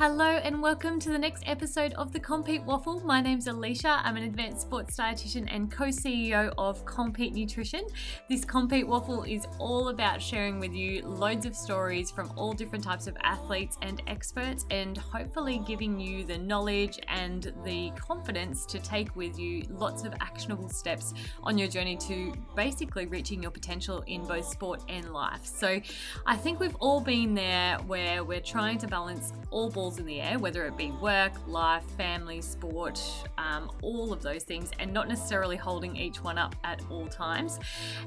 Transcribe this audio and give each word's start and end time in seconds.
Hello 0.00 0.24
and 0.24 0.62
welcome 0.62 0.98
to 0.98 1.10
the 1.10 1.18
next 1.18 1.42
episode 1.44 1.92
of 1.92 2.10
the 2.10 2.18
Compeat 2.18 2.62
Waffle. 2.62 3.00
My 3.00 3.20
name's 3.20 3.48
Alicia. 3.48 4.00
I'm 4.02 4.16
an 4.16 4.22
advanced 4.22 4.62
sports 4.62 4.96
dietitian 4.96 5.46
and 5.54 5.70
co-CEO 5.70 6.54
of 6.56 6.82
Compeat 6.86 7.34
Nutrition. 7.34 7.82
This 8.26 8.42
Compeat 8.42 8.88
Waffle 8.88 9.24
is 9.24 9.46
all 9.58 9.90
about 9.90 10.22
sharing 10.22 10.58
with 10.58 10.72
you 10.72 11.02
loads 11.02 11.44
of 11.44 11.54
stories 11.54 12.10
from 12.10 12.32
all 12.34 12.54
different 12.54 12.82
types 12.82 13.08
of 13.08 13.16
athletes 13.22 13.76
and 13.82 14.02
experts 14.06 14.64
and 14.70 14.96
hopefully 14.96 15.62
giving 15.66 16.00
you 16.00 16.24
the 16.24 16.38
knowledge 16.38 16.98
and 17.08 17.52
the 17.62 17.90
confidence 17.90 18.64
to 18.64 18.78
take 18.78 19.14
with 19.14 19.38
you 19.38 19.64
lots 19.68 20.04
of 20.04 20.14
actionable 20.22 20.70
steps 20.70 21.12
on 21.42 21.58
your 21.58 21.68
journey 21.68 21.98
to 21.98 22.32
basically 22.56 23.04
reaching 23.04 23.42
your 23.42 23.50
potential 23.50 24.02
in 24.06 24.24
both 24.24 24.46
sport 24.46 24.82
and 24.88 25.12
life. 25.12 25.44
So 25.44 25.78
I 26.24 26.36
think 26.36 26.58
we've 26.58 26.76
all 26.76 27.02
been 27.02 27.34
there 27.34 27.76
where 27.80 28.24
we're 28.24 28.40
trying 28.40 28.78
to 28.78 28.86
balance 28.86 29.34
all 29.50 29.68
balls 29.68 29.89
balls 29.90 29.98
in 29.98 30.06
the 30.06 30.20
air, 30.20 30.38
whether 30.38 30.66
it 30.66 30.76
be 30.76 30.92
work, 31.02 31.32
life, 31.48 31.84
family, 31.96 32.40
sport, 32.40 33.02
um, 33.38 33.70
all 33.82 34.12
of 34.12 34.22
those 34.22 34.44
things, 34.44 34.70
and 34.78 34.92
not 34.92 35.08
necessarily 35.08 35.56
holding 35.56 35.96
each 35.96 36.22
one 36.22 36.38
up 36.38 36.54
at 36.62 36.80
all 36.90 37.08
times. 37.08 37.58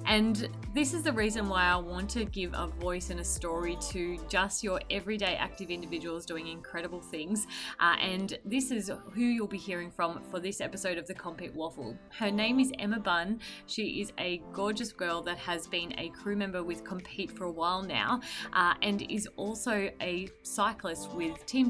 And 0.05 0.47
this 0.73 0.93
is 0.93 1.03
the 1.03 1.11
reason 1.11 1.49
why 1.49 1.63
I 1.63 1.75
want 1.75 2.09
to 2.11 2.23
give 2.23 2.53
a 2.53 2.67
voice 2.67 3.09
and 3.09 3.19
a 3.19 3.23
story 3.23 3.77
to 3.89 4.17
just 4.29 4.63
your 4.63 4.79
everyday 4.89 5.35
active 5.35 5.69
individuals 5.69 6.25
doing 6.25 6.47
incredible 6.47 7.01
things. 7.01 7.47
Uh, 7.81 7.95
and 8.01 8.39
this 8.45 8.71
is 8.71 8.89
who 9.11 9.21
you'll 9.21 9.47
be 9.47 9.57
hearing 9.57 9.91
from 9.91 10.21
for 10.31 10.39
this 10.39 10.61
episode 10.61 10.97
of 10.97 11.05
the 11.05 11.13
Compeat 11.13 11.53
Waffle. 11.53 11.97
Her 12.17 12.31
name 12.31 12.61
is 12.61 12.71
Emma 12.79 12.99
Bunn. 12.99 13.41
She 13.67 14.01
is 14.01 14.13
a 14.19 14.41
gorgeous 14.53 14.93
girl 14.93 15.21
that 15.23 15.37
has 15.37 15.67
been 15.67 15.93
a 15.97 16.09
crew 16.09 16.37
member 16.37 16.63
with 16.63 16.85
Compeat 16.85 17.31
for 17.31 17.45
a 17.45 17.51
while 17.51 17.83
now 17.83 18.21
uh, 18.53 18.73
and 18.81 19.01
is 19.11 19.27
also 19.35 19.89
a 20.01 20.29
cyclist 20.43 21.11
with 21.13 21.45
Team 21.45 21.67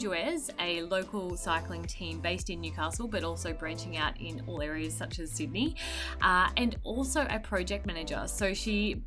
A 0.59 0.82
local 0.84 1.38
cycling 1.38 1.84
team 1.84 2.20
based 2.20 2.50
in 2.50 2.59
Newcastle, 2.62 3.08
but 3.08 3.23
also 3.23 3.54
branching 3.54 3.98
out 3.98 4.20
in 4.20 4.42
all 4.48 4.62
areas 4.62 4.94
such 4.94 5.20
as 5.20 5.32
Sydney, 5.32 5.76
uh, 6.22 6.50
and 6.58 6.76
also 6.84 7.26
a 7.30 7.40
project 7.40 7.86
manager. 7.86 8.24
So 8.28 8.54
she 8.54 9.02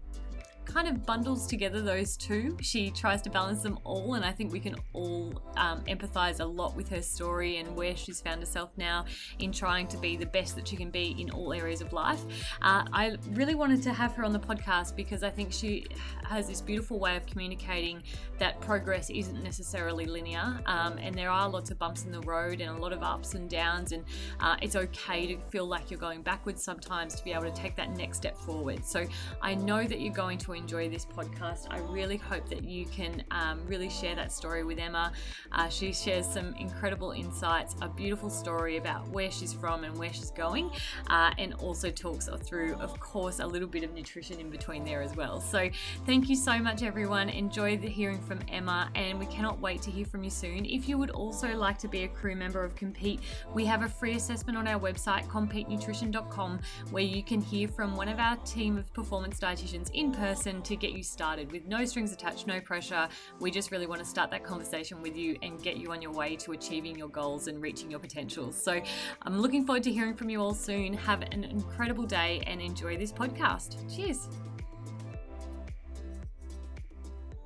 kind 0.67 0.89
of 0.89 1.07
bundles 1.07 1.47
together 1.47 1.81
those 1.81 2.17
two. 2.17 2.57
She 2.61 2.91
tries 2.91 3.23
to 3.23 3.31
balance 3.31 3.63
them 3.63 3.79
all, 3.85 4.15
and 4.15 4.25
I 4.25 4.33
think 4.33 4.53
we 4.53 4.61
can 4.61 4.77
all 4.93 5.41
um, 5.57 5.83
empathize 5.85 6.41
a 6.41 6.45
lot 6.45 6.77
with 6.77 6.89
her 6.91 7.01
story 7.01 7.59
and 7.59 7.75
where 7.75 7.97
she's 7.97 8.21
found 8.21 8.41
herself 8.41 8.71
now 8.77 9.07
in 9.39 9.53
trying 9.53 9.87
to 9.89 9.97
be 9.97 10.17
the 10.17 10.27
best 10.27 10.57
that 10.57 10.69
she 10.69 10.77
can 10.77 10.91
be 10.91 11.17
in 11.19 11.31
all 11.31 11.53
areas 11.53 11.81
of 11.81 11.93
life. 11.93 12.21
Uh, 12.61 12.85
I 12.93 13.17
really 13.31 13.55
wanted 13.55 13.83
to 13.85 13.93
have 13.93 14.13
her 14.15 14.25
on 14.25 14.33
the 14.33 14.39
podcast 14.41 14.97
because 14.97 15.23
I 15.23 15.31
think 15.31 15.53
she 15.53 15.87
has 16.25 16.49
this 16.49 16.61
beautiful 16.61 16.99
way 16.99 17.17
of 17.17 17.25
communicating 17.27 18.03
that 18.39 18.61
progress 18.61 19.09
isn't 19.09 19.43
necessarily 19.43 20.05
linear, 20.05 20.61
um, 20.67 20.99
and 20.99 21.15
there 21.15 21.31
are 21.31 21.49
lots 21.49 21.71
of 21.71 21.79
bumps 21.79 22.05
in 22.05 22.13
the 22.13 22.21
road 22.21 22.61
and 22.61 22.77
a 22.77 22.81
lot 22.81 22.93
of 22.93 23.03
ups 23.03 23.35
and 23.35 23.49
downs, 23.49 23.93
and 23.93 24.05
uh, 24.41 24.57
it's 24.61 24.77
okay 24.77 25.27
to 25.27 25.39
feel 25.51 25.67
like 25.67 25.91
you're 25.91 26.01
going 26.01 26.23
backwards 26.23 26.63
sometimes 26.63 27.15
to 27.15 27.25
be 27.25 27.33
able 27.33 27.45
to 27.45 27.55
take 27.55 27.77
that 27.77 27.97
next 27.97 28.19
step 28.19 28.37
forward. 28.37 28.85
So 28.85 29.07
I 29.41 29.55
know 29.55 29.85
that 29.85 30.01
you're 30.01 30.13
going 30.13 30.39
to 30.39 30.53
enjoy 30.57 30.89
this 30.89 31.05
podcast. 31.05 31.67
I 31.71 31.79
really 31.79 32.17
hope 32.17 32.49
that 32.49 32.65
you 32.65 32.87
can 32.87 33.23
um, 33.31 33.61
really 33.67 33.89
share 33.89 34.15
that 34.17 34.33
story 34.33 34.65
with 34.65 34.79
Emma. 34.79 35.13
Uh, 35.53 35.69
she 35.69 35.93
shares 35.93 36.27
some 36.27 36.55
incredible 36.55 37.13
insights, 37.13 37.77
a 37.83 37.89
beautiful 37.89 38.31
story 38.31 38.77
about 38.77 39.07
where 39.09 39.31
she's 39.31 39.53
from 39.53 39.85
and 39.85 39.97
where 39.97 40.13
she's 40.13 40.31
going, 40.31 40.71
uh, 41.09 41.33
and 41.39 41.55
also 41.55 41.91
talks 41.91 42.29
through, 42.43 42.75
of 42.75 42.99
course, 42.99 43.39
a 43.39 43.47
little 43.47 43.69
bit 43.69 43.85
of 43.85 43.93
nutrition 43.93 44.41
in 44.41 44.51
between 44.51 44.85
there 44.85 45.03
as 45.03 45.15
well. 45.15 45.41
So, 45.41 45.69
thank 46.07 46.29
you 46.29 46.37
so 46.37 46.59
much, 46.59 46.83
everyone. 46.83 47.29
Enjoy 47.29 47.77
the 47.77 47.89
hearing 47.89 48.21
from 48.21 48.41
Emma, 48.49 48.91
and 48.95 49.19
we 49.19 49.27
cannot 49.27 49.61
wait 49.61 49.83
to 49.83 49.91
hear 49.91 50.07
from 50.07 50.25
you 50.25 50.31
soon. 50.31 50.65
If 50.65 50.89
you 50.89 50.99
would 50.99 51.11
also 51.11 51.55
like 51.55 51.79
to 51.79 51.89
be 51.89 52.05
a 52.05 52.09
crew 52.09 52.35
member 52.35 52.65
of 52.65 52.75
Compeat, 52.75 53.21
we 53.53 53.65
have 53.67 53.83
a 53.83 53.89
free 53.89 54.15
assessment 54.15 54.57
on 54.59 54.67
our 54.67 54.81
website, 54.81 55.27
compeatnutrition.com, 55.29 56.61
where 56.91 57.03
you 57.03 57.23
can 57.23 57.41
hear 57.41 57.69
from 57.69 57.97
one 57.97 58.09
of 58.09 58.19
our 58.19 58.37
team 58.39 58.79
of 58.79 58.93
performance 58.93 59.39
dietitians 59.41 59.91
in 59.93 60.13
person 60.13 60.46
person 60.47 60.63
to 60.63 60.77
get 60.77 60.93
you 60.93 61.03
started 61.03 61.51
with 61.51 61.65
no 61.67 61.85
strings 61.85 62.13
attached, 62.13 62.47
no 62.47 62.61
pressure. 62.61 63.09
We 63.41 63.51
just 63.51 63.73
really 63.73 63.89
want 63.89 63.99
to 63.99 64.07
start 64.07 64.31
that 64.31 64.45
conversation 64.45 65.03
with 65.03 65.17
you 65.17 65.37
and 65.43 65.61
get 65.61 65.77
you 65.77 65.91
on 65.91 66.01
your 66.01 66.13
way 66.13 66.37
to 66.37 66.53
achieving 66.53 66.97
your 66.97 67.09
goals 67.09 67.49
and 67.49 67.61
reaching 67.61 67.91
your 67.91 67.99
potential. 67.99 68.53
So 68.53 68.81
I'm 69.23 69.41
looking 69.41 69.67
forward 69.67 69.83
to 69.83 69.93
hearing 69.93 70.15
from 70.15 70.31
you 70.31 70.41
all 70.41 70.55
soon. 70.55 70.95
Have 70.95 71.23
an 71.23 71.43
incredible 71.43 72.05
day 72.05 72.45
and 72.47 72.61
enjoy 72.61 72.97
this 72.97 73.11
podcast. 73.11 73.75
Cheers. 73.93 74.29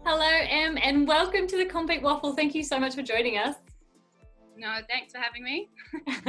Hello, 0.05 0.29
Em, 0.29 0.77
and 0.83 1.09
welcome 1.09 1.47
to 1.47 1.57
the 1.57 1.65
Compeat 1.65 2.03
Waffle. 2.03 2.35
Thank 2.35 2.55
you 2.55 2.63
so 2.63 2.79
much 2.79 2.95
for 2.95 3.03
joining 3.03 3.39
us. 3.39 3.57
No, 4.59 4.77
thanks 4.91 5.13
for 5.13 5.21
having 5.21 5.43
me. 5.43 5.71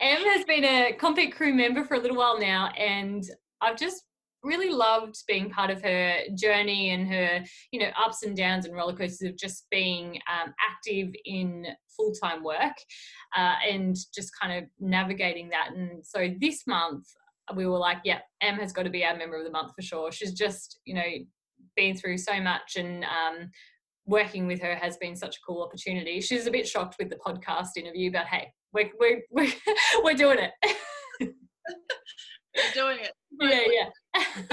Em 0.00 0.24
has 0.24 0.44
been 0.44 0.64
a 0.64 0.92
Compeat 0.94 1.36
crew 1.36 1.54
member 1.54 1.84
for 1.84 1.94
a 1.94 2.00
little 2.00 2.16
while 2.16 2.36
now, 2.40 2.70
and 2.76 3.22
I've 3.60 3.76
just 3.76 4.06
really 4.42 4.70
loved 4.70 5.16
being 5.26 5.50
part 5.50 5.70
of 5.70 5.82
her 5.82 6.18
journey 6.34 6.90
and 6.90 7.08
her 7.08 7.44
you 7.72 7.80
know 7.80 7.90
ups 8.02 8.22
and 8.22 8.36
downs 8.36 8.66
and 8.66 8.74
roller 8.74 8.96
coasters 8.96 9.28
of 9.28 9.36
just 9.36 9.66
being 9.70 10.18
um, 10.30 10.52
active 10.60 11.12
in 11.24 11.66
full-time 11.96 12.42
work 12.42 12.74
uh, 13.36 13.54
and 13.68 13.96
just 14.14 14.30
kind 14.40 14.52
of 14.56 14.68
navigating 14.78 15.50
that. 15.50 15.70
And 15.74 16.04
so 16.04 16.28
this 16.40 16.62
month 16.66 17.06
we 17.56 17.66
were 17.66 17.78
like 17.78 17.98
yeah 18.04 18.20
em 18.40 18.58
has 18.58 18.72
got 18.72 18.84
to 18.84 18.90
be 18.90 19.04
our 19.04 19.16
member 19.16 19.36
of 19.36 19.44
the 19.44 19.50
month 19.50 19.72
for 19.74 19.82
sure. 19.82 20.12
She's 20.12 20.32
just 20.32 20.80
you 20.84 20.94
know 20.94 21.10
been 21.76 21.96
through 21.96 22.18
so 22.18 22.40
much 22.40 22.76
and 22.76 23.04
um, 23.04 23.50
working 24.06 24.46
with 24.46 24.60
her 24.62 24.74
has 24.74 24.96
been 24.96 25.14
such 25.14 25.36
a 25.36 25.40
cool 25.46 25.62
opportunity. 25.62 26.20
She's 26.20 26.46
a 26.46 26.50
bit 26.50 26.66
shocked 26.66 26.96
with 26.98 27.10
the 27.10 27.16
podcast 27.16 27.76
interview 27.76 28.10
but 28.10 28.26
hey 28.26 28.52
we're, 28.72 28.90
we're, 28.98 29.22
we're, 29.30 29.52
we're 30.04 30.14
doing 30.14 30.38
it. 30.38 30.52
We're 31.20 31.32
doing 32.74 32.98
it. 33.00 33.12
Yeah, 33.40 33.60
yeah. 33.72 33.88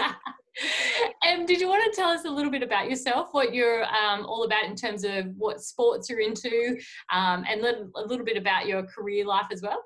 um, 1.28 1.45
did 1.45 1.59
you 1.59 1.67
want 1.67 1.83
to 1.83 2.00
tell 2.00 2.09
us 2.09 2.25
a 2.25 2.29
little 2.29 2.51
bit 2.51 2.63
about 2.63 2.89
yourself, 2.89 3.29
what 3.31 3.53
you're 3.53 3.83
um, 3.85 4.25
all 4.25 4.44
about 4.44 4.66
in 4.66 4.75
terms 4.75 5.03
of 5.03 5.28
what 5.38 5.61
sports 5.61 6.09
you're 6.09 6.19
into, 6.19 6.78
um, 7.11 7.44
and 7.47 7.61
a 7.63 8.01
little 8.05 8.25
bit 8.25 8.38
about 8.38 8.67
your 8.67 8.83
career 8.83 9.25
life 9.25 9.47
as 9.51 9.61
well? 9.61 9.83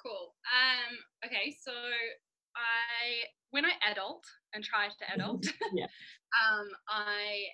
Cool. 0.00 0.34
Um, 0.46 0.96
okay, 1.24 1.54
so 1.60 1.72
I, 1.72 3.26
when 3.50 3.64
I 3.64 3.72
adult 3.90 4.24
and 4.54 4.64
try 4.64 4.88
to 4.88 5.14
adult, 5.14 5.44
yeah. 5.74 5.86
um, 6.40 6.68
I 6.88 7.50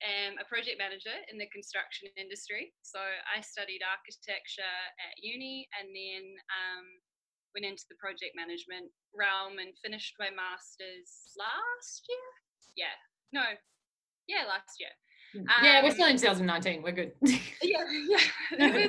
am 0.00 0.40
a 0.40 0.48
project 0.48 0.78
manager 0.78 1.12
in 1.30 1.36
the 1.36 1.48
construction 1.52 2.08
industry. 2.16 2.72
So 2.82 2.98
I 3.00 3.40
studied 3.40 3.84
architecture 3.84 4.76
at 4.96 5.14
uni 5.20 5.68
and 5.76 5.92
then 5.92 6.24
um, 6.48 6.86
went 7.54 7.66
into 7.66 7.84
the 7.88 7.96
project 7.96 8.34
management 8.36 8.90
realm 9.14 9.58
and 9.58 9.74
finished 9.82 10.14
my 10.18 10.30
master's 10.30 11.34
last 11.38 12.06
year. 12.08 12.28
Yeah, 12.76 12.96
no, 13.32 13.44
yeah, 14.28 14.46
last 14.46 14.78
year. 14.78 14.94
Um, 15.34 15.64
yeah, 15.64 15.82
we're 15.82 15.92
still 15.92 16.08
in 16.08 16.16
2019. 16.16 16.82
We're 16.82 16.92
good. 16.92 17.12
yeah, 17.62 17.84
yeah. 18.08 18.88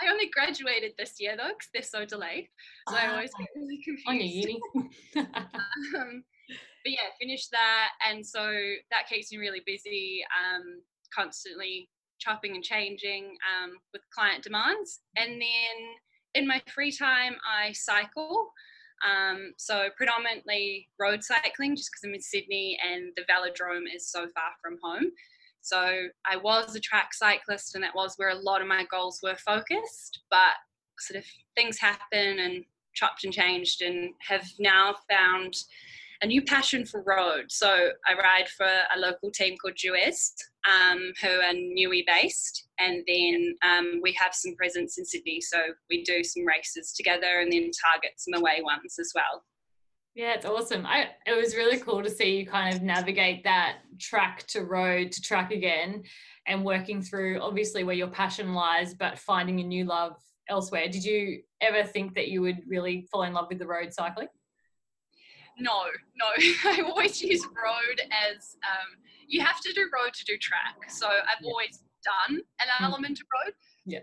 I 0.00 0.10
only 0.10 0.30
graduated 0.32 0.92
this 0.96 1.14
year 1.18 1.36
though, 1.36 1.48
because 1.48 1.68
they're 1.72 1.82
so 1.82 2.04
delayed. 2.04 2.48
So 2.88 2.96
I 2.96 3.12
always 3.12 3.30
get 3.38 3.48
really 3.56 3.80
confused. 3.82 4.08
On 4.08 4.16
your 4.16 4.26
uni. 4.26 4.60
um, 5.96 6.24
but 6.84 6.92
yeah, 6.92 7.08
finished 7.20 7.50
that, 7.50 7.90
and 8.08 8.24
so 8.24 8.44
that 8.90 9.08
keeps 9.08 9.32
me 9.32 9.38
really 9.38 9.62
busy. 9.66 10.22
Um, 10.38 10.82
constantly 11.14 11.88
chopping 12.20 12.54
and 12.54 12.62
changing 12.62 13.36
um, 13.48 13.78
with 13.92 14.02
client 14.14 14.44
demands, 14.44 15.00
and 15.16 15.32
then 15.32 15.76
in 16.34 16.46
my 16.46 16.62
free 16.72 16.92
time, 16.92 17.36
I 17.46 17.72
cycle. 17.72 18.52
Um, 19.06 19.52
so 19.56 19.88
predominantly 19.96 20.88
road 20.98 21.22
cycling, 21.22 21.76
just 21.76 21.90
because 21.92 22.04
I'm 22.04 22.14
in 22.14 22.20
Sydney 22.20 22.78
and 22.84 23.12
the 23.16 23.22
velodrome 23.22 23.84
is 23.94 24.10
so 24.10 24.26
far 24.28 24.52
from 24.62 24.78
home. 24.82 25.12
So 25.60 26.08
I 26.24 26.36
was 26.36 26.74
a 26.74 26.80
track 26.80 27.14
cyclist, 27.14 27.74
and 27.74 27.84
that 27.84 27.94
was 27.94 28.14
where 28.16 28.30
a 28.30 28.34
lot 28.38 28.60
of 28.60 28.68
my 28.68 28.84
goals 28.90 29.20
were 29.22 29.36
focused. 29.36 30.20
But 30.30 30.54
sort 30.98 31.18
of 31.18 31.24
things 31.54 31.78
happen 31.78 32.38
and 32.40 32.64
chopped 32.94 33.24
and 33.24 33.32
changed, 33.32 33.82
and 33.82 34.10
have 34.20 34.46
now 34.58 34.96
found 35.08 35.54
a 36.22 36.26
new 36.26 36.42
passion 36.42 36.84
for 36.84 37.02
road. 37.02 37.44
So 37.48 37.68
I 37.68 38.14
ride 38.14 38.48
for 38.56 38.66
a 38.66 38.98
local 38.98 39.30
team 39.30 39.56
called 39.56 39.74
Dhuez, 39.74 40.32
um, 40.68 41.12
who 41.22 41.28
are 41.28 41.54
Newey 41.54 42.04
based, 42.06 42.68
and 42.78 43.04
then 43.06 43.54
um, 43.62 44.00
we 44.02 44.12
have 44.14 44.34
some 44.34 44.54
presence 44.56 44.98
in 44.98 45.04
Sydney. 45.04 45.40
So 45.40 45.58
we 45.88 46.02
do 46.02 46.24
some 46.24 46.44
races 46.44 46.92
together, 46.92 47.40
and 47.40 47.52
then 47.52 47.70
target 47.84 48.12
some 48.16 48.34
away 48.34 48.60
ones 48.62 48.96
as 48.98 49.12
well. 49.14 49.44
Yeah, 50.14 50.34
it's 50.34 50.46
awesome. 50.46 50.84
I 50.84 51.10
it 51.26 51.36
was 51.40 51.54
really 51.54 51.78
cool 51.78 52.02
to 52.02 52.10
see 52.10 52.38
you 52.38 52.46
kind 52.46 52.74
of 52.74 52.82
navigate 52.82 53.44
that 53.44 53.78
track 54.00 54.44
to 54.48 54.62
road 54.62 55.12
to 55.12 55.22
track 55.22 55.52
again, 55.52 56.02
and 56.46 56.64
working 56.64 57.00
through 57.00 57.40
obviously 57.40 57.84
where 57.84 57.94
your 57.94 58.08
passion 58.08 58.54
lies, 58.54 58.94
but 58.94 59.18
finding 59.18 59.60
a 59.60 59.64
new 59.64 59.84
love 59.84 60.16
elsewhere. 60.48 60.88
Did 60.88 61.04
you 61.04 61.42
ever 61.60 61.84
think 61.84 62.14
that 62.14 62.28
you 62.28 62.40
would 62.40 62.58
really 62.66 63.06
fall 63.12 63.22
in 63.22 63.34
love 63.34 63.46
with 63.48 63.58
the 63.58 63.66
road 63.66 63.92
cycling? 63.92 64.28
No, 65.58 65.84
no. 66.16 66.26
I 66.64 66.82
always 66.82 67.20
use 67.20 67.44
road 67.44 68.00
as 68.10 68.56
um, 68.64 69.02
you 69.26 69.40
have 69.44 69.60
to 69.60 69.72
do 69.72 69.88
road 69.92 70.12
to 70.14 70.24
do 70.24 70.36
track. 70.38 70.90
So 70.90 71.06
I've 71.06 71.44
always 71.44 71.82
done 72.04 72.38
an 72.38 72.68
mm. 72.80 72.84
element 72.84 73.20
of 73.20 73.26
road. 73.32 73.54
Yeah. 73.84 74.00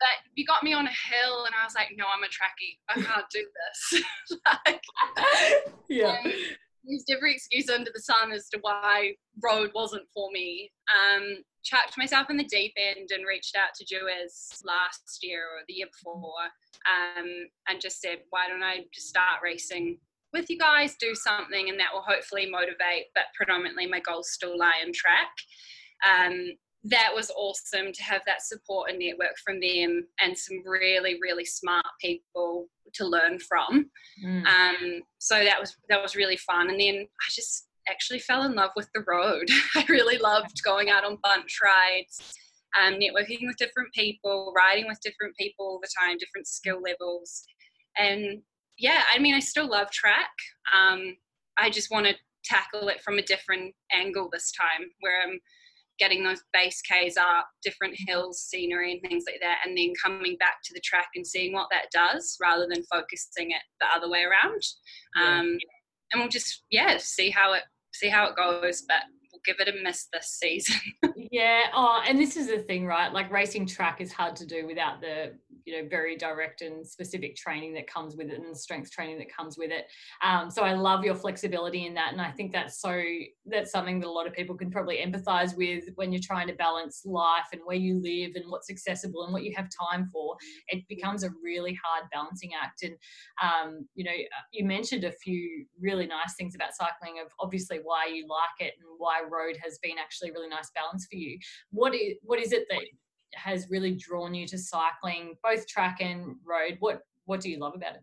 But 0.00 0.32
you 0.34 0.44
got 0.44 0.62
me 0.62 0.72
on 0.72 0.86
a 0.86 0.90
hill, 0.90 1.44
and 1.44 1.54
I 1.58 1.64
was 1.64 1.74
like, 1.74 1.88
no, 1.96 2.04
I'm 2.04 2.24
a 2.24 2.26
trackie. 2.26 2.78
I 2.88 3.00
can't 3.00 3.26
do 3.30 3.46
this. 3.92 4.02
like, 4.66 4.82
yeah. 5.88 6.20
Used 6.82 7.10
every 7.10 7.32
excuse 7.32 7.70
under 7.70 7.90
the 7.94 8.02
sun 8.02 8.32
as 8.32 8.48
to 8.50 8.58
why 8.60 9.14
road 9.42 9.70
wasn't 9.74 10.04
for 10.12 10.30
me. 10.32 10.70
Um, 10.92 11.36
chucked 11.62 11.96
myself 11.96 12.28
in 12.28 12.36
the 12.36 12.44
deep 12.44 12.74
end 12.76 13.10
and 13.10 13.26
reached 13.26 13.56
out 13.56 13.72
to 13.76 13.84
Dhuez 13.84 14.62
last 14.66 15.20
year 15.22 15.40
or 15.40 15.62
the 15.66 15.74
year 15.74 15.86
before 15.90 16.44
um, 16.84 17.26
and 17.68 17.80
just 17.80 18.02
said, 18.02 18.18
why 18.28 18.48
don't 18.48 18.62
I 18.62 18.84
just 18.92 19.08
start 19.08 19.40
racing 19.42 19.98
with 20.34 20.50
you 20.50 20.58
guys, 20.58 20.96
do 21.00 21.14
something, 21.14 21.70
and 21.70 21.80
that 21.80 21.88
will 21.94 22.02
hopefully 22.02 22.50
motivate. 22.50 23.06
But 23.14 23.24
predominantly, 23.34 23.86
my 23.86 24.00
goals 24.00 24.32
still 24.32 24.58
lie 24.58 24.82
on 24.84 24.92
track. 24.92 25.30
Um, 26.06 26.52
that 26.84 27.10
was 27.14 27.30
awesome 27.36 27.92
to 27.92 28.02
have 28.02 28.20
that 28.26 28.42
support 28.42 28.90
and 28.90 28.98
network 28.98 29.32
from 29.42 29.58
them 29.58 30.06
and 30.20 30.36
some 30.36 30.62
really, 30.66 31.18
really 31.22 31.44
smart 31.44 31.86
people 32.00 32.68
to 32.92 33.06
learn 33.06 33.38
from. 33.38 33.90
Mm. 34.22 34.44
Um, 34.46 35.00
so 35.18 35.42
that 35.42 35.58
was 35.58 35.76
that 35.88 36.02
was 36.02 36.14
really 36.14 36.36
fun. 36.36 36.68
And 36.68 36.78
then 36.78 36.96
I 36.96 37.28
just 37.34 37.68
actually 37.88 38.18
fell 38.18 38.42
in 38.42 38.54
love 38.54 38.70
with 38.76 38.88
the 38.94 39.04
road. 39.06 39.48
I 39.76 39.84
really 39.88 40.18
loved 40.18 40.62
going 40.62 40.90
out 40.90 41.04
on 41.04 41.18
bunch 41.22 41.58
rides, 41.62 42.34
um, 42.80 42.94
networking 42.94 43.46
with 43.46 43.56
different 43.56 43.92
people, 43.94 44.52
riding 44.54 44.86
with 44.86 45.00
different 45.00 45.36
people 45.36 45.66
all 45.66 45.80
the 45.80 45.88
time, 45.98 46.18
different 46.18 46.46
skill 46.46 46.80
levels. 46.82 47.44
And 47.96 48.42
yeah, 48.78 49.02
I 49.12 49.18
mean, 49.18 49.34
I 49.34 49.40
still 49.40 49.68
love 49.68 49.90
track. 49.90 50.30
Um, 50.74 51.16
I 51.58 51.70
just 51.70 51.90
want 51.90 52.06
to 52.06 52.14
tackle 52.44 52.88
it 52.88 53.00
from 53.02 53.18
a 53.18 53.22
different 53.22 53.74
angle 53.92 54.28
this 54.32 54.52
time, 54.52 54.88
where 55.00 55.22
I'm 55.22 55.38
getting 55.98 56.24
those 56.24 56.42
base 56.52 56.82
Ks 56.82 57.16
up, 57.16 57.48
different 57.62 57.94
hills, 57.96 58.40
scenery, 58.42 58.92
and 58.92 59.00
things 59.02 59.24
like 59.26 59.40
that, 59.40 59.58
and 59.64 59.76
then 59.76 59.92
coming 60.02 60.36
back 60.38 60.56
to 60.64 60.74
the 60.74 60.80
track 60.80 61.08
and 61.14 61.26
seeing 61.26 61.52
what 61.52 61.68
that 61.70 61.86
does 61.92 62.36
rather 62.40 62.66
than 62.68 62.82
focusing 62.90 63.52
it 63.52 63.62
the 63.80 63.86
other 63.94 64.10
way 64.10 64.22
around. 64.22 64.62
Yeah. 65.16 65.38
Um, 65.38 65.58
and 66.12 66.20
we'll 66.20 66.28
just, 66.28 66.64
yeah, 66.70 66.96
see 66.98 67.30
how 67.30 67.52
it 67.54 67.62
see 67.92 68.08
how 68.08 68.26
it 68.26 68.36
goes. 68.36 68.82
But 68.86 69.02
we'll 69.32 69.40
give 69.44 69.56
it 69.60 69.72
a 69.72 69.82
miss 69.82 70.08
this 70.12 70.38
season. 70.40 70.76
yeah. 71.30 71.62
Oh, 71.74 72.02
and 72.06 72.18
this 72.18 72.36
is 72.36 72.48
the 72.48 72.58
thing, 72.58 72.86
right? 72.86 73.12
Like 73.12 73.30
racing 73.30 73.66
track 73.66 74.00
is 74.00 74.12
hard 74.12 74.36
to 74.36 74.46
do 74.46 74.66
without 74.66 75.00
the 75.00 75.34
you 75.64 75.80
know 75.80 75.88
very 75.88 76.16
direct 76.16 76.62
and 76.62 76.86
specific 76.86 77.36
training 77.36 77.74
that 77.74 77.86
comes 77.86 78.16
with 78.16 78.28
it 78.28 78.40
and 78.40 78.56
strength 78.56 78.90
training 78.90 79.18
that 79.18 79.34
comes 79.34 79.56
with 79.58 79.70
it. 79.70 79.86
Um, 80.22 80.50
so 80.50 80.62
i 80.62 80.74
love 80.74 81.04
your 81.04 81.14
flexibility 81.14 81.86
in 81.86 81.94
that 81.94 82.12
and 82.12 82.20
i 82.20 82.30
think 82.30 82.52
that's 82.52 82.80
so 82.80 83.02
that's 83.46 83.70
something 83.70 84.00
that 84.00 84.06
a 84.06 84.10
lot 84.10 84.26
of 84.26 84.32
people 84.32 84.54
can 84.54 84.70
probably 84.70 84.98
empathize 84.98 85.56
with 85.56 85.84
when 85.96 86.12
you're 86.12 86.22
trying 86.22 86.46
to 86.46 86.54
balance 86.54 87.02
life 87.04 87.46
and 87.52 87.60
where 87.64 87.76
you 87.76 88.00
live 88.02 88.32
and 88.34 88.50
what's 88.50 88.70
accessible 88.70 89.24
and 89.24 89.32
what 89.32 89.44
you 89.44 89.52
have 89.54 89.68
time 89.68 90.06
for. 90.06 90.36
It 90.68 90.86
becomes 90.88 91.24
a 91.24 91.30
really 91.42 91.78
hard 91.84 92.08
balancing 92.12 92.50
act 92.60 92.82
and 92.82 92.94
um, 93.42 93.86
you 93.94 94.04
know 94.04 94.10
uh, 94.10 94.44
you 94.52 94.64
mentioned 94.64 95.04
a 95.04 95.12
few 95.12 95.66
really 95.80 96.06
nice 96.06 96.34
things 96.38 96.54
about 96.54 96.74
cycling 96.74 97.20
of 97.24 97.32
obviously 97.40 97.80
why 97.82 98.06
you 98.06 98.26
like 98.28 98.66
it 98.66 98.74
and 98.80 98.88
why 98.98 99.22
road 99.28 99.56
has 99.62 99.78
been 99.78 99.98
actually 99.98 100.30
a 100.30 100.32
really 100.32 100.48
nice 100.48 100.70
balance 100.74 101.06
for 101.10 101.16
you. 101.16 101.38
What 101.70 101.94
is 101.94 102.14
what 102.22 102.38
is 102.38 102.52
it 102.52 102.66
that 102.70 102.80
has 103.36 103.70
really 103.70 103.94
drawn 103.94 104.34
you 104.34 104.46
to 104.48 104.58
cycling, 104.58 105.36
both 105.42 105.66
track 105.66 105.98
and 106.00 106.36
road? 106.44 106.76
What 106.80 107.02
what 107.26 107.40
do 107.40 107.50
you 107.50 107.58
love 107.58 107.74
about 107.74 107.94
it? 107.94 108.02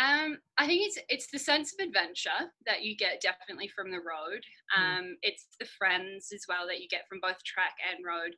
Um, 0.00 0.38
I 0.56 0.66
think 0.66 0.86
it's 0.86 0.98
it's 1.08 1.30
the 1.30 1.38
sense 1.38 1.74
of 1.74 1.86
adventure 1.86 2.50
that 2.66 2.82
you 2.82 2.96
get 2.96 3.20
definitely 3.20 3.68
from 3.68 3.90
the 3.90 3.98
road. 3.98 4.42
Hmm. 4.74 4.82
Um, 4.82 5.04
mm. 5.04 5.12
It's 5.22 5.46
the 5.60 5.66
friends 5.78 6.28
as 6.32 6.44
well 6.48 6.66
that 6.66 6.80
you 6.80 6.88
get 6.88 7.06
from 7.08 7.20
both 7.20 7.42
track 7.44 7.74
and 7.90 8.04
road. 8.04 8.34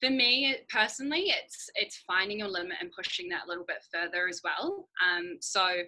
For 0.00 0.10
me 0.10 0.56
personally, 0.70 1.26
it's 1.28 1.68
it's 1.74 2.02
finding 2.06 2.38
your 2.38 2.48
limit 2.48 2.78
and 2.80 2.90
pushing 2.96 3.28
that 3.28 3.44
a 3.46 3.48
little 3.48 3.66
bit 3.66 3.84
further 3.92 4.28
as 4.28 4.40
well. 4.42 4.88
Um, 5.04 5.36
so 5.40 5.82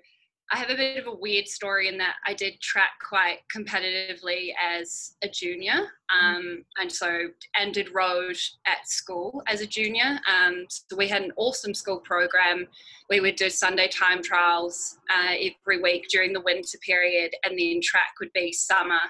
I 0.50 0.58
have 0.58 0.70
a 0.70 0.76
bit 0.76 0.98
of 0.98 1.06
a 1.06 1.16
weird 1.16 1.48
story 1.48 1.88
in 1.88 1.96
that 1.98 2.16
I 2.26 2.34
did 2.34 2.60
track 2.60 2.90
quite 3.08 3.38
competitively 3.54 4.50
as 4.60 5.16
a 5.22 5.28
junior, 5.28 5.88
um, 6.14 6.64
and 6.76 6.92
so 6.92 7.28
and 7.58 7.72
did 7.72 7.94
road 7.94 8.36
at 8.66 8.86
school 8.86 9.42
as 9.46 9.62
a 9.62 9.66
junior. 9.66 10.20
Um, 10.28 10.66
so 10.68 10.96
we 10.96 11.08
had 11.08 11.22
an 11.22 11.32
awesome 11.36 11.72
school 11.72 12.00
program. 12.00 12.66
We 13.08 13.20
would 13.20 13.36
do 13.36 13.48
Sunday 13.48 13.88
time 13.88 14.22
trials 14.22 14.98
uh, 15.10 15.32
every 15.32 15.80
week 15.80 16.08
during 16.10 16.34
the 16.34 16.42
winter 16.42 16.78
period, 16.84 17.32
and 17.44 17.58
then 17.58 17.80
track 17.82 18.12
would 18.20 18.32
be 18.34 18.52
summer. 18.52 19.00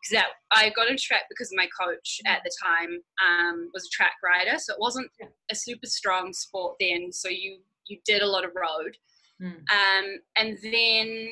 Because 0.00 0.22
that 0.22 0.26
I 0.52 0.70
got 0.76 0.88
into 0.88 1.02
track 1.02 1.22
because 1.28 1.50
my 1.56 1.66
coach 1.80 2.20
at 2.26 2.42
the 2.44 2.52
time 2.62 3.00
um, 3.26 3.70
was 3.74 3.86
a 3.86 3.96
track 3.96 4.12
rider, 4.22 4.58
so 4.58 4.74
it 4.74 4.80
wasn't 4.80 5.10
a 5.50 5.54
super 5.54 5.86
strong 5.86 6.32
sport 6.32 6.76
then. 6.78 7.10
So 7.10 7.28
you 7.28 7.58
you 7.88 7.98
did 8.04 8.22
a 8.22 8.26
lot 8.26 8.44
of 8.44 8.52
road. 8.54 8.96
Mm. 9.42 9.52
Um, 9.52 10.18
and 10.36 10.58
then 10.62 11.28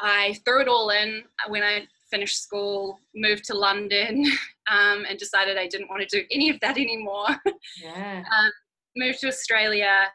I 0.00 0.36
threw 0.44 0.60
it 0.60 0.68
all 0.68 0.90
in 0.90 1.22
when 1.48 1.62
I 1.62 1.86
finished 2.10 2.42
school, 2.42 2.98
moved 3.14 3.44
to 3.44 3.54
London, 3.54 4.24
um, 4.70 5.04
and 5.08 5.18
decided 5.18 5.56
I 5.56 5.66
didn't 5.66 5.88
want 5.88 6.08
to 6.08 6.18
do 6.20 6.24
any 6.30 6.50
of 6.50 6.60
that 6.60 6.76
anymore. 6.76 7.28
Yeah. 7.82 8.22
um, 8.38 8.50
moved 8.96 9.20
to 9.20 9.28
Australia, 9.28 10.06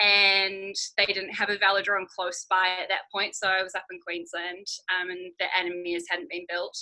and 0.00 0.74
they 0.96 1.06
didn't 1.06 1.34
have 1.34 1.50
a 1.50 1.56
velodrome 1.56 2.06
close 2.08 2.46
by 2.50 2.76
at 2.82 2.88
that 2.88 3.02
point, 3.12 3.36
so 3.36 3.46
I 3.46 3.62
was 3.62 3.74
up 3.74 3.84
in 3.92 4.00
Queensland, 4.00 4.66
um, 4.90 5.10
and 5.10 5.32
the 5.38 5.46
Anna 5.56 5.70
Meares 5.70 6.04
hadn't 6.08 6.30
been 6.30 6.46
built. 6.48 6.76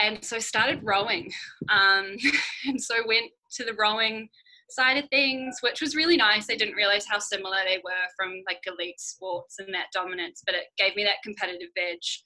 And 0.00 0.24
so 0.24 0.36
I 0.36 0.38
started 0.38 0.80
rowing, 0.82 1.32
um, 1.68 2.16
and 2.66 2.80
so 2.80 3.06
went 3.06 3.30
to 3.56 3.64
the 3.64 3.74
rowing 3.74 4.28
side 4.74 5.02
of 5.02 5.08
things, 5.10 5.58
which 5.60 5.80
was 5.80 5.96
really 5.96 6.16
nice. 6.16 6.50
I 6.50 6.56
didn't 6.56 6.74
realize 6.74 7.06
how 7.06 7.18
similar 7.18 7.58
they 7.64 7.78
were 7.84 7.90
from 8.16 8.42
like 8.46 8.60
elite 8.66 9.00
sports 9.00 9.56
and 9.58 9.72
that 9.74 9.86
dominance, 9.92 10.42
but 10.44 10.54
it 10.54 10.64
gave 10.78 10.96
me 10.96 11.04
that 11.04 11.22
competitive 11.22 11.70
edge. 11.76 12.24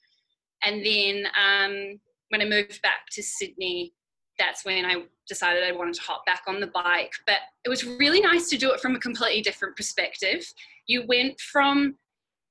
And 0.63 0.85
then 0.85 1.27
um, 1.37 1.99
when 2.29 2.41
I 2.41 2.45
moved 2.45 2.81
back 2.81 3.05
to 3.11 3.23
Sydney, 3.23 3.93
that's 4.39 4.65
when 4.65 4.85
I 4.85 5.03
decided 5.27 5.63
I 5.63 5.71
wanted 5.71 5.95
to 5.95 6.01
hop 6.01 6.25
back 6.25 6.43
on 6.47 6.59
the 6.59 6.67
bike. 6.67 7.11
But 7.25 7.37
it 7.65 7.69
was 7.69 7.85
really 7.85 8.21
nice 8.21 8.49
to 8.49 8.57
do 8.57 8.71
it 8.71 8.79
from 8.79 8.95
a 8.95 8.99
completely 8.99 9.41
different 9.41 9.75
perspective. 9.75 10.45
You 10.87 11.05
went 11.07 11.39
from 11.39 11.95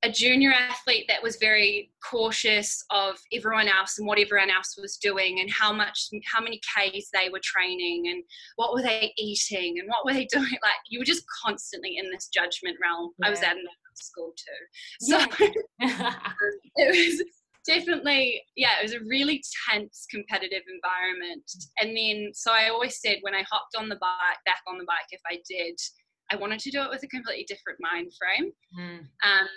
a 0.02 0.10
junior 0.10 0.52
athlete 0.52 1.06
that 1.08 1.22
was 1.22 1.36
very 1.36 1.90
cautious 2.04 2.84
of 2.90 3.16
everyone 3.32 3.68
else 3.68 3.98
and 3.98 4.06
what 4.06 4.18
everyone 4.18 4.50
else 4.50 4.76
was 4.80 4.98
doing 4.98 5.40
and 5.40 5.50
how 5.50 5.72
much 5.72 6.08
how 6.32 6.40
many 6.40 6.60
k's 6.74 7.08
they 7.12 7.28
were 7.30 7.40
training 7.42 8.08
and 8.08 8.22
what 8.56 8.74
were 8.74 8.82
they 8.82 9.12
eating 9.16 9.78
and 9.78 9.88
what 9.88 10.04
were 10.04 10.12
they 10.12 10.26
doing 10.32 10.58
like 10.62 10.78
you 10.88 10.98
were 10.98 11.04
just 11.04 11.24
constantly 11.44 11.96
in 11.96 12.10
this 12.10 12.28
judgment 12.28 12.76
realm 12.82 13.10
yeah. 13.18 13.26
i 13.26 13.30
was 13.30 13.42
at 13.42 13.56
a 13.56 13.60
school 13.94 14.32
too 14.36 15.06
so 15.06 15.18
yeah. 15.80 16.14
it 16.76 17.18
was 17.18 17.24
definitely 17.66 18.42
yeah 18.54 18.78
it 18.78 18.82
was 18.82 18.92
a 18.92 19.00
really 19.08 19.42
tense 19.68 20.06
competitive 20.10 20.62
environment 20.72 21.50
and 21.80 21.96
then 21.96 22.30
so 22.34 22.52
i 22.52 22.68
always 22.68 23.00
said 23.00 23.16
when 23.22 23.34
i 23.34 23.42
hopped 23.50 23.74
on 23.76 23.88
the 23.88 23.96
bike 23.96 24.38
back 24.44 24.60
on 24.68 24.78
the 24.78 24.84
bike 24.84 25.08
if 25.10 25.20
i 25.26 25.38
did 25.48 25.74
I 26.30 26.36
wanted 26.36 26.58
to 26.60 26.70
do 26.70 26.82
it 26.82 26.90
with 26.90 27.02
a 27.04 27.06
completely 27.06 27.44
different 27.46 27.78
mind 27.80 28.10
frame. 28.18 28.50
Mm. 28.76 28.98
Um, 28.98 29.48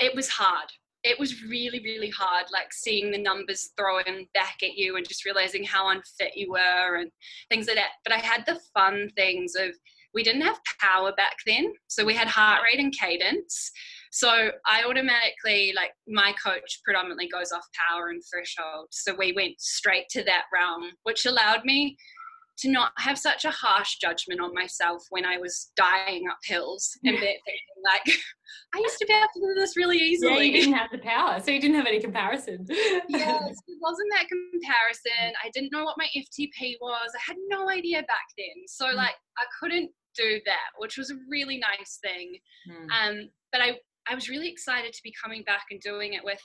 it 0.00 0.14
was 0.14 0.28
hard. 0.28 0.68
It 1.04 1.18
was 1.18 1.42
really, 1.42 1.80
really 1.80 2.10
hard, 2.10 2.46
like 2.52 2.72
seeing 2.72 3.10
the 3.10 3.18
numbers 3.18 3.70
thrown 3.76 4.26
back 4.34 4.58
at 4.62 4.74
you 4.76 4.96
and 4.96 5.08
just 5.08 5.24
realizing 5.24 5.64
how 5.64 5.90
unfit 5.90 6.36
you 6.36 6.52
were 6.52 6.96
and 6.96 7.10
things 7.50 7.66
like 7.66 7.76
that. 7.76 7.90
But 8.04 8.12
I 8.12 8.18
had 8.18 8.44
the 8.46 8.60
fun 8.72 9.10
things 9.16 9.54
of 9.56 9.70
we 10.14 10.22
didn't 10.22 10.42
have 10.42 10.60
power 10.80 11.12
back 11.16 11.36
then. 11.46 11.72
So 11.88 12.04
we 12.04 12.14
had 12.14 12.28
heart 12.28 12.62
rate 12.62 12.78
and 12.78 12.94
cadence. 12.96 13.70
So 14.12 14.50
I 14.66 14.84
automatically, 14.84 15.72
like 15.74 15.92
my 16.06 16.34
coach 16.44 16.80
predominantly 16.84 17.28
goes 17.28 17.50
off 17.50 17.66
power 17.88 18.08
and 18.08 18.22
threshold. 18.30 18.88
So 18.90 19.14
we 19.14 19.32
went 19.32 19.58
straight 19.58 20.08
to 20.10 20.22
that 20.24 20.44
realm, 20.52 20.92
which 21.04 21.24
allowed 21.24 21.64
me 21.64 21.96
to 22.62 22.70
not 22.70 22.92
have 22.98 23.18
such 23.18 23.44
a 23.44 23.50
harsh 23.50 23.96
judgment 23.96 24.40
on 24.40 24.54
myself 24.54 25.04
when 25.10 25.24
I 25.24 25.36
was 25.36 25.72
dying 25.76 26.24
up 26.30 26.38
hills 26.44 26.96
and 27.04 27.18
thinking 27.18 27.42
like, 27.84 28.02
I 28.74 28.78
used 28.78 28.98
to 28.98 29.06
be 29.06 29.12
able 29.12 29.26
to 29.34 29.40
do 29.40 29.60
this 29.60 29.76
really 29.76 29.98
easily. 29.98 30.34
Yeah, 30.34 30.40
you 30.40 30.52
didn't 30.52 30.74
have 30.74 30.90
the 30.92 30.98
power, 30.98 31.40
so 31.40 31.50
you 31.50 31.60
didn't 31.60 31.76
have 31.76 31.86
any 31.86 32.00
comparison. 32.00 32.64
yes, 32.68 33.00
it 33.08 33.78
wasn't 33.80 34.08
that 34.12 34.28
comparison. 34.28 35.34
I 35.44 35.50
didn't 35.52 35.72
know 35.72 35.84
what 35.84 35.96
my 35.98 36.06
FTP 36.16 36.76
was. 36.80 37.10
I 37.14 37.20
had 37.26 37.36
no 37.48 37.68
idea 37.68 38.02
back 38.02 38.26
then. 38.38 38.64
So 38.66 38.86
mm. 38.86 38.94
like, 38.94 39.14
I 39.38 39.44
couldn't 39.60 39.90
do 40.16 40.40
that, 40.46 40.70
which 40.78 40.96
was 40.96 41.10
a 41.10 41.16
really 41.28 41.58
nice 41.58 41.98
thing. 42.02 42.38
Mm. 42.70 42.86
Um, 42.90 43.28
but 43.50 43.60
I, 43.60 43.78
I 44.08 44.14
was 44.14 44.28
really 44.28 44.48
excited 44.48 44.92
to 44.92 45.00
be 45.02 45.12
coming 45.22 45.42
back 45.42 45.64
and 45.70 45.80
doing 45.80 46.12
it 46.14 46.24
with 46.24 46.40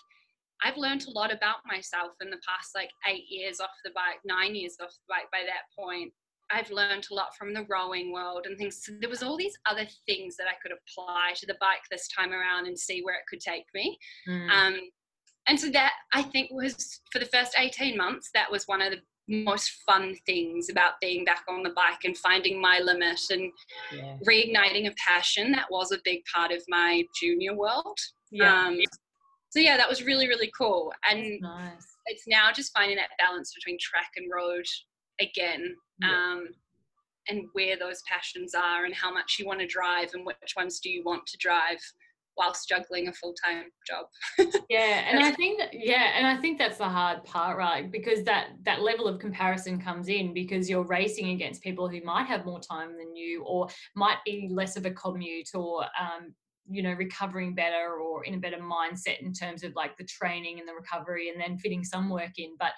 I've 0.63 0.77
learned 0.77 1.05
a 1.07 1.11
lot 1.11 1.31
about 1.31 1.57
myself 1.65 2.13
in 2.21 2.29
the 2.29 2.39
past 2.47 2.71
like 2.75 2.89
eight 3.07 3.25
years 3.29 3.59
off 3.59 3.69
the 3.83 3.91
bike, 3.91 4.19
nine 4.25 4.55
years 4.55 4.77
off 4.81 4.89
the 4.89 5.07
bike 5.09 5.29
by 5.31 5.43
that 5.45 5.69
point. 5.77 6.11
I've 6.49 6.71
learned 6.71 7.07
a 7.11 7.13
lot 7.13 7.35
from 7.37 7.53
the 7.53 7.65
rowing 7.69 8.13
world 8.13 8.45
and 8.45 8.57
things. 8.57 8.81
So 8.83 8.93
there 8.99 9.09
was 9.09 9.21
all 9.21 9.37
these 9.37 9.57
other 9.65 9.85
things 10.07 10.37
that 10.37 10.47
I 10.47 10.55
could 10.61 10.71
apply 10.71 11.33
to 11.35 11.45
the 11.45 11.57
bike 11.59 11.81
this 11.91 12.07
time 12.07 12.31
around 12.31 12.67
and 12.67 12.79
see 12.79 13.01
where 13.01 13.15
it 13.15 13.27
could 13.29 13.41
take 13.41 13.65
me. 13.73 13.97
Mm. 14.27 14.49
Um, 14.49 14.79
and 15.47 15.59
so 15.59 15.69
that 15.71 15.93
I 16.13 16.23
think 16.23 16.51
was 16.51 17.01
for 17.11 17.19
the 17.19 17.25
first 17.25 17.55
18 17.57 17.97
months, 17.97 18.29
that 18.33 18.51
was 18.51 18.65
one 18.65 18.81
of 18.81 18.91
the 18.91 18.99
most 19.29 19.71
fun 19.85 20.15
things 20.25 20.69
about 20.69 20.93
being 21.01 21.25
back 21.25 21.43
on 21.49 21.63
the 21.63 21.71
bike 21.71 22.05
and 22.05 22.17
finding 22.17 22.61
my 22.61 22.79
limit 22.79 23.19
and 23.29 23.51
yeah. 23.93 24.15
reigniting 24.27 24.87
a 24.87 24.93
passion 25.05 25.51
that 25.51 25.65
was 25.69 25.91
a 25.91 25.97
big 26.05 26.21
part 26.33 26.51
of 26.51 26.61
my 26.69 27.03
junior 27.19 27.53
world. 27.53 27.97
Yeah. 28.31 28.67
Um, 28.67 28.79
so 29.57 29.61
yeah, 29.61 29.75
that 29.75 29.89
was 29.89 30.03
really 30.03 30.27
really 30.27 30.51
cool, 30.55 30.93
and 31.09 31.41
nice. 31.41 31.87
it's 32.05 32.23
now 32.27 32.51
just 32.53 32.71
finding 32.73 32.97
that 32.97 33.09
balance 33.17 33.53
between 33.55 33.77
track 33.81 34.11
and 34.15 34.29
road 34.31 34.65
again. 35.19 35.75
Yeah. 35.99 36.09
Um, 36.11 36.49
and 37.29 37.41
where 37.51 37.77
those 37.77 38.03
passions 38.07 38.53
are 38.53 38.85
and 38.85 38.93
how 38.93 39.13
much 39.13 39.35
you 39.37 39.45
want 39.45 39.59
to 39.59 39.67
drive 39.67 40.11
and 40.13 40.25
which 40.25 40.53
ones 40.55 40.79
do 40.79 40.89
you 40.89 41.03
want 41.03 41.25
to 41.25 41.37
drive 41.37 41.79
whilst 42.37 42.69
juggling 42.69 43.07
a 43.07 43.13
full-time 43.13 43.65
job 43.85 44.05
yeah 44.69 45.09
and 45.09 45.19
i 45.19 45.31
think 45.31 45.59
yeah 45.73 46.11
and 46.15 46.25
i 46.25 46.37
think 46.37 46.57
that's 46.57 46.77
the 46.77 46.87
hard 46.87 47.21
part 47.25 47.57
right 47.57 47.91
because 47.91 48.23
that 48.23 48.49
that 48.63 48.81
level 48.81 49.07
of 49.07 49.19
comparison 49.19 49.81
comes 49.81 50.07
in 50.07 50.33
because 50.33 50.69
you're 50.69 50.85
racing 50.85 51.31
against 51.31 51.61
people 51.61 51.89
who 51.89 51.99
might 52.05 52.27
have 52.27 52.45
more 52.45 52.61
time 52.61 52.95
than 52.97 53.13
you 53.13 53.43
or 53.43 53.67
might 53.95 54.19
be 54.23 54.47
less 54.51 54.77
of 54.77 54.85
a 54.85 54.91
commute 54.91 55.49
or 55.53 55.83
um, 55.99 56.33
you 56.69 56.83
know 56.83 56.93
recovering 56.93 57.55
better 57.55 57.97
or 58.01 58.23
in 58.25 58.33
a 58.33 58.37
better 58.37 58.57
mindset 58.57 59.19
in 59.21 59.33
terms 59.33 59.63
of 59.63 59.73
like 59.75 59.95
the 59.97 60.03
training 60.03 60.59
and 60.59 60.67
the 60.67 60.73
recovery 60.73 61.29
and 61.29 61.39
then 61.39 61.57
fitting 61.57 61.83
some 61.83 62.09
work 62.09 62.31
in. 62.37 62.55
But 62.59 62.71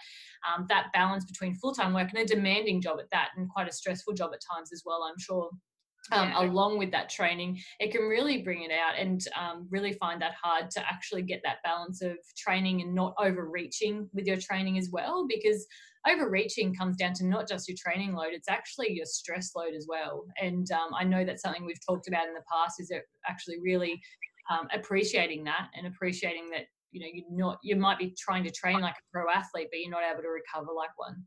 um, 0.47 0.65
that 0.69 0.87
balance 0.93 1.25
between 1.25 1.55
full-time 1.55 1.93
work 1.93 2.09
and 2.13 2.19
a 2.19 2.25
demanding 2.25 2.81
job 2.81 2.99
at 2.99 3.09
that 3.11 3.29
and 3.35 3.49
quite 3.49 3.67
a 3.67 3.73
stressful 3.73 4.13
job 4.13 4.31
at 4.33 4.39
times 4.53 4.71
as 4.73 4.83
well 4.85 5.03
i'm 5.03 5.19
sure 5.19 5.49
um, 6.11 6.29
yeah. 6.29 6.43
along 6.43 6.77
with 6.77 6.91
that 6.91 7.09
training, 7.09 7.59
it 7.79 7.91
can 7.91 8.01
really 8.01 8.41
bring 8.41 8.63
it 8.63 8.71
out 8.71 8.97
and 8.99 9.21
um, 9.39 9.67
really 9.69 9.93
find 9.93 10.21
that 10.21 10.33
hard 10.41 10.69
to 10.71 10.79
actually 10.81 11.21
get 11.21 11.41
that 11.43 11.57
balance 11.63 12.01
of 12.01 12.17
training 12.37 12.81
and 12.81 12.93
not 12.93 13.13
overreaching 13.19 14.09
with 14.13 14.25
your 14.25 14.37
training 14.37 14.77
as 14.77 14.89
well. 14.91 15.27
Because 15.27 15.65
overreaching 16.07 16.73
comes 16.73 16.97
down 16.97 17.13
to 17.13 17.25
not 17.25 17.47
just 17.47 17.67
your 17.67 17.77
training 17.77 18.13
load, 18.13 18.33
it's 18.33 18.49
actually 18.49 18.91
your 18.91 19.05
stress 19.05 19.51
load 19.55 19.73
as 19.75 19.85
well. 19.87 20.25
And 20.41 20.69
um, 20.71 20.89
I 20.97 21.03
know 21.03 21.25
that's 21.25 21.41
something 21.41 21.65
we've 21.65 21.85
talked 21.85 22.07
about 22.07 22.27
in 22.27 22.33
the 22.33 22.43
past 22.51 22.79
is 22.79 22.91
actually 23.27 23.59
really 23.61 24.01
um, 24.49 24.67
appreciating 24.73 25.43
that 25.45 25.69
and 25.75 25.87
appreciating 25.87 26.49
that 26.51 26.65
you 26.91 27.01
know 27.01 27.07
you're 27.13 27.37
not 27.37 27.59
you 27.61 27.75
might 27.75 27.99
be 27.99 28.15
trying 28.17 28.43
to 28.43 28.51
train 28.51 28.79
like 28.79 28.95
a 28.95 29.05
pro 29.13 29.29
athlete 29.29 29.67
but 29.71 29.79
you're 29.79 29.91
not 29.91 30.01
able 30.11 30.23
to 30.23 30.29
recover 30.29 30.73
like 30.75 30.89
one 30.97 31.23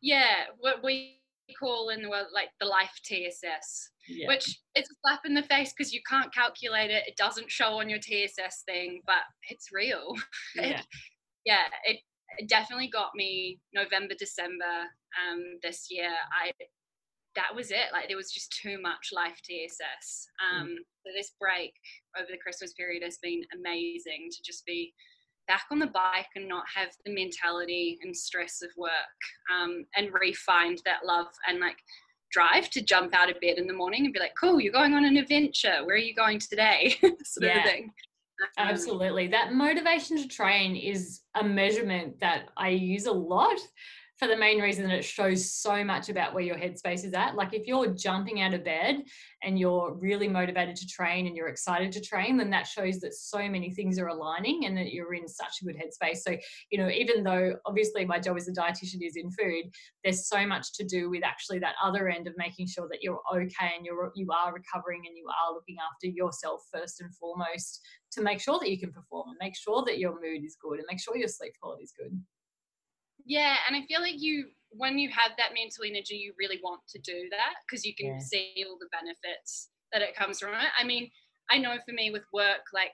yeah 0.00 0.44
what 0.58 0.82
we 0.82 1.19
call 1.58 1.90
in 1.90 2.02
the 2.02 2.10
world 2.10 2.28
like 2.34 2.50
the 2.60 2.66
life 2.66 2.92
TSS, 3.04 3.90
yeah. 4.08 4.28
which 4.28 4.58
it's 4.74 4.90
a 4.90 4.94
slap 5.02 5.20
in 5.24 5.34
the 5.34 5.42
face 5.42 5.72
because 5.76 5.92
you 5.92 6.00
can't 6.08 6.32
calculate 6.32 6.90
it. 6.90 7.04
It 7.06 7.16
doesn't 7.16 7.50
show 7.50 7.80
on 7.80 7.88
your 7.88 7.98
TSS 7.98 8.62
thing, 8.66 9.02
but 9.06 9.22
it's 9.48 9.68
real. 9.72 10.14
Yeah, 10.56 10.80
it, 10.80 10.86
yeah, 11.44 11.62
it, 11.84 11.98
it, 12.38 12.48
definitely 12.48 12.88
got 12.88 13.10
me 13.14 13.60
November, 13.72 14.14
December 14.18 14.86
um, 15.16 15.42
this 15.62 15.86
year. 15.90 16.10
I 16.10 16.52
that 17.36 17.54
was 17.54 17.70
it. 17.70 17.92
Like 17.92 18.08
there 18.08 18.16
was 18.16 18.32
just 18.32 18.52
too 18.60 18.80
much 18.80 19.10
life 19.12 19.40
TSS. 19.44 20.26
Um, 20.42 20.68
mm. 20.68 20.76
So 21.06 21.12
this 21.14 21.32
break 21.40 21.72
over 22.18 22.26
the 22.30 22.38
Christmas 22.42 22.72
period 22.74 23.02
has 23.02 23.18
been 23.22 23.42
amazing 23.54 24.28
to 24.32 24.42
just 24.44 24.64
be 24.66 24.92
back 25.50 25.64
on 25.72 25.80
the 25.80 25.86
bike 25.88 26.28
and 26.36 26.46
not 26.46 26.62
have 26.72 26.90
the 27.04 27.12
mentality 27.12 27.98
and 28.02 28.16
stress 28.16 28.62
of 28.62 28.70
work 28.76 28.92
um, 29.52 29.84
and 29.96 30.12
re-find 30.12 30.80
that 30.84 31.04
love 31.04 31.26
and 31.48 31.58
like 31.58 31.74
drive 32.30 32.70
to 32.70 32.80
jump 32.80 33.12
out 33.12 33.28
of 33.28 33.40
bed 33.40 33.58
in 33.58 33.66
the 33.66 33.72
morning 33.72 34.04
and 34.04 34.14
be 34.14 34.20
like 34.20 34.34
cool 34.40 34.60
you're 34.60 34.72
going 34.72 34.94
on 34.94 35.04
an 35.04 35.16
adventure. 35.16 35.84
Where 35.84 35.96
are 35.96 35.98
you 35.98 36.14
going 36.14 36.38
today? 36.38 36.94
sort 37.24 37.46
yeah. 37.48 37.58
of 37.58 37.64
thing. 37.64 37.92
Um, 38.58 38.68
absolutely. 38.68 39.26
That 39.26 39.52
motivation 39.52 40.18
to 40.18 40.28
train 40.28 40.76
is 40.76 41.22
a 41.34 41.42
measurement 41.42 42.20
that 42.20 42.50
i 42.56 42.68
use 42.68 43.06
a 43.06 43.12
lot 43.12 43.58
for 44.20 44.28
the 44.28 44.36
main 44.36 44.60
reason 44.60 44.86
that 44.86 44.98
it 44.98 45.02
shows 45.02 45.50
so 45.50 45.82
much 45.82 46.10
about 46.10 46.34
where 46.34 46.44
your 46.44 46.56
headspace 46.56 47.06
is 47.06 47.14
at. 47.14 47.36
Like 47.36 47.54
if 47.54 47.66
you're 47.66 47.86
jumping 47.94 48.42
out 48.42 48.52
of 48.52 48.62
bed 48.62 49.02
and 49.42 49.58
you're 49.58 49.94
really 49.94 50.28
motivated 50.28 50.76
to 50.76 50.86
train 50.86 51.26
and 51.26 51.34
you're 51.34 51.48
excited 51.48 51.90
to 51.92 52.02
train, 52.02 52.36
then 52.36 52.50
that 52.50 52.66
shows 52.66 53.00
that 53.00 53.14
so 53.14 53.48
many 53.48 53.70
things 53.70 53.98
are 53.98 54.08
aligning 54.08 54.66
and 54.66 54.76
that 54.76 54.92
you're 54.92 55.14
in 55.14 55.26
such 55.26 55.62
a 55.62 55.64
good 55.64 55.74
headspace. 55.74 56.18
So, 56.18 56.36
you 56.70 56.78
know, 56.78 56.90
even 56.90 57.24
though 57.24 57.54
obviously 57.64 58.04
my 58.04 58.18
job 58.18 58.36
as 58.36 58.46
a 58.46 58.52
dietitian 58.52 59.00
is 59.00 59.16
in 59.16 59.30
food, 59.30 59.70
there's 60.04 60.28
so 60.28 60.46
much 60.46 60.74
to 60.74 60.84
do 60.84 61.08
with 61.08 61.24
actually 61.24 61.58
that 61.60 61.76
other 61.82 62.10
end 62.10 62.26
of 62.26 62.34
making 62.36 62.66
sure 62.66 62.88
that 62.90 63.02
you're 63.02 63.22
okay 63.34 63.72
and 63.74 63.86
you're 63.86 64.12
you 64.14 64.28
are 64.30 64.52
recovering 64.52 65.00
and 65.06 65.16
you 65.16 65.24
are 65.28 65.54
looking 65.54 65.76
after 65.90 66.08
yourself 66.08 66.60
first 66.70 67.00
and 67.00 67.14
foremost 67.14 67.80
to 68.12 68.20
make 68.20 68.38
sure 68.38 68.58
that 68.58 68.70
you 68.70 68.78
can 68.78 68.92
perform 68.92 69.30
and 69.30 69.38
make 69.40 69.56
sure 69.56 69.82
that 69.86 69.98
your 69.98 70.12
mood 70.20 70.44
is 70.44 70.58
good 70.60 70.78
and 70.78 70.84
make 70.90 71.00
sure 71.00 71.16
your 71.16 71.26
sleep 71.26 71.54
quality 71.58 71.84
is 71.84 71.94
good. 71.96 72.20
Yeah, 73.26 73.56
and 73.66 73.76
I 73.76 73.86
feel 73.86 74.00
like 74.00 74.16
you 74.18 74.46
when 74.70 74.98
you 74.98 75.08
have 75.10 75.32
that 75.36 75.50
mental 75.54 75.84
energy, 75.84 76.14
you 76.14 76.32
really 76.38 76.60
want 76.62 76.80
to 76.88 76.98
do 77.00 77.26
that 77.30 77.54
because 77.66 77.84
you 77.84 77.94
can 77.94 78.06
yeah. 78.06 78.18
see 78.18 78.64
all 78.68 78.78
the 78.78 78.88
benefits 78.92 79.70
that 79.92 80.02
it 80.02 80.14
comes 80.14 80.38
from 80.38 80.54
it. 80.54 80.70
I 80.78 80.84
mean, 80.84 81.10
I 81.50 81.58
know 81.58 81.74
for 81.84 81.92
me 81.92 82.10
with 82.10 82.22
work, 82.32 82.62
like 82.72 82.92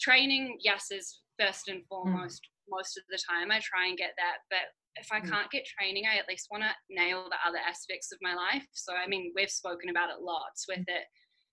training, 0.00 0.58
yes, 0.62 0.86
is 0.90 1.20
first 1.38 1.68
and 1.68 1.80
mm. 1.80 1.88
foremost 1.88 2.42
mm. 2.42 2.70
most 2.70 2.96
of 2.96 3.02
the 3.10 3.18
time. 3.18 3.50
I 3.50 3.58
try 3.58 3.88
and 3.88 3.98
get 3.98 4.14
that, 4.16 4.46
but 4.50 4.70
if 4.96 5.10
I 5.10 5.20
mm. 5.20 5.28
can't 5.28 5.50
get 5.50 5.66
training, 5.66 6.04
I 6.06 6.18
at 6.18 6.28
least 6.28 6.48
want 6.50 6.62
to 6.62 6.70
nail 6.88 7.26
the 7.28 7.42
other 7.46 7.58
aspects 7.58 8.12
of 8.12 8.18
my 8.22 8.34
life. 8.34 8.66
So, 8.72 8.94
I 8.94 9.08
mean, 9.08 9.32
we've 9.34 9.50
spoken 9.50 9.90
about 9.90 10.10
it 10.10 10.22
lots 10.22 10.66
with 10.68 10.86
it. 10.86 11.04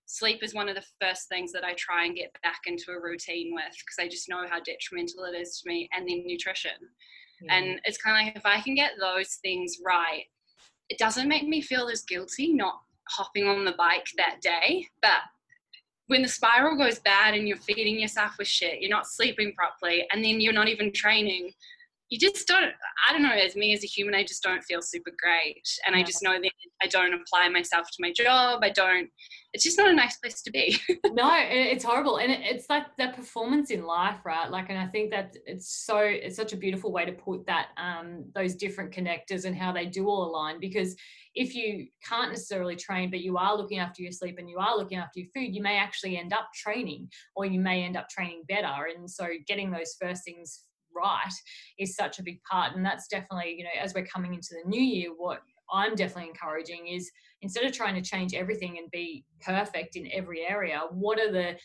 Sleep 0.06 0.42
is 0.42 0.54
one 0.54 0.68
of 0.68 0.76
the 0.76 0.84
first 1.00 1.28
things 1.28 1.52
that 1.52 1.64
I 1.64 1.74
try 1.74 2.04
and 2.04 2.14
get 2.14 2.30
back 2.42 2.60
into 2.66 2.92
a 2.92 3.00
routine 3.00 3.52
with 3.54 3.72
because 3.72 3.98
I 3.98 4.08
just 4.08 4.28
know 4.28 4.44
how 4.48 4.60
detrimental 4.60 5.24
it 5.24 5.36
is 5.36 5.60
to 5.60 5.68
me, 5.68 5.88
and 5.92 6.08
then 6.08 6.22
nutrition. 6.26 6.78
And 7.48 7.66
mm. 7.66 7.78
it's 7.84 7.98
kind 7.98 8.16
of 8.16 8.26
like 8.26 8.36
if 8.36 8.46
I 8.46 8.60
can 8.60 8.74
get 8.74 8.92
those 9.00 9.38
things 9.42 9.78
right, 9.84 10.24
it 10.88 10.98
doesn't 10.98 11.28
make 11.28 11.46
me 11.46 11.60
feel 11.60 11.88
as 11.88 12.02
guilty 12.02 12.52
not 12.52 12.80
hopping 13.08 13.46
on 13.46 13.64
the 13.64 13.72
bike 13.72 14.06
that 14.16 14.40
day. 14.40 14.86
But 15.00 15.20
when 16.06 16.22
the 16.22 16.28
spiral 16.28 16.76
goes 16.76 16.98
bad 16.98 17.34
and 17.34 17.48
you're 17.48 17.56
feeding 17.56 17.98
yourself 17.98 18.32
with 18.38 18.48
shit, 18.48 18.80
you're 18.80 18.90
not 18.90 19.06
sleeping 19.06 19.54
properly, 19.54 20.06
and 20.12 20.24
then 20.24 20.40
you're 20.40 20.52
not 20.52 20.68
even 20.68 20.92
training, 20.92 21.52
you 22.12 22.18
just 22.18 22.46
don't 22.46 22.74
i 23.08 23.12
don't 23.12 23.22
know 23.22 23.30
as 23.30 23.56
me 23.56 23.72
as 23.72 23.82
a 23.82 23.86
human 23.86 24.14
i 24.14 24.22
just 24.22 24.42
don't 24.42 24.62
feel 24.64 24.82
super 24.82 25.10
great. 25.18 25.66
And 25.86 25.96
yeah. 25.96 26.02
i 26.02 26.04
just 26.04 26.22
know 26.22 26.38
that 26.38 26.50
i 26.82 26.86
don't 26.86 27.14
apply 27.14 27.48
myself 27.48 27.86
to 27.86 27.96
my 28.00 28.12
job. 28.12 28.60
I 28.62 28.68
don't 28.68 29.08
it's 29.54 29.64
just 29.64 29.78
not 29.78 29.90
a 29.90 29.94
nice 29.94 30.16
place 30.16 30.40
to 30.42 30.50
be. 30.50 30.78
No 31.12 31.30
it's 31.34 31.84
horrible. 31.84 32.18
And 32.18 32.32
it's 32.32 32.66
like 32.70 32.84
that 32.98 33.16
performance 33.16 33.70
in 33.70 33.84
life 33.84 34.18
right? 34.26 34.50
Like 34.50 34.68
and 34.68 34.78
i 34.78 34.86
think 34.86 35.10
that 35.10 35.36
it's 35.46 35.86
so 35.86 35.98
it's 35.98 36.36
such 36.36 36.52
a 36.52 36.56
beautiful 36.56 36.92
way 36.92 37.06
to 37.06 37.12
put 37.12 37.46
that 37.46 37.68
um 37.78 38.24
those 38.34 38.54
different 38.56 38.92
connectors 38.92 39.46
and 39.46 39.56
how 39.56 39.72
they 39.72 39.86
do 39.86 40.06
all 40.06 40.28
align. 40.28 40.60
Because 40.60 40.94
if 41.34 41.54
you 41.54 41.86
can't 42.06 42.30
necessarily 42.30 42.76
train 42.76 43.10
but 43.10 43.20
you 43.20 43.38
are 43.38 43.56
looking 43.56 43.78
after 43.78 44.02
your 44.02 44.12
sleep 44.12 44.36
and 44.38 44.50
you 44.50 44.58
are 44.58 44.76
looking 44.76 44.98
after 44.98 45.20
your 45.20 45.28
food 45.34 45.54
you 45.54 45.62
may 45.62 45.78
actually 45.78 46.18
end 46.18 46.34
up 46.34 46.48
training 46.54 47.08
or 47.34 47.46
you 47.46 47.58
may 47.58 47.84
end 47.84 47.96
up 47.96 48.10
training 48.10 48.42
better. 48.48 48.88
And 48.94 49.10
so 49.10 49.26
getting 49.46 49.70
those 49.70 49.96
first 49.98 50.24
things 50.26 50.64
right 50.94 51.32
is 51.78 51.96
such 51.96 52.18
a 52.18 52.22
big 52.22 52.42
part. 52.50 52.74
And 52.74 52.84
that's 52.84 53.08
definitely, 53.08 53.54
you 53.58 53.64
know, 53.64 53.70
as 53.80 53.94
we're 53.94 54.06
coming 54.06 54.34
into 54.34 54.54
the 54.62 54.68
new 54.68 54.82
year, 54.82 55.10
what 55.16 55.40
I'm 55.72 55.94
definitely 55.94 56.30
encouraging 56.30 56.88
is 56.88 57.10
instead 57.40 57.64
of 57.64 57.72
trying 57.72 57.94
to 57.94 58.08
change 58.08 58.34
everything 58.34 58.78
and 58.78 58.90
be 58.90 59.24
perfect 59.40 59.96
in 59.96 60.08
every 60.12 60.46
area, 60.46 60.82
what 60.90 61.18
are 61.18 61.32
the 61.32 61.56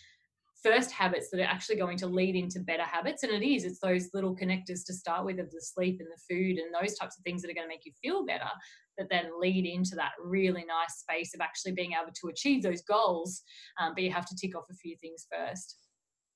first 0.64 0.92
habits 0.92 1.30
that 1.30 1.40
are 1.40 1.44
actually 1.44 1.76
going 1.76 1.98
to 1.98 2.08
lead 2.08 2.36
into 2.36 2.60
better 2.60 2.84
habits? 2.84 3.24
And 3.24 3.32
it 3.32 3.46
is, 3.46 3.64
it's 3.64 3.80
those 3.80 4.10
little 4.14 4.36
connectors 4.36 4.86
to 4.86 4.94
start 4.94 5.26
with 5.26 5.40
of 5.40 5.52
the 5.52 5.62
sleep 5.62 6.00
and 6.00 6.10
the 6.10 6.36
food 6.36 6.58
and 6.58 6.74
those 6.74 6.98
types 6.98 7.18
of 7.18 7.24
things 7.24 7.42
that 7.42 7.52
are 7.52 7.54
going 7.54 7.68
to 7.68 7.74
make 7.74 7.86
you 7.86 7.92
feel 8.02 8.26
better 8.26 8.50
that 8.98 9.10
then 9.10 9.30
lead 9.40 9.66
into 9.66 9.96
that 9.96 10.12
really 10.24 10.66
nice 10.66 11.00
space 11.00 11.34
of 11.36 11.42
actually 11.42 11.74
being 11.74 11.92
able 11.92 12.12
to 12.14 12.30
achieve 12.30 12.64
those 12.64 12.82
goals. 12.82 13.44
Um, 13.80 13.94
but 13.94 14.04
you 14.04 14.12
have 14.12 14.26
to 14.26 14.36
tick 14.36 14.58
off 14.58 14.66
a 14.72 14.76
few 14.76 14.96
things 14.98 15.28
first. 15.32 15.78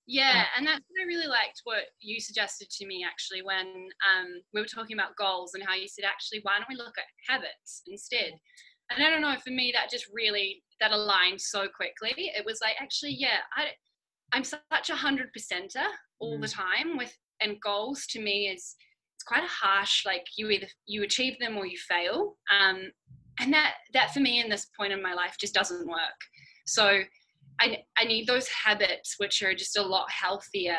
Yeah, 0.07 0.45
and 0.57 0.65
that's 0.65 0.83
what 0.87 1.03
I 1.03 1.07
really 1.07 1.27
liked 1.27 1.61
what 1.63 1.83
you 1.99 2.19
suggested 2.19 2.69
to 2.69 2.87
me 2.87 3.05
actually 3.07 3.43
when 3.43 3.65
um, 3.67 4.27
we 4.53 4.59
were 4.59 4.67
talking 4.67 4.97
about 4.97 5.15
goals 5.15 5.53
and 5.53 5.63
how 5.63 5.75
you 5.75 5.87
said 5.87 6.05
actually 6.05 6.39
why 6.43 6.57
don't 6.57 6.69
we 6.69 6.75
look 6.75 6.95
at 6.97 7.33
habits 7.33 7.83
instead? 7.87 8.33
And 8.89 9.05
I 9.05 9.09
don't 9.09 9.21
know 9.21 9.35
for 9.43 9.51
me 9.51 9.71
that 9.73 9.89
just 9.89 10.07
really 10.13 10.63
that 10.79 10.91
aligned 10.91 11.39
so 11.39 11.67
quickly. 11.67 12.31
It 12.35 12.45
was 12.45 12.59
like 12.61 12.75
actually 12.81 13.15
yeah 13.17 13.39
I 13.55 13.67
I'm 14.33 14.43
such 14.43 14.89
a 14.89 14.95
hundred 14.95 15.29
percenter 15.37 15.85
all 16.19 16.37
mm. 16.37 16.41
the 16.41 16.47
time 16.47 16.97
with 16.97 17.15
and 17.41 17.59
goals 17.61 18.05
to 18.11 18.21
me 18.21 18.47
is 18.47 18.75
it's 19.15 19.23
quite 19.25 19.43
a 19.43 19.47
harsh 19.47 20.05
like 20.05 20.25
you 20.37 20.49
either 20.49 20.67
you 20.87 21.03
achieve 21.03 21.37
them 21.39 21.57
or 21.57 21.65
you 21.65 21.77
fail. 21.77 22.37
Um, 22.51 22.91
and 23.39 23.53
that 23.53 23.73
that 23.93 24.13
for 24.13 24.19
me 24.19 24.41
in 24.41 24.49
this 24.49 24.67
point 24.77 24.93
in 24.93 25.01
my 25.01 25.13
life 25.13 25.35
just 25.39 25.53
doesn't 25.53 25.87
work. 25.87 26.19
So 26.65 27.01
I, 27.61 27.83
I 27.97 28.05
need 28.05 28.27
those 28.27 28.47
habits 28.47 29.15
which 29.17 29.41
are 29.43 29.53
just 29.53 29.77
a 29.77 29.81
lot 29.81 30.09
healthier 30.09 30.77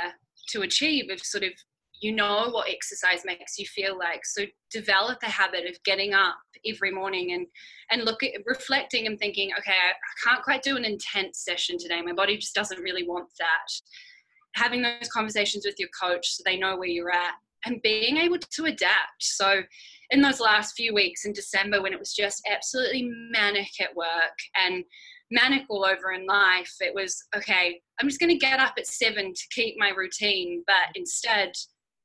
to 0.48 0.62
achieve 0.62 1.10
of 1.10 1.20
sort 1.20 1.44
of 1.44 1.52
you 2.00 2.10
know 2.10 2.50
what 2.50 2.68
exercise 2.68 3.22
makes 3.24 3.60
you 3.60 3.66
feel 3.66 3.96
like. 3.96 4.26
So 4.26 4.42
develop 4.72 5.18
a 5.22 5.30
habit 5.30 5.70
of 5.70 5.80
getting 5.84 6.14
up 6.14 6.36
every 6.66 6.90
morning 6.90 7.32
and 7.32 7.46
and 7.90 8.04
look 8.04 8.24
at 8.24 8.32
reflecting 8.44 9.06
and 9.06 9.18
thinking 9.18 9.50
okay 9.58 9.72
I, 9.72 9.92
I 9.92 10.28
can't 10.28 10.44
quite 10.44 10.62
do 10.62 10.76
an 10.76 10.84
intense 10.84 11.38
session 11.38 11.78
today. 11.78 12.02
My 12.02 12.12
body 12.12 12.36
just 12.36 12.54
doesn't 12.54 12.82
really 12.82 13.06
want 13.06 13.28
that. 13.38 14.60
Having 14.60 14.82
those 14.82 15.08
conversations 15.12 15.64
with 15.64 15.76
your 15.78 15.88
coach 15.98 16.28
so 16.28 16.42
they 16.44 16.58
know 16.58 16.76
where 16.76 16.88
you're 16.88 17.12
at 17.12 17.34
and 17.64 17.80
being 17.82 18.16
able 18.16 18.38
to 18.38 18.64
adapt. 18.64 19.20
So, 19.20 19.62
in 20.10 20.20
those 20.20 20.40
last 20.40 20.74
few 20.76 20.92
weeks 20.92 21.24
in 21.24 21.32
December, 21.32 21.80
when 21.80 21.92
it 21.92 21.98
was 21.98 22.12
just 22.12 22.42
absolutely 22.50 23.10
manic 23.30 23.70
at 23.80 23.94
work 23.96 24.36
and 24.56 24.84
manic 25.32 25.64
all 25.68 25.84
over 25.84 26.12
in 26.12 26.26
life, 26.26 26.74
it 26.80 26.94
was 26.94 27.24
okay, 27.34 27.80
I'm 28.00 28.08
just 28.08 28.20
going 28.20 28.30
to 28.30 28.38
get 28.38 28.60
up 28.60 28.74
at 28.78 28.86
seven 28.86 29.32
to 29.32 29.42
keep 29.50 29.76
my 29.78 29.90
routine, 29.90 30.62
but 30.66 30.94
instead, 30.94 31.52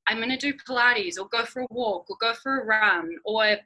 I'm 0.08 0.18
going 0.18 0.30
to 0.30 0.38
do 0.38 0.54
Pilates 0.68 1.20
or 1.20 1.28
go 1.28 1.46
for 1.46 1.62
a 1.62 1.68
walk 1.70 2.10
or 2.10 2.16
go 2.20 2.34
for 2.34 2.62
a 2.62 2.66
run 2.66 3.16
or 3.26 3.58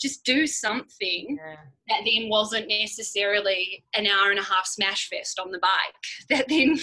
just 0.00 0.24
do 0.24 0.46
something 0.46 1.38
yeah. 1.38 1.56
that 1.88 2.02
then 2.06 2.30
wasn't 2.30 2.68
necessarily 2.68 3.84
an 3.94 4.06
hour 4.06 4.30
and 4.30 4.38
a 4.38 4.42
half 4.44 4.66
smash 4.66 5.08
fest 5.10 5.38
on 5.38 5.50
the 5.50 5.58
bike 5.58 5.70
that 6.30 6.48
then 6.48 6.78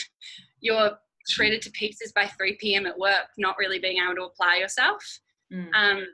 you're 0.60 0.92
shredded 1.28 1.62
to 1.62 1.72
pieces 1.72 2.12
by 2.12 2.26
3 2.26 2.58
p.m. 2.60 2.86
at 2.86 2.98
work, 2.98 3.28
not 3.38 3.58
really 3.58 3.80
being 3.80 3.98
able 4.04 4.16
to 4.16 4.24
apply 4.24 4.58
yourself. 4.58 5.20
Mm. 5.52 5.68
Um, 5.74 6.08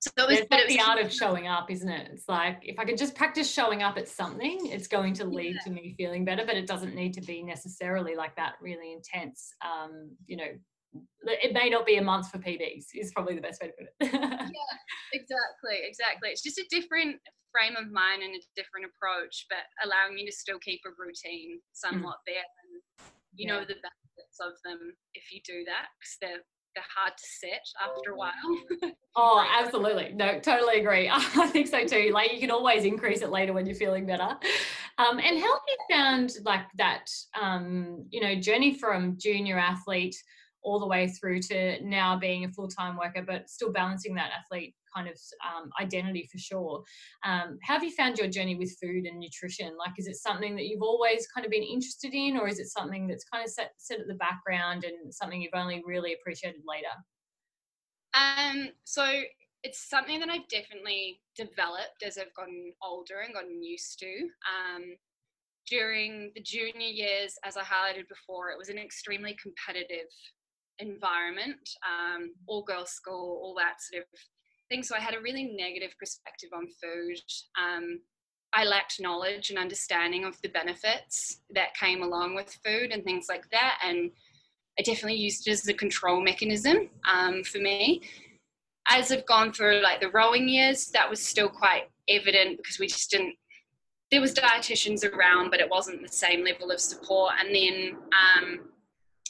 so 0.00 0.10
it 0.16 0.28
was, 0.28 0.40
but 0.50 0.60
it 0.60 0.66
was 0.66 0.76
the 0.76 0.82
art 0.82 1.00
of 1.00 1.12
showing 1.22 1.48
up, 1.48 1.70
isn't 1.70 1.88
it? 1.88 2.08
It's 2.12 2.28
like 2.28 2.60
if 2.62 2.78
I 2.78 2.84
can 2.84 2.96
just 2.96 3.14
practice 3.14 3.50
showing 3.52 3.82
up 3.82 3.96
at 3.96 4.08
something, 4.08 4.58
it's 4.66 4.86
going 4.86 5.14
to 5.14 5.24
lead 5.24 5.56
yeah. 5.56 5.62
to 5.64 5.70
me 5.70 5.94
feeling 5.96 6.24
better. 6.24 6.44
But 6.46 6.56
it 6.56 6.66
doesn't 6.66 6.94
need 6.94 7.14
to 7.14 7.20
be 7.20 7.42
necessarily 7.42 8.14
like 8.14 8.36
that 8.36 8.54
really 8.60 8.92
intense, 8.92 9.52
um, 9.64 10.10
you 10.26 10.36
know, 10.36 10.48
it 11.22 11.52
may 11.52 11.68
not 11.68 11.84
be 11.84 11.96
a 11.96 12.02
month 12.02 12.30
for 12.30 12.38
PBs 12.38 12.86
is 12.94 13.12
probably 13.12 13.34
the 13.34 13.42
best 13.42 13.60
way 13.60 13.68
to 13.68 13.74
put 13.76 13.86
it. 13.86 13.92
yeah, 14.00 14.48
exactly, 15.12 15.84
exactly. 15.84 16.30
It's 16.30 16.42
just 16.42 16.58
a 16.58 16.66
different 16.70 17.16
frame 17.52 17.76
of 17.76 17.92
mind 17.92 18.22
and 18.22 18.34
a 18.34 18.42
different 18.56 18.86
approach, 18.88 19.46
but 19.50 19.68
allowing 19.84 20.18
you 20.18 20.26
to 20.26 20.32
still 20.32 20.58
keep 20.58 20.80
a 20.86 20.92
routine 20.96 21.60
somewhat 21.72 22.24
mm. 22.24 22.32
there. 22.32 22.46
And 22.46 22.70
you 23.36 23.46
yeah. 23.46 23.52
know 23.52 23.60
the 23.60 23.76
benefits 23.76 24.38
of 24.40 24.56
them 24.64 24.92
if 25.14 25.30
you 25.30 25.40
do 25.44 25.64
that 25.66 25.92
because 25.98 26.16
they're 26.20 26.42
they're 26.42 26.57
hard 26.94 27.12
to 27.16 27.24
set 27.24 27.62
after 27.82 28.12
a 28.12 28.16
while. 28.16 28.92
oh, 29.16 29.46
absolutely. 29.60 30.12
No, 30.14 30.38
totally 30.40 30.80
agree. 30.80 31.08
I 31.12 31.46
think 31.48 31.68
so 31.68 31.86
too. 31.86 32.10
Like 32.12 32.32
you 32.32 32.40
can 32.40 32.50
always 32.50 32.84
increase 32.84 33.22
it 33.22 33.30
later 33.30 33.52
when 33.52 33.66
you're 33.66 33.76
feeling 33.76 34.06
better. 34.06 34.36
Um, 34.98 35.18
and 35.18 35.38
how 35.38 35.52
have 35.52 35.62
you 35.68 35.76
found 35.90 36.32
like 36.44 36.66
that, 36.76 37.06
um, 37.40 38.06
you 38.10 38.20
know, 38.20 38.34
journey 38.34 38.74
from 38.74 39.16
junior 39.18 39.58
athlete 39.58 40.16
all 40.62 40.80
the 40.80 40.86
way 40.86 41.08
through 41.08 41.40
to 41.40 41.82
now 41.84 42.18
being 42.18 42.44
a 42.44 42.52
full-time 42.52 42.96
worker 42.96 43.22
but 43.26 43.48
still 43.48 43.72
balancing 43.72 44.14
that 44.14 44.30
athlete 44.36 44.74
kind 44.94 45.08
of 45.08 45.18
um, 45.46 45.70
identity 45.80 46.28
for 46.30 46.38
sure. 46.38 46.82
Um, 47.24 47.58
how 47.62 47.74
have 47.74 47.84
you 47.84 47.90
found 47.90 48.18
your 48.18 48.28
journey 48.28 48.56
with 48.56 48.76
food 48.80 49.06
and 49.06 49.18
nutrition? 49.18 49.76
Like 49.78 49.94
is 49.98 50.06
it 50.06 50.16
something 50.16 50.56
that 50.56 50.66
you've 50.66 50.82
always 50.82 51.26
kind 51.34 51.44
of 51.44 51.50
been 51.50 51.62
interested 51.62 52.14
in 52.14 52.36
or 52.36 52.48
is 52.48 52.58
it 52.58 52.68
something 52.68 53.06
that's 53.06 53.24
kind 53.24 53.44
of 53.44 53.50
set, 53.50 53.72
set 53.78 54.00
at 54.00 54.06
the 54.06 54.14
background 54.14 54.84
and 54.84 55.12
something 55.12 55.40
you've 55.40 55.52
only 55.54 55.82
really 55.86 56.14
appreciated 56.14 56.62
later? 56.66 56.88
Um 58.14 58.68
so 58.84 59.04
it's 59.64 59.88
something 59.90 60.20
that 60.20 60.30
I've 60.30 60.48
definitely 60.48 61.20
developed 61.36 62.02
as 62.06 62.16
I've 62.16 62.34
gotten 62.34 62.72
older 62.82 63.20
and 63.24 63.34
gotten 63.34 63.62
used 63.62 63.98
to. 64.00 64.06
Um, 64.06 64.96
during 65.68 66.30
the 66.34 66.42
junior 66.42 66.86
years, 66.86 67.34
as 67.44 67.56
I 67.56 67.62
highlighted 67.62 68.08
before, 68.08 68.50
it 68.50 68.58
was 68.58 68.68
an 68.68 68.78
extremely 68.78 69.36
competitive 69.42 70.08
environment, 70.78 71.68
um, 71.84 72.30
all 72.46 72.62
girls 72.62 72.90
school, 72.90 73.40
all 73.42 73.54
that 73.58 73.74
sort 73.80 74.02
of 74.02 74.08
thing. 74.68 74.82
So 74.82 74.94
I 74.96 75.00
had 75.00 75.14
a 75.14 75.20
really 75.20 75.44
negative 75.44 75.94
perspective 75.98 76.50
on 76.54 76.66
food. 76.82 77.20
Um, 77.60 78.00
I 78.54 78.64
lacked 78.64 79.00
knowledge 79.00 79.50
and 79.50 79.58
understanding 79.58 80.24
of 80.24 80.40
the 80.42 80.48
benefits 80.48 81.40
that 81.50 81.74
came 81.74 82.02
along 82.02 82.34
with 82.34 82.58
food 82.64 82.92
and 82.92 83.04
things 83.04 83.26
like 83.28 83.48
that. 83.50 83.78
And 83.84 84.10
I 84.78 84.82
definitely 84.82 85.18
used 85.18 85.46
it 85.46 85.52
as 85.52 85.68
a 85.68 85.74
control 85.74 86.20
mechanism 86.20 86.88
um, 87.10 87.44
for 87.44 87.58
me. 87.58 88.02
As 88.90 89.12
I've 89.12 89.26
gone 89.26 89.52
through 89.52 89.82
like 89.82 90.00
the 90.00 90.10
rowing 90.10 90.48
years, 90.48 90.88
that 90.88 91.08
was 91.10 91.22
still 91.22 91.48
quite 91.48 91.90
evident 92.08 92.56
because 92.56 92.78
we 92.78 92.86
just 92.86 93.10
didn't. 93.10 93.34
There 94.10 94.22
was 94.22 94.32
dietitians 94.32 95.04
around, 95.04 95.50
but 95.50 95.60
it 95.60 95.68
wasn't 95.68 96.00
the 96.00 96.08
same 96.08 96.42
level 96.42 96.70
of 96.70 96.80
support. 96.80 97.32
And 97.38 97.54
then 97.54 97.96
um, 98.16 98.60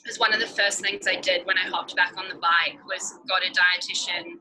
was 0.09 0.19
one 0.19 0.33
of 0.33 0.41
the 0.41 0.47
first 0.47 0.81
things 0.81 1.07
I 1.07 1.17
did 1.17 1.47
when 1.47 1.59
I 1.59 1.69
hopped 1.69 1.95
back 1.95 2.15
on 2.17 2.29
the 2.29 2.37
bike 2.37 2.79
was 2.87 3.15
got 3.29 3.43
a 3.43 3.51
dietitian 3.51 4.39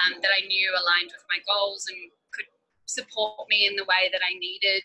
um, 0.00 0.20
that 0.22 0.30
I 0.30 0.46
knew 0.46 0.70
aligned 0.70 1.12
with 1.12 1.24
my 1.28 1.38
goals 1.46 1.86
and 1.88 1.98
could 2.34 2.46
support 2.86 3.48
me 3.48 3.66
in 3.66 3.76
the 3.76 3.84
way 3.84 4.08
that 4.12 4.20
I 4.22 4.38
needed 4.38 4.82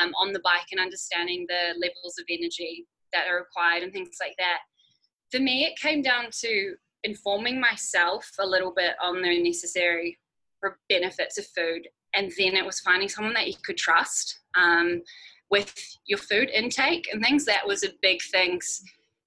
um, 0.00 0.12
on 0.20 0.32
the 0.32 0.40
bike 0.40 0.68
and 0.70 0.80
understanding 0.80 1.46
the 1.48 1.74
levels 1.78 2.18
of 2.18 2.26
energy 2.28 2.86
that 3.12 3.26
are 3.28 3.38
required 3.38 3.82
and 3.82 3.92
things 3.92 4.16
like 4.20 4.34
that. 4.38 4.58
For 5.30 5.40
me, 5.40 5.64
it 5.64 5.78
came 5.78 6.02
down 6.02 6.26
to 6.40 6.74
informing 7.04 7.60
myself 7.60 8.30
a 8.38 8.46
little 8.46 8.72
bit 8.74 8.94
on 9.02 9.22
the 9.22 9.42
necessary 9.42 10.18
benefits 10.88 11.38
of 11.38 11.46
food. 11.46 11.88
And 12.14 12.32
then 12.38 12.54
it 12.54 12.64
was 12.64 12.80
finding 12.80 13.08
someone 13.08 13.34
that 13.34 13.48
you 13.48 13.54
could 13.64 13.76
trust 13.76 14.40
um, 14.54 15.02
with 15.50 15.74
your 16.06 16.18
food 16.18 16.50
intake 16.50 17.08
and 17.12 17.22
things. 17.22 17.44
That 17.44 17.66
was 17.66 17.84
a 17.84 17.90
big 18.02 18.20
thing 18.30 18.60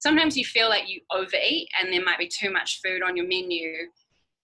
sometimes 0.02 0.36
you 0.36 0.44
feel 0.44 0.68
like 0.68 0.90
you 0.90 1.00
overeat 1.12 1.70
and 1.80 1.94
there 1.94 2.04
might 2.04 2.20
be 2.20 2.28
too 2.28 2.52
much 2.52 2.82
food 2.84 3.02
on 3.02 3.16
your 3.16 3.28
menu, 3.28 3.72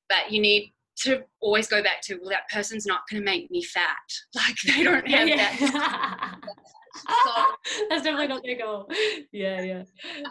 but 0.10 0.32
you 0.32 0.41
need 0.41 0.74
to 1.04 1.24
always 1.41 1.67
go 1.67 1.84
back 1.84 2.02
to, 2.02 2.15
well, 2.15 2.30
that 2.30 2.50
person's 2.52 2.86
not 2.86 3.02
going 3.10 3.22
to 3.22 3.26
make 3.26 3.52
me 3.52 3.63
fat. 3.63 3.96
Like 4.36 4.56
they 4.65 4.84
don't 4.84 5.08
have 5.08 5.28
yeah. 5.28 5.56
that. 5.58 6.36
so, 7.24 7.32
That's 7.89 8.04
definitely 8.04 8.28
not 8.28 8.43
their 8.43 8.58
goal. 8.58 8.89
Yeah, 9.32 9.62
yeah. 9.62 9.84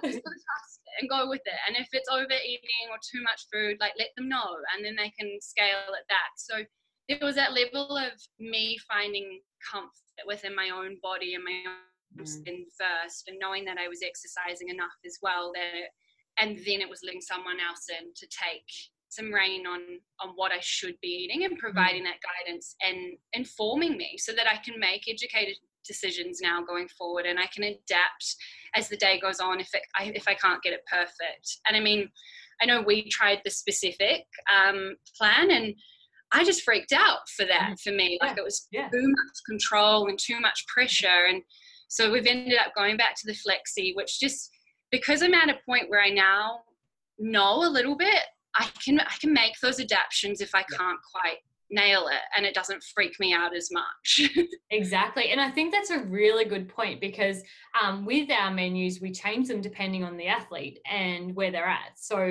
and 0.02 1.10
go 1.10 1.28
with 1.28 1.42
it. 1.44 1.58
And 1.66 1.76
if 1.76 1.88
it's 1.92 2.08
overeating 2.10 2.86
or 2.90 2.98
too 2.98 3.22
much 3.22 3.46
food, 3.52 3.76
like 3.80 3.92
let 3.98 4.08
them 4.16 4.28
know 4.28 4.56
and 4.74 4.84
then 4.84 4.96
they 4.96 5.12
can 5.18 5.38
scale 5.40 5.92
it 5.92 6.08
back. 6.08 6.32
So 6.36 6.64
there 7.08 7.18
was 7.22 7.36
that 7.36 7.52
level 7.52 7.96
of 7.96 8.12
me 8.40 8.78
finding 8.88 9.40
comfort 9.70 10.26
within 10.26 10.54
my 10.54 10.70
own 10.70 10.96
body 11.02 11.34
and 11.34 11.44
my 11.44 11.62
own 11.66 12.24
mm. 12.24 12.64
first 12.74 13.28
and 13.28 13.38
knowing 13.38 13.64
that 13.66 13.78
I 13.78 13.88
was 13.88 14.00
exercising 14.02 14.68
enough 14.68 14.96
as 15.04 15.18
well 15.22 15.52
that 15.54 15.90
and 16.38 16.58
then 16.66 16.80
it 16.80 16.88
was 16.88 17.00
letting 17.04 17.20
someone 17.20 17.56
else 17.60 17.86
in 17.88 18.12
to 18.14 18.26
take 18.28 18.68
some 19.16 19.32
rein 19.32 19.66
on 19.66 19.80
on 20.20 20.34
what 20.34 20.52
I 20.52 20.58
should 20.60 20.94
be 21.00 21.08
eating 21.08 21.44
and 21.44 21.58
providing 21.58 22.02
mm. 22.02 22.06
that 22.06 22.20
guidance 22.22 22.76
and 22.82 23.16
informing 23.32 23.96
me 23.96 24.16
so 24.18 24.32
that 24.32 24.46
I 24.46 24.58
can 24.58 24.78
make 24.78 25.08
educated 25.08 25.56
decisions 25.86 26.40
now 26.42 26.62
going 26.62 26.88
forward 26.88 27.26
and 27.26 27.38
I 27.38 27.46
can 27.46 27.64
adapt 27.64 28.36
as 28.74 28.88
the 28.88 28.96
day 28.96 29.20
goes 29.20 29.40
on 29.40 29.60
if 29.60 29.72
it, 29.72 29.82
I, 29.98 30.12
if 30.14 30.26
I 30.26 30.34
can't 30.34 30.62
get 30.62 30.72
it 30.72 30.80
perfect. 30.90 31.58
And 31.66 31.76
I 31.76 31.80
mean, 31.80 32.08
I 32.60 32.66
know 32.66 32.82
we 32.82 33.08
tried 33.08 33.40
the 33.44 33.50
specific 33.50 34.24
um, 34.52 34.96
plan 35.16 35.50
and 35.50 35.74
I 36.32 36.44
just 36.44 36.62
freaked 36.62 36.92
out 36.92 37.28
for 37.36 37.46
that 37.46 37.74
mm. 37.74 37.80
for 37.80 37.92
me. 37.92 38.18
Like 38.20 38.36
yeah. 38.36 38.42
it 38.42 38.44
was 38.44 38.68
yeah. 38.72 38.88
too 38.88 39.06
much 39.08 39.36
control 39.48 40.08
and 40.08 40.18
too 40.18 40.40
much 40.40 40.64
pressure 40.66 41.26
and 41.28 41.42
so 41.88 42.10
we've 42.10 42.26
ended 42.26 42.58
up 42.58 42.74
going 42.74 42.96
back 42.96 43.14
to 43.16 43.26
the 43.26 43.32
flexi, 43.32 43.94
which 43.94 44.18
just 44.18 44.50
because 44.90 45.22
I'm 45.22 45.34
at 45.34 45.48
a 45.48 45.58
point 45.66 45.88
where 45.88 46.02
I 46.02 46.10
now 46.10 46.60
know 47.18 47.64
a 47.64 47.70
little 47.70 47.96
bit, 47.96 48.22
I 48.58 48.68
can 48.84 49.00
I 49.00 49.14
can 49.20 49.32
make 49.32 49.58
those 49.60 49.80
adaptations 49.80 50.40
if 50.40 50.54
I 50.54 50.62
can't 50.62 50.98
quite 51.12 51.38
nail 51.70 52.06
it 52.08 52.20
and 52.36 52.46
it 52.46 52.54
doesn't 52.54 52.82
freak 52.94 53.18
me 53.18 53.32
out 53.32 53.54
as 53.54 53.70
much. 53.72 54.30
exactly. 54.70 55.30
And 55.30 55.40
I 55.40 55.50
think 55.50 55.72
that's 55.72 55.90
a 55.90 56.04
really 56.04 56.44
good 56.44 56.68
point 56.68 57.00
because 57.00 57.42
um, 57.80 58.04
with 58.04 58.30
our 58.30 58.50
menus, 58.50 59.00
we 59.00 59.10
change 59.10 59.48
them 59.48 59.60
depending 59.60 60.04
on 60.04 60.16
the 60.16 60.28
athlete 60.28 60.78
and 60.90 61.34
where 61.34 61.50
they're 61.50 61.66
at. 61.66 61.96
So, 61.96 62.24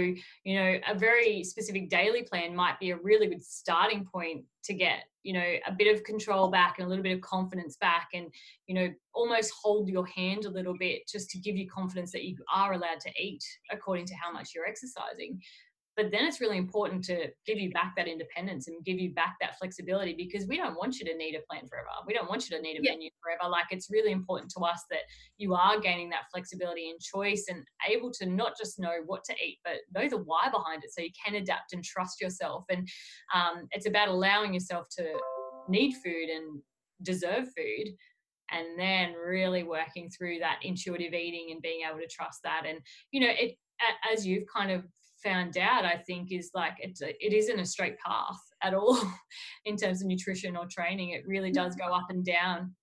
you 0.43 0.55
know, 0.55 0.79
a 0.88 0.97
very 0.97 1.43
specific 1.43 1.89
daily 1.89 2.23
plan 2.23 2.55
might 2.55 2.79
be 2.79 2.91
a 2.91 2.97
really 2.97 3.27
good 3.27 3.43
starting 3.43 4.05
point 4.05 4.45
to 4.63 4.73
get, 4.73 5.03
you 5.23 5.33
know, 5.33 5.53
a 5.67 5.71
bit 5.77 5.93
of 5.93 6.03
control 6.03 6.49
back 6.49 6.75
and 6.77 6.85
a 6.85 6.89
little 6.89 7.03
bit 7.03 7.15
of 7.15 7.21
confidence 7.21 7.77
back 7.77 8.09
and, 8.13 8.27
you 8.67 8.75
know, 8.75 8.89
almost 9.13 9.53
hold 9.61 9.89
your 9.89 10.05
hand 10.07 10.45
a 10.45 10.49
little 10.49 10.75
bit 10.77 11.07
just 11.07 11.29
to 11.31 11.39
give 11.39 11.55
you 11.55 11.69
confidence 11.69 12.11
that 12.11 12.23
you 12.23 12.38
are 12.53 12.73
allowed 12.73 12.99
to 13.01 13.11
eat 13.21 13.43
according 13.71 14.05
to 14.05 14.15
how 14.15 14.31
much 14.31 14.51
you're 14.55 14.67
exercising 14.67 15.39
but 15.95 16.12
then 16.12 16.25
it's 16.25 16.41
really 16.41 16.58
important 16.58 17.03
to 17.05 17.27
give 17.45 17.58
you 17.58 17.71
back 17.71 17.93
that 17.95 18.08
independence 18.08 18.67
and 18.67 18.84
give 18.84 18.99
you 18.99 19.13
back 19.13 19.36
that 19.39 19.58
flexibility 19.58 20.13
because 20.13 20.47
we 20.47 20.58
don't 20.58 20.75
want 20.75 20.97
you 20.99 21.05
to 21.05 21.15
need 21.15 21.36
a 21.36 21.41
plan 21.49 21.67
forever. 21.67 21.88
We 22.05 22.13
don't 22.13 22.29
want 22.29 22.49
you 22.49 22.58
to 22.58 22.62
need 22.62 22.79
a 22.79 22.84
yeah. 22.84 22.91
menu 22.91 23.10
forever. 23.23 23.49
Like 23.49 23.67
it's 23.71 23.89
really 23.89 24.12
important 24.12 24.51
to 24.58 24.60
us 24.62 24.84
that 24.91 25.01
you 25.38 25.53
are 25.53 25.79
gaining 25.79 26.10
that 26.10 26.25
flexibility 26.31 26.89
and 26.89 26.99
choice 26.99 27.45
and 27.49 27.63
able 27.88 28.12
to 28.12 28.25
not 28.25 28.58
just 28.58 28.77
know 28.77 28.95
what 29.05 29.23
to 29.25 29.34
eat, 29.34 29.60
but 29.63 29.75
know 29.93 30.10
the 30.10 30.17
why 30.17 30.49
behind 30.51 30.84
it 30.84 30.91
so 30.91 31.01
you 31.01 31.12
can 31.23 31.36
adapt 31.36 31.73
and 31.73 31.84
trust 31.84 32.21
yourself. 32.21 32.65
And 32.69 32.88
um, 33.34 33.67
it's 33.71 33.88
about 33.88 34.10
allowing 34.10 34.53
yourself 34.53 34.88
to 34.97 35.13
need 35.69 35.93
food 36.03 36.29
and 36.29 36.62
deserve 37.03 37.45
food 37.55 37.93
and 38.51 38.77
then 38.77 39.13
really 39.13 39.63
working 39.63 40.10
through 40.10 40.39
that 40.39 40.60
intuitive 40.62 41.13
eating 41.13 41.49
and 41.51 41.62
being 41.62 41.81
able 41.89 41.99
to 41.99 42.08
trust 42.08 42.39
that 42.43 42.63
and 42.65 42.79
you 43.12 43.19
know 43.19 43.31
it 43.38 43.58
as 44.12 44.25
you've 44.25 44.45
kind 44.47 44.71
of 44.71 44.86
found 45.25 45.57
out 45.57 45.85
i 45.85 45.97
think 45.97 46.31
is 46.31 46.51
like 46.53 46.73
it's 46.79 47.01
a, 47.01 47.09
it 47.25 47.33
isn't 47.33 47.59
a 47.59 47.65
straight 47.65 47.97
path 47.99 48.39
at 48.65 48.73
all 48.73 48.99
in 49.65 49.77
terms 49.77 50.01
of 50.01 50.07
nutrition 50.07 50.57
or 50.57 50.65
training. 50.69 51.09
It 51.09 51.23
really 51.27 51.51
does 51.51 51.75
go 51.75 51.93
up 51.93 52.07
and 52.09 52.25
down. 52.25 52.75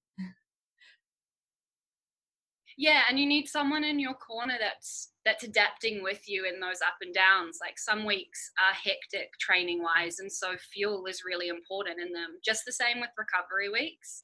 Yeah 2.78 3.02
and 3.08 3.18
you 3.18 3.26
need 3.26 3.48
someone 3.48 3.84
in 3.84 3.98
your 3.98 4.14
corner 4.14 4.54
that's 4.58 5.10
that's 5.26 5.44
adapting 5.44 6.02
with 6.02 6.22
you 6.26 6.46
in 6.46 6.58
those 6.58 6.80
up 6.80 6.96
and 7.02 7.12
downs. 7.12 7.58
Like 7.60 7.78
some 7.78 8.06
weeks 8.06 8.50
are 8.58 8.74
hectic 8.74 9.28
training 9.40 9.82
wise 9.82 10.18
and 10.20 10.32
so 10.32 10.54
fuel 10.72 11.04
is 11.06 11.22
really 11.26 11.48
important 11.48 12.00
in 12.00 12.12
them. 12.12 12.38
Just 12.44 12.64
the 12.64 12.72
same 12.72 13.00
with 13.00 13.10
recovery 13.18 13.68
weeks. 13.68 14.22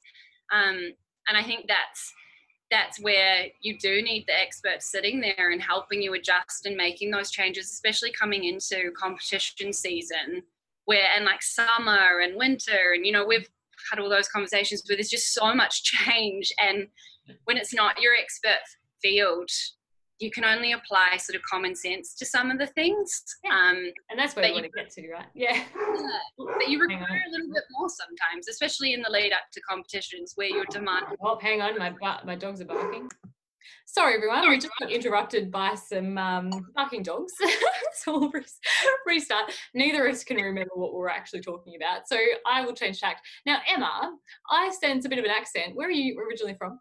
Um, 0.51 0.93
and 1.27 1.37
i 1.37 1.43
think 1.43 1.65
that's 1.67 2.11
that's 2.71 2.99
where 2.99 3.45
you 3.61 3.77
do 3.77 4.01
need 4.01 4.25
the 4.27 4.39
experts 4.39 4.91
sitting 4.91 5.19
there 5.19 5.51
and 5.51 5.61
helping 5.61 6.01
you 6.01 6.13
adjust 6.13 6.65
and 6.65 6.75
making 6.75 7.11
those 7.11 7.31
changes 7.31 7.71
especially 7.71 8.11
coming 8.11 8.45
into 8.45 8.91
competition 8.97 9.73
season 9.73 10.43
where 10.85 11.07
and 11.15 11.25
like 11.25 11.41
summer 11.41 12.19
and 12.21 12.35
winter 12.35 12.93
and 12.93 13.05
you 13.05 13.11
know 13.11 13.25
we've 13.25 13.49
had 13.89 13.99
all 13.99 14.09
those 14.09 14.27
conversations 14.27 14.83
where 14.87 14.95
there's 14.95 15.09
just 15.09 15.33
so 15.33 15.53
much 15.53 15.83
change 16.07 16.51
and 16.59 16.87
when 17.45 17.57
it's 17.57 17.73
not 17.73 18.01
your 18.01 18.13
expert 18.15 18.61
field 19.01 19.49
you 20.19 20.29
can 20.29 20.43
only 20.43 20.73
apply 20.73 21.17
sort 21.17 21.35
of 21.35 21.41
common 21.43 21.75
sense 21.75 22.13
to 22.15 22.25
some 22.25 22.51
of 22.51 22.57
the 22.57 22.67
things 22.67 23.23
yeah. 23.43 23.51
um, 23.51 23.77
and 24.09 24.17
that's 24.17 24.35
where 24.35 24.45
you 24.45 24.53
want 24.53 24.65
to 24.65 24.71
get 24.71 24.89
to 24.91 25.09
right 25.11 25.25
yeah. 25.33 25.53
yeah 25.53 26.19
but 26.37 26.67
you 26.67 26.79
require 26.79 27.21
a 27.27 27.31
little 27.31 27.53
bit 27.53 27.63
more 27.71 27.89
sometimes 27.89 28.47
especially 28.47 28.93
in 28.93 29.01
the 29.01 29.09
lead 29.09 29.31
up 29.31 29.43
to 29.51 29.61
competitions 29.61 30.33
where 30.35 30.47
you're 30.47 30.65
demanding 30.69 31.17
oh 31.23 31.37
hang 31.41 31.61
on 31.61 31.77
my 31.77 31.93
my 32.25 32.35
dogs 32.35 32.61
are 32.61 32.65
barking 32.65 33.09
Sorry, 33.85 34.15
everyone. 34.15 34.47
We 34.47 34.57
just 34.57 34.69
got 34.79 34.91
interrupted 34.91 35.51
by 35.51 35.73
some 35.73 36.17
um, 36.17 36.51
barking 36.75 37.01
dogs. 37.01 37.33
so 37.93 38.19
we'll 38.19 38.31
restart. 39.07 39.51
Neither 39.73 40.05
of 40.05 40.13
us 40.13 40.23
can 40.23 40.37
remember 40.37 40.75
what 40.75 40.93
we 40.93 40.99
are 40.99 41.09
actually 41.09 41.41
talking 41.41 41.75
about. 41.75 42.07
So 42.07 42.17
I 42.45 42.63
will 42.63 42.73
change 42.73 42.99
tack. 42.99 43.21
Now, 43.47 43.59
Emma, 43.67 44.15
I 44.49 44.69
sense 44.79 45.05
a 45.05 45.09
bit 45.09 45.17
of 45.17 45.25
an 45.25 45.31
accent. 45.31 45.75
Where 45.75 45.87
are 45.87 45.91
you 45.91 46.19
originally 46.19 46.55
from? 46.55 46.79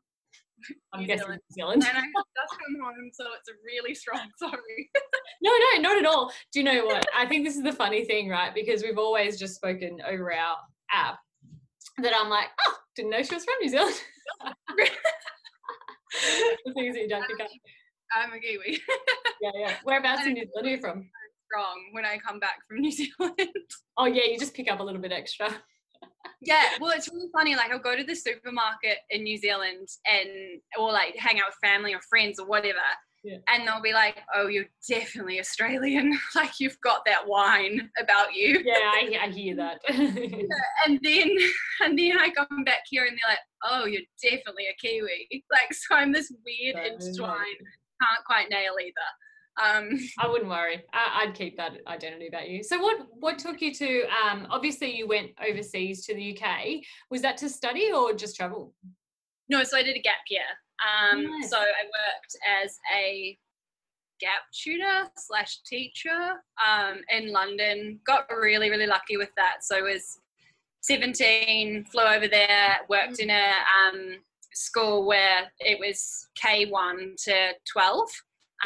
I'm 0.92 1.00
New 1.00 1.06
guessing 1.06 1.24
Zealand. 1.24 1.42
New 1.50 1.54
Zealand. 1.54 1.84
And 1.88 1.98
I 1.98 2.00
just 2.00 2.52
come 2.52 2.76
home, 2.82 3.10
so 3.12 3.24
it's 3.38 3.48
a 3.48 3.52
really 3.64 3.94
strong 3.94 4.20
sorry. 4.38 4.90
no, 5.42 5.50
no, 5.50 5.80
not 5.82 5.98
at 5.98 6.06
all. 6.06 6.32
Do 6.52 6.60
you 6.60 6.64
know 6.64 6.86
what? 6.86 7.06
I 7.16 7.26
think 7.26 7.44
this 7.44 7.56
is 7.56 7.62
the 7.62 7.72
funny 7.72 8.04
thing, 8.04 8.28
right? 8.28 8.54
Because 8.54 8.82
we've 8.82 8.98
always 8.98 9.38
just 9.38 9.54
spoken 9.54 9.98
over 10.08 10.32
our 10.32 10.56
app 10.92 11.18
that 12.02 12.12
I'm 12.16 12.28
like, 12.28 12.48
oh, 12.66 12.76
didn't 12.96 13.10
know 13.10 13.22
she 13.22 13.34
was 13.34 13.44
from 13.44 13.54
New 13.60 13.68
Zealand. 13.68 13.94
the 16.66 16.72
things 16.74 16.94
that 16.94 17.02
you 17.02 17.08
don't 17.08 17.26
pick 17.26 17.40
up. 17.40 17.48
I'm 18.14 18.32
a 18.32 18.40
Kiwi. 18.40 18.80
yeah, 19.42 19.50
yeah. 19.54 19.74
Whereabouts 19.84 20.26
in 20.26 20.32
New 20.32 20.46
Zealand 20.46 20.66
are 20.66 20.70
you 20.70 20.80
from? 20.80 21.10
Wrong 21.54 21.88
when 21.92 22.04
I 22.04 22.18
come 22.18 22.38
back 22.38 22.58
from 22.66 22.80
New 22.80 22.90
Zealand. 22.90 23.34
oh 23.96 24.04
yeah, 24.06 24.24
you 24.30 24.38
just 24.38 24.54
pick 24.54 24.70
up 24.70 24.80
a 24.80 24.82
little 24.82 25.00
bit 25.00 25.12
extra. 25.12 25.50
Yeah, 26.40 26.64
well, 26.80 26.92
it's 26.92 27.08
really 27.12 27.28
funny. 27.32 27.56
Like, 27.56 27.70
I'll 27.70 27.78
go 27.78 27.96
to 27.96 28.04
the 28.04 28.14
supermarket 28.14 28.98
in 29.10 29.22
New 29.24 29.36
Zealand 29.36 29.88
and, 30.06 30.60
or 30.78 30.92
like 30.92 31.16
hang 31.16 31.40
out 31.40 31.48
with 31.48 31.56
family 31.62 31.94
or 31.94 32.00
friends 32.08 32.38
or 32.38 32.46
whatever. 32.46 32.78
Yeah. 33.24 33.38
And 33.48 33.66
they'll 33.66 33.82
be 33.82 33.92
like, 33.92 34.16
"Oh, 34.34 34.46
you're 34.46 34.68
definitely 34.88 35.40
Australian. 35.40 36.16
like 36.36 36.60
you've 36.60 36.80
got 36.82 37.04
that 37.06 37.26
wine 37.26 37.90
about 38.00 38.32
you." 38.32 38.62
Yeah, 38.64 38.74
I, 38.74 39.18
I 39.24 39.30
hear 39.30 39.56
that. 39.56 39.80
and 39.88 41.00
then, 41.02 41.36
and 41.80 41.98
then 41.98 42.18
I 42.18 42.30
come 42.30 42.64
back 42.64 42.82
here, 42.88 43.04
and 43.04 43.18
they're 43.18 43.32
like, 43.32 43.38
"Oh, 43.64 43.86
you're 43.86 44.02
definitely 44.22 44.66
a 44.66 44.76
Kiwi." 44.80 45.44
Like, 45.50 45.74
so 45.74 45.96
I'm 45.96 46.12
this 46.12 46.32
weird 46.44 46.76
intertwined. 46.76 47.58
Can't 48.00 48.24
quite 48.24 48.50
nail 48.50 48.74
either. 48.80 48.92
Um, 49.62 49.98
I 50.18 50.28
wouldn't 50.28 50.50
worry. 50.50 50.84
I, 50.92 51.26
would 51.26 51.34
keep 51.34 51.56
that 51.56 51.72
identity 51.86 52.28
about 52.28 52.48
you. 52.48 52.62
So, 52.62 52.78
what 52.80 53.06
what 53.10 53.38
took 53.38 53.60
you 53.60 53.74
to? 53.74 54.04
Um, 54.24 54.46
obviously, 54.50 54.96
you 54.96 55.08
went 55.08 55.30
overseas 55.46 56.04
to 56.06 56.14
the 56.14 56.38
UK. 56.38 56.82
Was 57.10 57.22
that 57.22 57.36
to 57.38 57.48
study 57.48 57.90
or 57.92 58.12
just 58.12 58.36
travel? 58.36 58.74
No, 59.48 59.64
so 59.64 59.76
I 59.76 59.82
did 59.82 59.96
a 59.96 60.00
gap 60.00 60.18
year. 60.28 60.42
Um, 60.86 61.24
nice. 61.24 61.50
So 61.50 61.56
I 61.56 61.62
worked 61.62 62.36
as 62.62 62.78
a 62.94 63.36
gap 64.20 64.42
tutor 64.52 65.10
slash 65.16 65.60
teacher 65.62 66.42
um, 66.66 67.00
in 67.10 67.32
London. 67.32 68.00
Got 68.06 68.26
really 68.30 68.70
really 68.70 68.86
lucky 68.86 69.16
with 69.16 69.30
that. 69.36 69.58
So 69.62 69.76
I 69.76 69.82
was 69.82 70.18
17, 70.82 71.84
flew 71.86 72.02
over 72.02 72.28
there, 72.28 72.78
worked 72.88 73.18
in 73.18 73.30
a 73.30 73.52
um, 73.86 74.16
school 74.54 75.06
where 75.06 75.50
it 75.60 75.78
was 75.78 76.28
K1 76.42 77.22
to 77.24 77.50
12. 77.70 78.08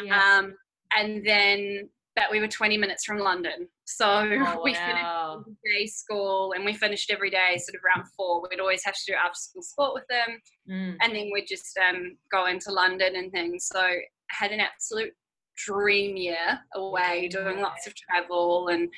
Yeah. 0.05 0.37
Um, 0.39 0.55
and 0.97 1.25
then 1.25 1.89
that 2.15 2.29
we 2.31 2.39
were 2.39 2.47
20 2.47 2.77
minutes 2.77 3.05
from 3.05 3.17
London. 3.17 3.67
So 3.85 4.05
oh, 4.07 4.61
we 4.63 4.73
wow. 4.73 5.43
finished 5.45 5.59
day 5.63 5.85
school 5.87 6.53
and 6.53 6.63
we 6.63 6.73
finished 6.73 7.09
every 7.11 7.29
day 7.29 7.57
sort 7.57 7.75
of 7.75 7.81
around 7.83 8.07
four. 8.15 8.47
We'd 8.49 8.59
always 8.59 8.83
have 8.85 8.93
to 8.93 9.01
do 9.07 9.13
after 9.13 9.35
school 9.35 9.63
sport 9.63 9.93
with 9.95 10.05
them. 10.09 10.39
Mm. 10.69 10.97
And 11.01 11.15
then 11.15 11.29
we'd 11.33 11.47
just 11.47 11.77
um, 11.77 12.17
go 12.31 12.45
into 12.45 12.71
London 12.71 13.15
and 13.15 13.31
things. 13.31 13.67
So 13.71 13.79
I 13.79 14.01
had 14.29 14.51
an 14.51 14.59
absolute 14.59 15.13
dream 15.57 16.15
year 16.15 16.59
away, 16.75 17.29
doing 17.29 17.61
lots 17.61 17.87
of 17.87 17.95
travel 17.95 18.67
and 18.67 18.89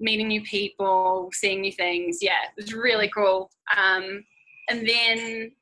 meeting 0.00 0.28
new 0.28 0.42
people, 0.42 1.30
seeing 1.32 1.62
new 1.62 1.72
things. 1.72 2.18
Yeah, 2.20 2.42
it 2.56 2.62
was 2.62 2.74
really 2.74 3.10
cool. 3.14 3.50
Um, 3.76 4.24
and 4.70 4.86
then 4.86 5.52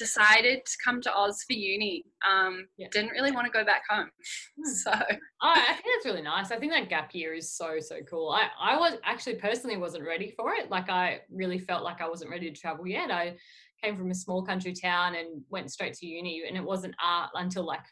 decided 0.00 0.64
to 0.64 0.76
come 0.82 1.00
to 1.02 1.14
Oz 1.14 1.44
for 1.46 1.52
uni. 1.52 2.04
Um, 2.28 2.66
yeah. 2.78 2.88
Didn't 2.90 3.10
really 3.10 3.30
want 3.30 3.46
to 3.46 3.52
go 3.52 3.64
back 3.64 3.82
home. 3.88 4.08
Hmm. 4.56 4.70
So 4.80 4.92
I 5.42 5.74
think 5.74 5.86
that's 5.94 6.06
really 6.06 6.22
nice. 6.22 6.50
I 6.50 6.56
think 6.56 6.72
that 6.72 6.88
gap 6.88 7.14
year 7.14 7.34
is 7.34 7.52
so 7.52 7.80
so 7.80 7.96
cool. 8.08 8.30
I 8.30 8.48
I 8.60 8.76
was 8.78 8.94
actually 9.04 9.36
personally 9.36 9.76
wasn't 9.76 10.06
ready 10.06 10.32
for 10.36 10.54
it. 10.54 10.70
Like 10.70 10.88
I 10.88 11.20
really 11.30 11.58
felt 11.58 11.84
like 11.84 12.00
I 12.00 12.08
wasn't 12.08 12.30
ready 12.30 12.50
to 12.50 12.56
travel 12.56 12.86
yet. 12.86 13.10
I 13.10 13.36
came 13.82 13.96
from 13.96 14.10
a 14.10 14.14
small 14.14 14.42
country 14.42 14.72
town 14.72 15.14
and 15.14 15.42
went 15.50 15.70
straight 15.70 15.94
to 15.94 16.06
uni, 16.06 16.42
and 16.48 16.56
it 16.56 16.64
wasn't 16.64 16.94
art 17.02 17.30
until 17.34 17.64
like 17.64 17.84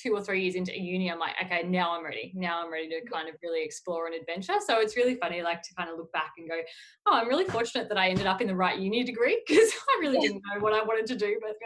two 0.00 0.12
or 0.12 0.22
three 0.22 0.42
years 0.42 0.54
into 0.54 0.78
uni, 0.78 1.10
I'm 1.10 1.18
like, 1.18 1.34
okay, 1.44 1.62
now 1.62 1.96
I'm 1.96 2.04
ready. 2.04 2.32
Now 2.34 2.64
I'm 2.64 2.72
ready 2.72 2.88
to 2.88 3.00
kind 3.10 3.28
of 3.28 3.36
really 3.42 3.62
explore 3.62 4.06
an 4.06 4.14
adventure. 4.14 4.54
So 4.64 4.80
it's 4.80 4.96
really 4.96 5.14
funny, 5.16 5.42
like 5.42 5.62
to 5.62 5.74
kind 5.74 5.90
of 5.90 5.96
look 5.96 6.12
back 6.12 6.32
and 6.38 6.48
go, 6.48 6.60
oh, 7.06 7.14
I'm 7.14 7.28
really 7.28 7.44
fortunate 7.44 7.88
that 7.88 7.98
I 7.98 8.08
ended 8.08 8.26
up 8.26 8.40
in 8.40 8.46
the 8.46 8.56
right 8.56 8.78
uni 8.78 9.04
degree 9.04 9.42
because 9.48 9.70
I 9.96 10.00
really 10.00 10.18
didn't 10.18 10.42
know 10.52 10.60
what 10.60 10.72
I 10.72 10.82
wanted 10.82 11.06
to 11.06 11.16
do 11.16 11.38
back 11.40 11.56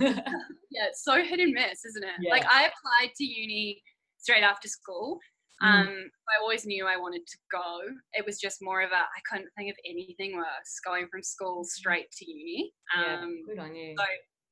then. 0.00 0.14
yeah, 0.70 0.86
it's 0.88 1.04
so 1.04 1.22
hit 1.22 1.40
and 1.40 1.52
miss, 1.52 1.84
isn't 1.84 2.04
it? 2.04 2.10
Yeah. 2.20 2.32
Like 2.32 2.44
I 2.46 2.62
applied 2.64 3.14
to 3.16 3.24
uni 3.24 3.82
straight 4.18 4.42
after 4.42 4.68
school. 4.68 5.18
Mm. 5.62 5.66
Um, 5.66 5.88
I 5.88 6.42
always 6.42 6.66
knew 6.66 6.86
I 6.86 6.98
wanted 6.98 7.26
to 7.26 7.36
go. 7.50 7.78
It 8.12 8.26
was 8.26 8.38
just 8.38 8.58
more 8.60 8.82
of 8.82 8.90
a 8.90 8.96
I 8.96 9.20
couldn't 9.30 9.48
think 9.56 9.70
of 9.70 9.76
anything 9.88 10.36
worse 10.36 10.80
going 10.84 11.08
from 11.10 11.22
school 11.22 11.64
straight 11.64 12.10
to 12.10 12.30
uni. 12.30 12.72
Um, 12.94 13.42
yeah, 13.48 13.54
good 13.54 13.62
on 13.62 13.74
you. 13.74 13.94
So 13.98 14.04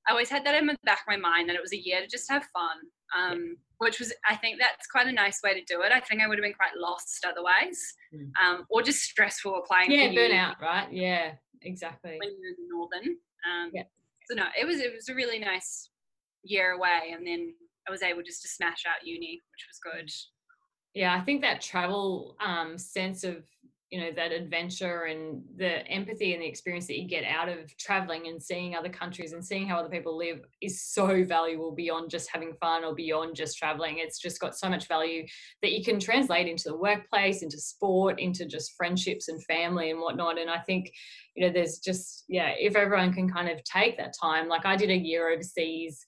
I 0.06 0.12
always 0.12 0.28
had 0.28 0.44
that 0.44 0.54
in 0.54 0.66
the 0.66 0.76
back 0.84 1.00
of 1.00 1.06
my 1.08 1.16
mind 1.16 1.48
that 1.48 1.56
it 1.56 1.62
was 1.62 1.72
a 1.72 1.80
year 1.80 2.00
to 2.00 2.06
just 2.06 2.30
have 2.30 2.44
fun, 2.52 2.76
um, 3.16 3.56
which 3.78 3.98
was, 3.98 4.12
I 4.28 4.36
think 4.36 4.58
that's 4.60 4.86
quite 4.86 5.06
a 5.06 5.12
nice 5.12 5.40
way 5.42 5.54
to 5.54 5.64
do 5.64 5.82
it. 5.82 5.92
I 5.92 6.00
think 6.00 6.20
I 6.20 6.28
would 6.28 6.38
have 6.38 6.42
been 6.42 6.52
quite 6.52 6.76
lost 6.76 7.26
otherwise, 7.26 7.80
mm. 8.14 8.30
um, 8.42 8.66
or 8.68 8.82
just 8.82 9.00
stressful 9.00 9.56
applying. 9.56 9.90
Yeah, 9.90 10.08
burnout, 10.08 10.60
right? 10.60 10.88
Yeah, 10.92 11.32
exactly. 11.62 12.18
When 12.20 12.30
you're 12.38 12.50
in 12.50 12.56
the 12.58 12.68
northern. 12.68 13.16
Um, 13.48 13.70
yeah. 13.72 13.84
So 14.28 14.34
no, 14.34 14.44
it 14.58 14.66
was 14.66 14.78
it 14.78 14.92
was 14.94 15.08
a 15.08 15.14
really 15.14 15.38
nice 15.38 15.90
year 16.42 16.72
away, 16.72 17.12
and 17.12 17.26
then 17.26 17.54
I 17.86 17.90
was 17.90 18.02
able 18.02 18.22
just 18.22 18.42
to 18.42 18.48
smash 18.48 18.84
out 18.86 19.06
uni, 19.06 19.42
which 19.52 19.66
was 19.68 19.94
good. 19.94 20.10
Yeah, 20.94 21.14
I 21.14 21.20
think 21.20 21.42
that 21.42 21.60
travel 21.60 22.36
um, 22.44 22.78
sense 22.78 23.24
of 23.24 23.44
you 23.94 24.00
know 24.00 24.10
that 24.10 24.32
adventure 24.32 25.04
and 25.04 25.40
the 25.56 25.86
empathy 25.86 26.34
and 26.34 26.42
the 26.42 26.46
experience 26.48 26.88
that 26.88 26.98
you 26.98 27.06
get 27.06 27.22
out 27.22 27.48
of 27.48 27.76
traveling 27.76 28.26
and 28.26 28.42
seeing 28.42 28.74
other 28.74 28.88
countries 28.88 29.32
and 29.32 29.44
seeing 29.44 29.68
how 29.68 29.76
other 29.76 29.88
people 29.88 30.18
live 30.18 30.40
is 30.60 30.82
so 30.82 31.24
valuable 31.24 31.70
beyond 31.70 32.10
just 32.10 32.28
having 32.28 32.54
fun 32.54 32.82
or 32.82 32.92
beyond 32.92 33.36
just 33.36 33.56
traveling. 33.56 33.98
It's 33.98 34.18
just 34.18 34.40
got 34.40 34.58
so 34.58 34.68
much 34.68 34.88
value 34.88 35.24
that 35.62 35.70
you 35.70 35.84
can 35.84 36.00
translate 36.00 36.48
into 36.48 36.70
the 36.70 36.76
workplace 36.76 37.44
into 37.44 37.56
sport 37.56 38.18
into 38.18 38.46
just 38.46 38.72
friendships 38.76 39.28
and 39.28 39.40
family 39.44 39.92
and 39.92 40.00
whatnot. 40.00 40.40
And 40.40 40.50
i 40.50 40.58
think 40.58 40.92
you 41.36 41.46
know 41.46 41.52
there's 41.52 41.78
just 41.78 42.24
yeah 42.28 42.50
if 42.58 42.74
everyone 42.74 43.12
can 43.12 43.30
kind 43.30 43.48
of 43.48 43.62
take 43.62 43.96
that 43.98 44.14
time 44.20 44.48
like 44.48 44.66
i 44.66 44.74
did 44.74 44.90
a 44.90 44.96
year 44.96 45.32
overseas 45.32 46.04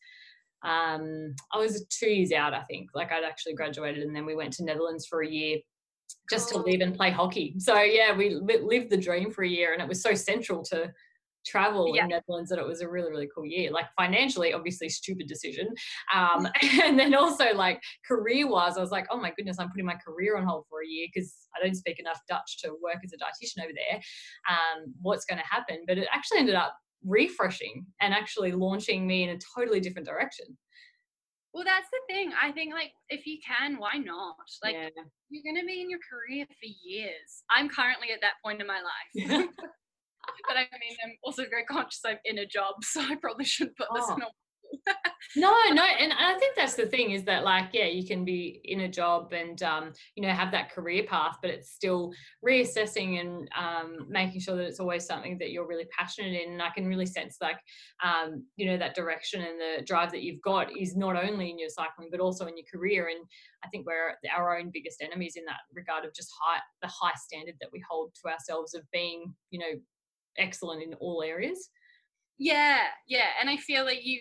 um, 0.63 1.35
I 1.53 1.59
was 1.59 1.87
two 1.91 2.09
years 2.09 2.33
out, 2.33 2.55
I 2.55 2.63
think. 2.63 2.91
Like 2.93 3.13
I'd 3.13 3.23
actually 3.23 3.55
graduated, 3.55 4.03
and 4.03 4.17
then 4.17 4.27
we 4.27 4.35
went 4.35 4.53
to 4.55 4.65
Netherlands 4.65 5.07
for 5.07 5.23
a 5.23 5.29
year 5.29 5.59
just 6.31 6.49
to 6.51 6.59
live 6.59 6.81
and 6.81 6.95
play 6.95 7.11
hockey. 7.11 7.55
So 7.59 7.81
yeah, 7.81 8.17
we 8.17 8.31
lived 8.31 8.91
the 8.91 8.97
dream 8.97 9.31
for 9.31 9.45
a 9.45 9.49
year, 9.49 9.73
and 9.73 9.83
it 9.83 9.89
was 9.89 10.03
so 10.03 10.15
central 10.15 10.63
to 10.65 10.93
travel 11.47 11.95
yeah. 11.95 12.03
in 12.03 12.09
Netherlands 12.09 12.51
that 12.51 12.59
it 12.59 12.67
was 12.67 12.81
a 12.81 12.89
really 12.89 13.11
really 13.11 13.29
cool 13.35 13.45
year. 13.45 13.71
Like 13.71 13.87
financially, 13.97 14.53
obviously 14.53 14.89
stupid 14.89 15.29
decision, 15.29 15.69
um, 16.15 16.49
and 16.83 16.99
then 16.99 17.15
also 17.15 17.55
like 17.55 17.81
career 18.07 18.49
wise, 18.49 18.77
I 18.77 18.81
was 18.81 18.91
like, 18.91 19.07
oh 19.11 19.19
my 19.19 19.33
goodness, 19.37 19.59
I'm 19.59 19.71
putting 19.71 19.87
my 19.87 19.97
career 20.05 20.37
on 20.37 20.45
hold 20.45 20.65
for 20.69 20.83
a 20.83 20.87
year 20.87 21.07
because 21.13 21.33
I 21.57 21.65
don't 21.65 21.77
speak 21.77 21.99
enough 21.99 22.21
Dutch 22.29 22.59
to 22.63 22.71
work 22.83 22.99
as 23.05 23.13
a 23.13 23.17
dietitian 23.17 23.65
over 23.65 23.73
there. 23.75 24.01
Um, 24.49 24.95
what's 25.01 25.25
going 25.25 25.39
to 25.39 25.47
happen? 25.47 25.85
But 25.87 25.99
it 25.99 26.09
actually 26.13 26.39
ended 26.39 26.55
up 26.55 26.77
refreshing 27.05 27.87
and 28.01 28.13
actually 28.13 28.53
launching 28.53 29.07
me 29.07 29.23
in 29.23 29.31
a 29.31 29.39
totally 29.57 29.81
different 29.81 30.09
direction. 30.09 30.47
Well, 31.57 31.65
that's 31.65 31.89
the 31.89 32.15
thing. 32.15 32.33
I 32.37 32.53
think 32.53 32.75
like 32.75 32.93
if 33.09 33.27
you 33.27 33.39
can, 33.41 33.79
why 33.79 33.97
not? 33.97 34.37
Like 34.63 34.75
yeah. 34.75 34.91
you're 35.31 35.43
gonna 35.43 35.65
be 35.65 35.81
in 35.81 35.89
your 35.89 36.01
career 36.05 36.45
for 36.45 36.69
years. 36.85 37.45
I'm 37.49 37.71
currently 37.71 38.09
at 38.13 38.21
that 38.21 38.37
point 38.45 38.61
in 38.61 38.67
my 38.67 38.77
life. 38.85 39.49
but 40.49 40.57
I 40.59 40.69
mean, 40.77 40.97
I'm 41.03 41.17
also 41.25 41.45
very 41.49 41.65
conscious 41.65 42.01
I'm 42.05 42.19
in 42.27 42.37
a 42.37 42.47
job, 42.47 42.75
so 42.83 43.01
I 43.01 43.15
probably 43.15 43.47
shouldn't 43.47 43.79
put 43.79 43.89
this 43.95 44.05
oh. 44.07 44.17
in 44.17 44.21
a 44.21 44.29
no, 45.37 45.53
no, 45.71 45.83
and 45.83 46.13
I 46.13 46.39
think 46.39 46.57
that's 46.57 46.75
the 46.75 46.87
thing 46.87 47.11
is 47.11 47.25
that 47.25 47.45
like 47.45 47.71
yeah, 47.73 47.87
you 47.87 48.07
can 48.07 48.25
be 48.25 48.61
in 48.65 48.81
a 48.81 48.89
job 48.89 49.33
and 49.33 49.61
um, 49.63 49.93
you 50.15 50.23
know 50.23 50.33
have 50.33 50.51
that 50.53 50.71
career 50.71 51.05
path, 51.05 51.37
but 51.43 51.51
it's 51.51 51.71
still 51.71 52.13
reassessing 52.47 53.21
and 53.21 53.49
um, 53.59 54.07
making 54.09 54.41
sure 54.41 54.57
that 54.57 54.67
it's 54.67 54.81
always 54.81 55.05
something 55.05 55.37
that 55.39 55.51
you're 55.51 55.67
really 55.67 55.87
passionate 55.97 56.41
in. 56.41 56.53
And 56.53 56.63
I 56.63 56.71
can 56.71 56.87
really 56.87 57.07
sense 57.07 57.37
like 57.41 57.59
um, 58.05 58.45
you 58.57 58.67
know 58.67 58.79
that 58.79 58.95
direction 58.95 59.43
and 59.43 59.61
the 59.61 59.85
drive 59.85 60.11
that 60.13 60.23
you've 60.23 60.43
got 60.43 60.77
is 60.77 60.97
not 60.97 61.17
only 61.17 61.51
in 61.51 61.59
your 61.59 61.71
cycling 61.71 62.09
but 62.11 62.21
also 62.21 62.47
in 62.47 62.57
your 62.57 62.67
career. 62.73 63.09
And 63.09 63.25
I 63.65 63.69
think 63.69 63.87
we're 63.87 64.15
our 64.35 64.59
own 64.59 64.71
biggest 64.73 65.03
enemies 65.03 65.35
in 65.37 65.45
that 65.47 65.61
regard 65.75 66.05
of 66.05 66.15
just 66.15 66.31
high 66.41 66.61
the 66.83 66.89
high 66.89 67.17
standard 67.17 67.57
that 67.61 67.71
we 67.73 67.83
hold 67.89 68.13
to 68.23 68.31
ourselves 68.31 68.75
of 68.75 68.83
being 68.93 69.35
you 69.51 69.59
know 69.59 69.81
excellent 70.39 70.83
in 70.83 70.95
all 70.95 71.23
areas. 71.23 71.71
Yeah, 72.39 72.81
yeah, 73.09 73.29
and 73.41 73.49
I 73.49 73.57
feel 73.57 73.85
like 73.85 74.05
you 74.05 74.21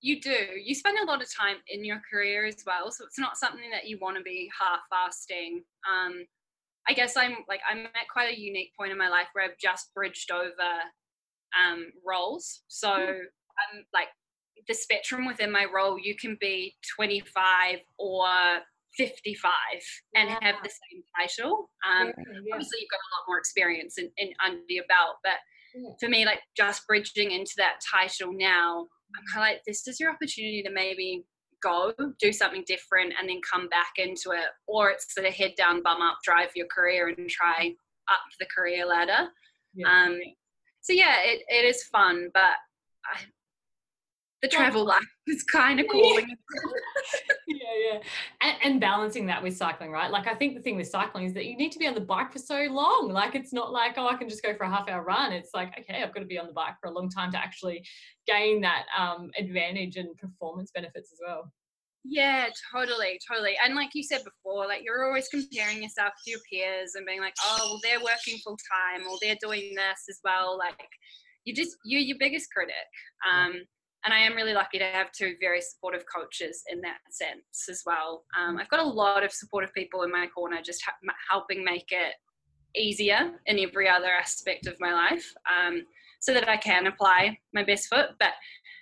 you 0.00 0.20
do. 0.20 0.36
You 0.62 0.74
spend 0.74 0.98
a 0.98 1.10
lot 1.10 1.22
of 1.22 1.28
time 1.34 1.56
in 1.68 1.84
your 1.84 2.00
career 2.10 2.46
as 2.46 2.62
well, 2.66 2.90
so 2.90 3.04
it's 3.04 3.18
not 3.18 3.36
something 3.36 3.70
that 3.72 3.88
you 3.88 3.98
want 4.00 4.16
to 4.16 4.22
be 4.22 4.50
half-fasting. 4.58 5.62
Um, 5.90 6.24
I 6.88 6.92
guess 6.92 7.16
I'm 7.16 7.36
like 7.48 7.60
I'm 7.68 7.86
at 7.86 8.08
quite 8.12 8.32
a 8.32 8.40
unique 8.40 8.72
point 8.78 8.92
in 8.92 8.98
my 8.98 9.08
life 9.08 9.26
where 9.32 9.44
I've 9.44 9.58
just 9.58 9.92
bridged 9.94 10.30
over 10.30 10.70
um, 11.58 11.86
roles. 12.06 12.62
So 12.68 12.88
hmm. 12.90 13.00
I'm 13.00 13.84
like 13.92 14.08
the 14.68 14.74
spectrum 14.74 15.26
within 15.26 15.50
my 15.50 15.66
role. 15.72 15.98
You 15.98 16.14
can 16.16 16.36
be 16.40 16.74
25 16.96 17.78
or 17.98 18.26
55 18.96 19.52
and 20.14 20.28
yeah. 20.28 20.38
have 20.42 20.56
the 20.62 20.70
same 20.70 21.02
title. 21.18 21.70
Um, 21.88 22.08
yeah, 22.08 22.14
yeah. 22.44 22.54
Obviously, 22.54 22.78
you've 22.80 22.90
got 22.90 22.98
a 22.98 23.12
lot 23.16 23.28
more 23.28 23.38
experience 23.38 23.98
in, 23.98 24.10
in 24.16 24.30
under 24.44 24.62
your 24.68 24.84
belt, 24.88 25.16
but 25.22 25.38
for 26.00 26.08
me, 26.08 26.24
like 26.24 26.40
just 26.56 26.86
bridging 26.86 27.30
into 27.32 27.52
that 27.58 27.80
title 27.92 28.32
now, 28.32 28.86
I'm 29.14 29.24
kind 29.32 29.46
of 29.46 29.54
like, 29.54 29.62
this 29.66 29.86
is 29.86 30.00
your 30.00 30.10
opportunity 30.10 30.62
to 30.62 30.70
maybe 30.70 31.24
go 31.62 31.92
do 32.20 32.32
something 32.32 32.64
different 32.66 33.14
and 33.18 33.28
then 33.28 33.40
come 33.50 33.68
back 33.68 33.92
into 33.98 34.32
it, 34.32 34.50
or 34.66 34.90
it's 34.90 35.14
sort 35.14 35.26
of 35.26 35.34
head 35.34 35.54
down, 35.56 35.82
bum 35.82 36.02
up, 36.02 36.18
drive 36.24 36.50
your 36.54 36.66
career 36.66 37.08
and 37.08 37.28
try 37.28 37.72
up 38.08 38.20
the 38.38 38.46
career 38.54 38.86
ladder. 38.86 39.28
Um, 39.86 40.18
so 40.80 40.92
yeah, 40.92 41.22
it, 41.22 41.42
it 41.48 41.64
is 41.64 41.84
fun, 41.84 42.30
but 42.32 42.54
I, 43.04 43.20
the 44.50 44.56
travel 44.56 44.84
life 44.84 45.02
is 45.26 45.42
kind 45.44 45.80
of 45.80 45.86
calling. 45.88 46.26
yeah, 47.48 47.56
yeah. 47.92 47.98
And, 48.40 48.56
and, 48.62 48.80
balancing 48.80 49.26
that 49.26 49.42
with 49.42 49.56
cycling, 49.56 49.90
right? 49.90 50.10
Like, 50.10 50.26
I 50.26 50.34
think 50.34 50.54
the 50.54 50.62
thing 50.62 50.76
with 50.76 50.88
cycling 50.88 51.24
is 51.24 51.34
that 51.34 51.46
you 51.46 51.56
need 51.56 51.72
to 51.72 51.78
be 51.78 51.86
on 51.86 51.94
the 51.94 52.00
bike 52.00 52.32
for 52.32 52.38
so 52.38 52.66
long. 52.70 53.10
Like, 53.12 53.34
it's 53.34 53.52
not 53.52 53.72
like, 53.72 53.94
oh, 53.96 54.08
I 54.08 54.14
can 54.14 54.28
just 54.28 54.42
go 54.42 54.54
for 54.54 54.64
a 54.64 54.70
half 54.70 54.88
hour 54.88 55.02
run. 55.02 55.32
It's 55.32 55.50
like, 55.54 55.76
okay, 55.78 56.02
I've 56.02 56.14
got 56.14 56.20
to 56.20 56.26
be 56.26 56.38
on 56.38 56.46
the 56.46 56.52
bike 56.52 56.74
for 56.80 56.88
a 56.88 56.92
long 56.92 57.08
time 57.08 57.32
to 57.32 57.38
actually 57.38 57.84
gain 58.26 58.60
that 58.62 58.84
um, 58.96 59.30
advantage 59.38 59.96
and 59.96 60.16
performance 60.16 60.70
benefits 60.72 61.12
as 61.12 61.18
well. 61.26 61.52
Yeah, 62.08 62.46
totally, 62.72 63.18
totally. 63.28 63.56
And 63.64 63.74
like 63.74 63.90
you 63.94 64.04
said 64.04 64.22
before, 64.22 64.66
like 64.66 64.82
you're 64.84 65.06
always 65.06 65.28
comparing 65.28 65.82
yourself 65.82 66.12
to 66.24 66.30
your 66.30 66.40
peers 66.50 66.92
and 66.94 67.04
being 67.04 67.20
like, 67.20 67.34
oh, 67.44 67.58
well, 67.62 67.80
they're 67.82 68.04
working 68.04 68.38
full 68.44 68.56
time 68.72 69.06
or 69.08 69.18
they're 69.20 69.36
doing 69.40 69.74
this 69.74 70.04
as 70.08 70.20
well. 70.22 70.56
Like, 70.56 70.78
you 71.44 71.54
just 71.54 71.76
you're 71.84 72.00
your 72.00 72.16
biggest 72.20 72.52
critic. 72.52 72.74
Um, 73.28 73.54
and 74.06 74.14
I 74.14 74.20
am 74.20 74.36
really 74.36 74.54
lucky 74.54 74.78
to 74.78 74.84
have 74.84 75.10
two 75.10 75.34
very 75.40 75.60
supportive 75.60 76.04
coaches 76.14 76.62
in 76.70 76.80
that 76.82 76.98
sense 77.10 77.68
as 77.68 77.82
well. 77.84 78.24
Um, 78.38 78.56
I've 78.56 78.70
got 78.70 78.80
a 78.80 78.88
lot 78.88 79.24
of 79.24 79.32
supportive 79.32 79.74
people 79.74 80.04
in 80.04 80.12
my 80.12 80.28
corner, 80.28 80.62
just 80.64 80.82
ha- 80.86 80.94
helping 81.28 81.64
make 81.64 81.88
it 81.90 82.14
easier 82.76 83.32
in 83.46 83.58
every 83.58 83.88
other 83.88 84.10
aspect 84.12 84.68
of 84.68 84.76
my 84.78 84.92
life, 84.92 85.34
um, 85.50 85.82
so 86.20 86.32
that 86.32 86.48
I 86.48 86.56
can 86.56 86.86
apply 86.86 87.36
my 87.52 87.64
best 87.64 87.88
foot. 87.88 88.10
But 88.20 88.32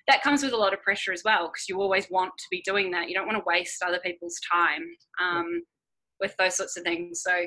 that 0.09 0.23
comes 0.23 0.43
with 0.43 0.53
a 0.53 0.57
lot 0.59 0.75
of 0.75 0.83
pressure 0.83 1.13
as 1.13 1.23
well, 1.25 1.49
because 1.49 1.69
you 1.71 1.81
always 1.81 2.11
want 2.11 2.33
to 2.37 2.45
be 2.51 2.63
doing 2.63 2.91
that. 2.91 3.09
You 3.09 3.15
don't 3.15 3.27
want 3.27 3.39
to 3.39 3.45
waste 3.47 3.83
other 3.83 4.01
people's 4.01 4.39
time 4.53 4.83
um, 5.23 5.63
with 6.21 6.37
those 6.37 6.57
sorts 6.57 6.77
of 6.77 6.85
things. 6.85 7.23
So 7.23 7.47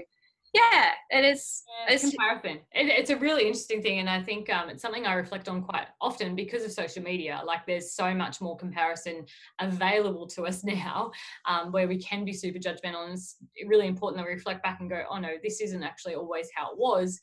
yeah 0.53 0.91
it 1.09 1.25
is 1.25 1.63
yeah, 1.87 1.93
it's 1.93 2.09
comparison 2.09 2.59
it, 2.71 2.87
it's 2.87 3.09
a 3.09 3.17
really 3.17 3.43
interesting 3.43 3.81
thing 3.81 3.99
and 3.99 4.09
i 4.09 4.21
think 4.21 4.49
um, 4.49 4.69
it's 4.69 4.81
something 4.81 5.05
i 5.05 5.13
reflect 5.13 5.47
on 5.49 5.61
quite 5.61 5.87
often 6.01 6.35
because 6.35 6.63
of 6.63 6.71
social 6.71 7.03
media. 7.03 7.41
Like 7.45 7.65
there's 7.65 7.93
so 7.93 8.13
much 8.13 8.41
more 8.41 8.57
comparison 8.57 9.25
available 9.59 10.27
to 10.27 10.45
us 10.45 10.63
now 10.63 11.11
um, 11.45 11.71
where 11.71 11.87
we 11.87 11.97
can 12.01 12.25
be 12.25 12.33
super 12.33 12.59
judgmental 12.59 13.05
and 13.05 13.13
it's 13.13 13.35
really 13.65 13.87
important 13.87 14.17
that 14.17 14.27
we 14.27 14.33
reflect 14.33 14.63
back 14.63 14.79
and 14.79 14.89
go 14.89 15.03
oh 15.09 15.19
no 15.19 15.31
this 15.43 15.61
isn't 15.61 15.83
actually 15.83 16.15
always 16.15 16.49
how 16.55 16.71
it 16.71 16.77
was. 16.77 17.19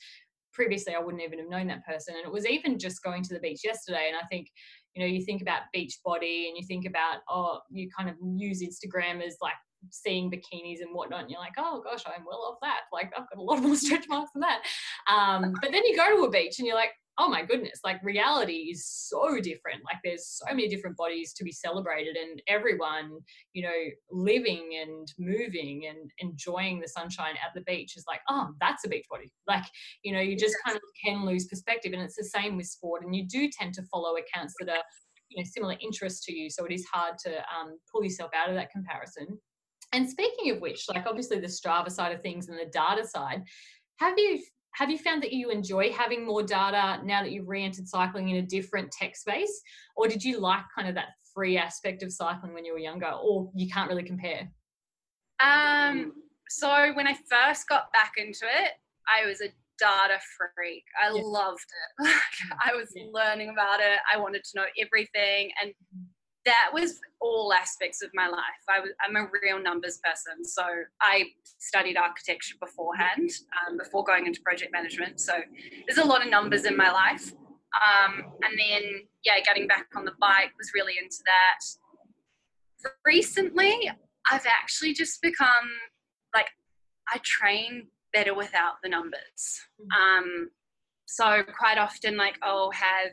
Previously 0.52 0.94
i 0.94 1.00
wouldn't 1.00 1.22
even 1.22 1.38
have 1.38 1.48
known 1.48 1.66
that 1.68 1.84
person. 1.84 2.14
And 2.16 2.24
it 2.24 2.32
was 2.32 2.46
even 2.46 2.78
just 2.78 3.02
going 3.02 3.22
to 3.24 3.34
the 3.34 3.40
beach 3.40 3.62
yesterday 3.64 4.06
and 4.08 4.16
i 4.16 4.26
think 4.26 4.50
you 4.94 5.02
know 5.02 5.08
you 5.08 5.24
think 5.24 5.42
about 5.42 5.62
beach 5.72 5.98
body 6.04 6.46
and 6.48 6.56
you 6.56 6.64
think 6.64 6.86
about 6.86 7.18
oh 7.28 7.60
you 7.70 7.88
kind 7.96 8.08
of 8.08 8.14
use 8.36 8.62
instagram 8.62 9.20
as 9.20 9.36
like 9.42 9.54
seeing 9.90 10.30
bikinis 10.30 10.80
and 10.80 10.94
whatnot, 10.94 11.22
and 11.22 11.30
you're 11.30 11.40
like, 11.40 11.54
oh 11.58 11.82
gosh, 11.84 12.02
I'm 12.06 12.24
well 12.26 12.50
off 12.50 12.58
that. 12.62 12.82
Like 12.92 13.12
I've 13.16 13.28
got 13.28 13.38
a 13.38 13.42
lot 13.42 13.62
more 13.62 13.76
stretch 13.76 14.06
marks 14.08 14.30
than 14.34 14.42
that. 14.42 14.62
Um, 15.12 15.54
but 15.62 15.72
then 15.72 15.84
you 15.84 15.96
go 15.96 16.16
to 16.16 16.24
a 16.24 16.30
beach 16.30 16.58
and 16.58 16.66
you're 16.66 16.76
like, 16.76 16.92
oh 17.18 17.28
my 17.28 17.44
goodness, 17.44 17.80
like 17.84 18.02
reality 18.02 18.70
is 18.72 18.86
so 18.86 19.38
different. 19.40 19.82
Like 19.84 19.98
there's 20.02 20.26
so 20.26 20.52
many 20.52 20.68
different 20.68 20.96
bodies 20.96 21.32
to 21.34 21.44
be 21.44 21.52
celebrated, 21.52 22.16
and 22.16 22.42
everyone, 22.48 23.18
you 23.52 23.62
know, 23.62 23.72
living 24.10 24.70
and 24.80 25.06
moving 25.18 25.86
and 25.88 26.10
enjoying 26.18 26.80
the 26.80 26.88
sunshine 26.88 27.34
at 27.34 27.54
the 27.54 27.62
beach 27.62 27.96
is 27.96 28.04
like, 28.08 28.20
oh, 28.28 28.48
that's 28.60 28.84
a 28.84 28.88
beach 28.88 29.06
body. 29.10 29.30
Like, 29.46 29.64
you 30.02 30.12
know, 30.12 30.20
you 30.20 30.36
just 30.36 30.56
kind 30.64 30.76
of 30.76 30.82
can 31.04 31.24
lose 31.24 31.46
perspective. 31.46 31.92
And 31.92 32.02
it's 32.02 32.16
the 32.16 32.24
same 32.24 32.56
with 32.56 32.66
sport. 32.66 33.04
And 33.04 33.14
you 33.14 33.26
do 33.26 33.48
tend 33.50 33.74
to 33.74 33.82
follow 33.84 34.16
accounts 34.16 34.54
that 34.60 34.68
are, 34.68 34.82
you 35.28 35.42
know, 35.42 35.48
similar 35.52 35.76
interests 35.80 36.24
to 36.26 36.34
you. 36.34 36.50
So 36.50 36.64
it 36.64 36.72
is 36.72 36.84
hard 36.92 37.14
to 37.24 37.36
um, 37.36 37.78
pull 37.92 38.02
yourself 38.02 38.30
out 38.34 38.48
of 38.48 38.56
that 38.56 38.70
comparison. 38.70 39.38
And 39.94 40.10
speaking 40.10 40.50
of 40.50 40.60
which, 40.60 40.88
like 40.88 41.06
obviously 41.06 41.38
the 41.38 41.46
Strava 41.46 41.88
side 41.88 42.12
of 42.12 42.20
things 42.20 42.48
and 42.48 42.58
the 42.58 42.66
data 42.66 43.06
side, 43.06 43.44
have 44.00 44.18
you 44.18 44.42
have 44.74 44.90
you 44.90 44.98
found 44.98 45.22
that 45.22 45.32
you 45.32 45.50
enjoy 45.50 45.92
having 45.92 46.26
more 46.26 46.42
data 46.42 47.00
now 47.04 47.22
that 47.22 47.30
you've 47.30 47.46
re-entered 47.46 47.86
cycling 47.86 48.30
in 48.30 48.36
a 48.38 48.42
different 48.42 48.90
tech 48.90 49.14
space, 49.14 49.62
or 49.96 50.08
did 50.08 50.24
you 50.24 50.40
like 50.40 50.64
kind 50.74 50.88
of 50.88 50.96
that 50.96 51.10
free 51.32 51.56
aspect 51.56 52.02
of 52.02 52.12
cycling 52.12 52.52
when 52.54 52.64
you 52.64 52.72
were 52.72 52.80
younger, 52.80 53.08
or 53.10 53.52
you 53.54 53.68
can't 53.70 53.88
really 53.88 54.02
compare? 54.02 54.50
Um, 55.38 56.12
so 56.48 56.92
when 56.94 57.06
I 57.06 57.16
first 57.30 57.68
got 57.68 57.92
back 57.92 58.14
into 58.16 58.46
it, 58.46 58.72
I 59.06 59.26
was 59.28 59.40
a 59.40 59.48
data 59.78 60.18
freak. 60.56 60.82
I 61.00 61.10
loved 61.10 61.60
it. 62.00 62.16
I 62.64 62.74
was 62.74 62.92
yeah. 62.96 63.04
learning 63.12 63.50
about 63.50 63.78
it. 63.78 64.00
I 64.12 64.18
wanted 64.18 64.42
to 64.42 64.50
know 64.56 64.66
everything, 64.76 65.52
and 65.62 65.70
mm-hmm 65.70 66.13
that 66.46 66.70
was 66.72 67.00
all 67.20 67.52
aspects 67.54 68.02
of 68.02 68.10
my 68.14 68.28
life. 68.28 68.62
I 68.68 68.80
was, 68.80 68.90
I'm 69.06 69.16
a 69.16 69.28
real 69.42 69.62
numbers 69.62 69.98
person. 70.04 70.44
So 70.44 70.64
I 71.00 71.24
studied 71.58 71.96
architecture 71.96 72.56
beforehand, 72.60 73.30
um, 73.66 73.78
before 73.78 74.04
going 74.04 74.26
into 74.26 74.42
project 74.42 74.72
management. 74.72 75.20
So 75.20 75.32
there's 75.86 75.98
a 75.98 76.06
lot 76.06 76.22
of 76.22 76.30
numbers 76.30 76.64
in 76.64 76.76
my 76.76 76.90
life. 76.90 77.32
Um, 77.74 78.24
and 78.42 78.58
then, 78.58 78.82
yeah, 79.24 79.40
getting 79.44 79.66
back 79.66 79.86
on 79.96 80.04
the 80.04 80.12
bike 80.20 80.52
was 80.58 80.70
really 80.74 80.94
into 81.02 81.18
that. 81.24 82.90
Recently, 83.06 83.90
I've 84.30 84.46
actually 84.46 84.92
just 84.92 85.22
become 85.22 85.48
like, 86.34 86.48
I 87.08 87.18
train 87.24 87.88
better 88.12 88.34
without 88.34 88.74
the 88.82 88.90
numbers. 88.90 89.62
Mm-hmm. 89.80 90.18
Um, 90.18 90.50
so 91.06 91.42
quite 91.58 91.78
often, 91.78 92.16
like, 92.16 92.38
I'll 92.42 92.70
have 92.72 93.12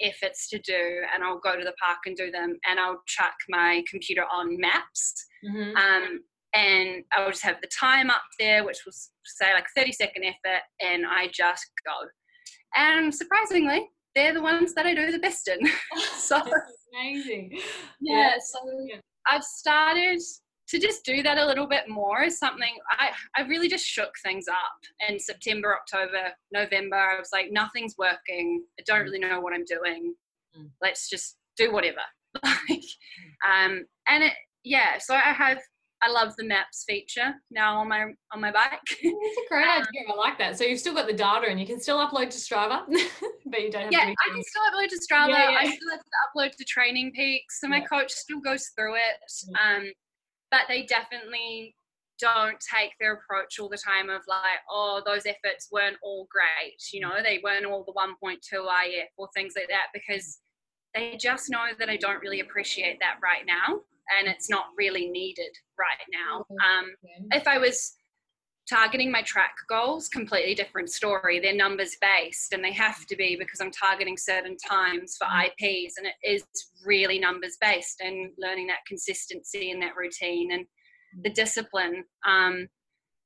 efforts 0.00 0.48
to 0.48 0.58
do 0.58 1.02
and 1.14 1.22
I'll 1.22 1.38
go 1.38 1.56
to 1.56 1.64
the 1.64 1.74
park 1.82 1.98
and 2.06 2.16
do 2.16 2.30
them 2.30 2.56
and 2.68 2.80
I'll 2.80 3.02
chuck 3.06 3.34
my 3.48 3.82
computer 3.88 4.24
on 4.32 4.58
maps 4.58 5.14
mm-hmm. 5.44 5.76
um, 5.76 6.20
and 6.54 7.04
I'll 7.12 7.30
just 7.30 7.44
have 7.44 7.60
the 7.60 7.68
time 7.78 8.10
up 8.10 8.22
there 8.38 8.64
which 8.64 8.78
will 8.84 8.92
say 9.24 9.52
like 9.54 9.66
30 9.76 9.92
second 9.92 10.24
effort 10.24 10.62
and 10.80 11.04
I 11.06 11.28
just 11.32 11.66
go 11.86 11.92
and 12.74 13.14
surprisingly 13.14 13.88
they're 14.14 14.34
the 14.34 14.42
ones 14.42 14.74
that 14.74 14.86
I 14.86 14.94
do 14.94 15.10
the 15.10 15.18
best 15.18 15.48
in 15.48 15.58
so 16.16 16.40
amazing 16.94 17.50
yeah, 18.00 18.30
yeah. 18.32 18.34
so 18.44 18.58
I've 19.28 19.44
started 19.44 20.20
to 20.72 20.78
just 20.78 21.04
do 21.04 21.22
that 21.22 21.36
a 21.36 21.44
little 21.44 21.66
bit 21.66 21.86
more 21.86 22.22
is 22.22 22.38
something 22.38 22.74
I, 22.98 23.10
I 23.36 23.46
really 23.46 23.68
just 23.68 23.84
shook 23.84 24.14
things 24.24 24.46
up 24.48 25.06
in 25.06 25.20
September, 25.20 25.76
October, 25.76 26.32
November. 26.50 26.96
I 26.96 27.18
was 27.18 27.28
like, 27.30 27.52
nothing's 27.52 27.94
working. 27.98 28.64
I 28.80 28.82
don't 28.86 29.00
mm. 29.00 29.04
really 29.04 29.18
know 29.18 29.38
what 29.40 29.52
I'm 29.52 29.66
doing. 29.66 30.14
Mm. 30.58 30.70
Let's 30.80 31.10
just 31.10 31.36
do 31.58 31.74
whatever. 31.74 32.00
like, 32.44 32.84
um, 33.46 33.84
and 34.08 34.24
it, 34.24 34.32
yeah, 34.64 34.96
so 34.98 35.14
I 35.14 35.34
have, 35.34 35.58
I 36.00 36.10
love 36.10 36.34
the 36.38 36.44
maps 36.44 36.84
feature 36.88 37.34
now 37.50 37.76
on 37.76 37.88
my 37.88 38.06
on 38.32 38.40
my 38.40 38.50
bike. 38.50 38.80
It's 39.02 39.46
a 39.46 39.48
great 39.48 39.66
um, 39.66 39.82
idea. 39.82 40.02
I 40.10 40.16
like 40.16 40.38
that. 40.38 40.56
So 40.56 40.64
you've 40.64 40.80
still 40.80 40.94
got 40.94 41.06
the 41.06 41.12
data, 41.12 41.46
and 41.48 41.60
you 41.60 41.66
can 41.66 41.80
still 41.80 41.98
upload 41.98 42.30
to 42.30 42.38
Strava, 42.38 42.82
but 43.46 43.62
you 43.62 43.70
don't 43.70 43.82
have. 43.82 43.92
Yeah, 43.92 44.00
I 44.00 44.34
can 44.34 44.42
still 44.42 44.62
upload 44.72 44.88
to 44.88 44.96
Strava. 44.96 45.28
Yeah, 45.28 45.50
yeah. 45.50 45.58
I 45.58 45.66
still 45.66 45.90
have 45.90 46.00
to 46.00 46.04
upload 46.26 46.56
to 46.56 46.64
Training 46.64 47.12
Peaks, 47.14 47.60
so 47.60 47.68
my 47.68 47.78
yeah. 47.78 47.84
coach 47.84 48.10
still 48.10 48.40
goes 48.40 48.70
through 48.76 48.96
it. 48.96 49.56
Um, 49.64 49.92
but 50.52 50.60
they 50.68 50.84
definitely 50.84 51.74
don't 52.20 52.58
take 52.60 52.92
their 53.00 53.14
approach 53.14 53.58
all 53.58 53.68
the 53.68 53.76
time 53.76 54.08
of 54.08 54.22
like, 54.28 54.60
oh, 54.70 55.02
those 55.04 55.26
efforts 55.26 55.68
weren't 55.72 55.96
all 56.04 56.28
great, 56.30 56.76
you 56.92 57.00
know, 57.00 57.14
they 57.24 57.40
weren't 57.42 57.66
all 57.66 57.84
the 57.84 57.92
1.2 57.92 58.36
IF 58.36 59.08
or 59.16 59.28
things 59.34 59.54
like 59.56 59.68
that 59.68 59.86
because 59.92 60.38
they 60.94 61.16
just 61.18 61.50
know 61.50 61.66
that 61.78 61.88
I 61.88 61.96
don't 61.96 62.20
really 62.20 62.40
appreciate 62.40 62.98
that 63.00 63.16
right 63.20 63.44
now 63.44 63.80
and 64.18 64.28
it's 64.28 64.50
not 64.50 64.66
really 64.76 65.08
needed 65.08 65.50
right 65.78 66.06
now. 66.12 66.44
Um, 66.64 66.90
if 67.32 67.48
I 67.48 67.58
was 67.58 67.94
targeting 68.72 69.10
my 69.10 69.22
track 69.22 69.54
goals, 69.68 70.08
completely 70.08 70.54
different 70.54 70.90
story. 70.90 71.40
They're 71.40 71.54
numbers 71.54 71.96
based 72.00 72.52
and 72.52 72.64
they 72.64 72.72
have 72.72 73.06
to 73.06 73.16
be 73.16 73.36
because 73.36 73.60
I'm 73.60 73.70
targeting 73.70 74.16
certain 74.16 74.56
times 74.56 75.16
for 75.16 75.26
mm. 75.26 75.46
IPs 75.46 75.94
and 75.98 76.06
it 76.06 76.14
is 76.22 76.44
really 76.84 77.18
numbers 77.18 77.56
based 77.60 78.00
and 78.00 78.30
learning 78.38 78.68
that 78.68 78.86
consistency 78.86 79.70
and 79.70 79.82
that 79.82 79.96
routine 79.96 80.52
and 80.52 80.66
the 81.22 81.30
mm. 81.30 81.34
discipline. 81.34 82.04
Um, 82.26 82.68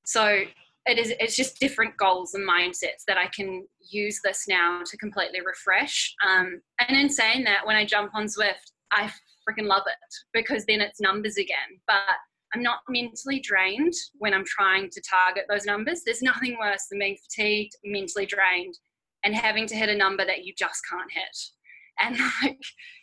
so 0.04 0.42
it 0.86 0.98
is 0.98 1.12
it's 1.18 1.36
just 1.36 1.58
different 1.58 1.96
goals 1.96 2.34
and 2.34 2.48
mindsets 2.48 3.04
that 3.08 3.18
I 3.18 3.26
can 3.34 3.66
use 3.90 4.20
this 4.22 4.46
now 4.48 4.82
to 4.84 4.96
completely 4.96 5.40
refresh. 5.40 6.14
Um, 6.26 6.60
and 6.80 6.96
in 6.96 7.08
saying 7.08 7.44
that, 7.44 7.66
when 7.66 7.76
I 7.76 7.84
jump 7.84 8.12
on 8.14 8.26
Zwift 8.26 8.70
I 8.92 9.10
freaking 9.48 9.66
love 9.66 9.82
it 9.86 10.14
because 10.32 10.64
then 10.66 10.80
it's 10.80 11.00
numbers 11.00 11.36
again. 11.36 11.80
But 11.86 12.16
I'm 12.56 12.62
not 12.62 12.78
mentally 12.88 13.38
drained 13.38 13.92
when 14.16 14.32
I'm 14.32 14.44
trying 14.46 14.88
to 14.88 15.02
target 15.02 15.44
those 15.46 15.66
numbers. 15.66 16.00
There's 16.02 16.22
nothing 16.22 16.56
worse 16.58 16.86
than 16.88 17.00
being 17.00 17.18
fatigued, 17.22 17.76
mentally 17.84 18.24
drained, 18.24 18.72
and 19.24 19.34
having 19.34 19.66
to 19.66 19.76
hit 19.76 19.90
a 19.90 19.94
number 19.94 20.24
that 20.24 20.46
you 20.46 20.54
just 20.56 20.80
can't 20.90 21.12
hit. 21.12 21.36
And 22.00 22.18
like 22.42 22.58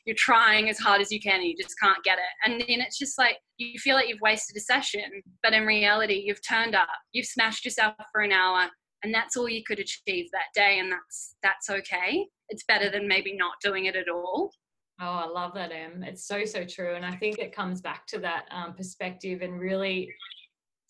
you're 0.07 0.15
trying 0.17 0.69
as 0.69 0.79
hard 0.79 1.01
as 1.01 1.11
you 1.11 1.21
can 1.21 1.35
and 1.35 1.45
you 1.45 1.55
just 1.55 1.79
can't 1.79 2.03
get 2.03 2.17
it. 2.17 2.49
And 2.49 2.61
then 2.61 2.81
it's 2.81 2.97
just 2.97 3.19
like 3.19 3.37
you 3.57 3.77
feel 3.77 3.95
like 3.95 4.09
you've 4.09 4.21
wasted 4.21 4.57
a 4.57 4.59
session, 4.59 5.21
but 5.43 5.53
in 5.53 5.67
reality, 5.67 6.23
you've 6.25 6.45
turned 6.47 6.73
up, 6.73 6.87
you've 7.11 7.27
smashed 7.27 7.63
yourself 7.63 7.93
for 8.11 8.21
an 8.21 8.31
hour, 8.31 8.71
and 9.03 9.13
that's 9.13 9.37
all 9.37 9.47
you 9.47 9.61
could 9.63 9.77
achieve 9.77 10.31
that 10.31 10.49
day, 10.55 10.79
and 10.79 10.91
that's 10.91 11.35
that's 11.43 11.69
okay. 11.69 12.25
It's 12.49 12.63
better 12.63 12.89
than 12.89 13.07
maybe 13.07 13.35
not 13.35 13.53
doing 13.61 13.85
it 13.85 13.95
at 13.95 14.09
all. 14.09 14.51
Oh, 15.01 15.05
I 15.05 15.25
love 15.25 15.53
that, 15.55 15.71
Em. 15.71 16.03
It's 16.03 16.25
so, 16.25 16.45
so 16.45 16.63
true. 16.63 16.95
And 16.95 17.05
I 17.05 17.15
think 17.15 17.39
it 17.39 17.55
comes 17.55 17.81
back 17.81 18.05
to 18.07 18.19
that 18.19 18.45
um, 18.51 18.73
perspective 18.73 19.41
and 19.41 19.59
really 19.59 20.13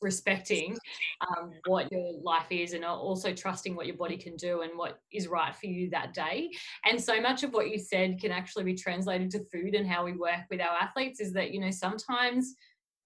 respecting 0.02 0.78
um, 1.22 1.52
what 1.66 1.89
your 1.92 2.13
life 2.22 2.48
is 2.52 2.74
and 2.74 2.84
also 2.84 3.34
trusting 3.34 3.74
what 3.76 3.88
your 3.88 3.96
body 3.96 4.18
can 4.18 4.36
do 4.36 4.62
and 4.62 4.78
what 4.78 5.00
is 5.12 5.28
right 5.30 5.56
for 5.56 5.68
you 5.68 5.89
that 5.89 6.13
day. 6.13 6.52
And 6.86 7.02
so 7.02 7.22
much 7.22 7.44
of 7.44 7.54
what 7.54 7.70
you 7.72 7.80
said 7.80 8.20
can 8.20 8.32
actually 8.32 8.66
be 8.66 8.76
translated 8.76 9.32
to 9.32 9.46
food 9.46 9.74
and 9.74 9.88
how 9.88 10.04
we 10.04 10.12
work 10.12 10.42
with 10.52 10.60
our 10.60 10.76
athletes 10.76 11.22
is 11.22 11.32
that, 11.34 11.52
you 11.52 11.62
know, 11.62 11.72
sometimes 11.72 12.54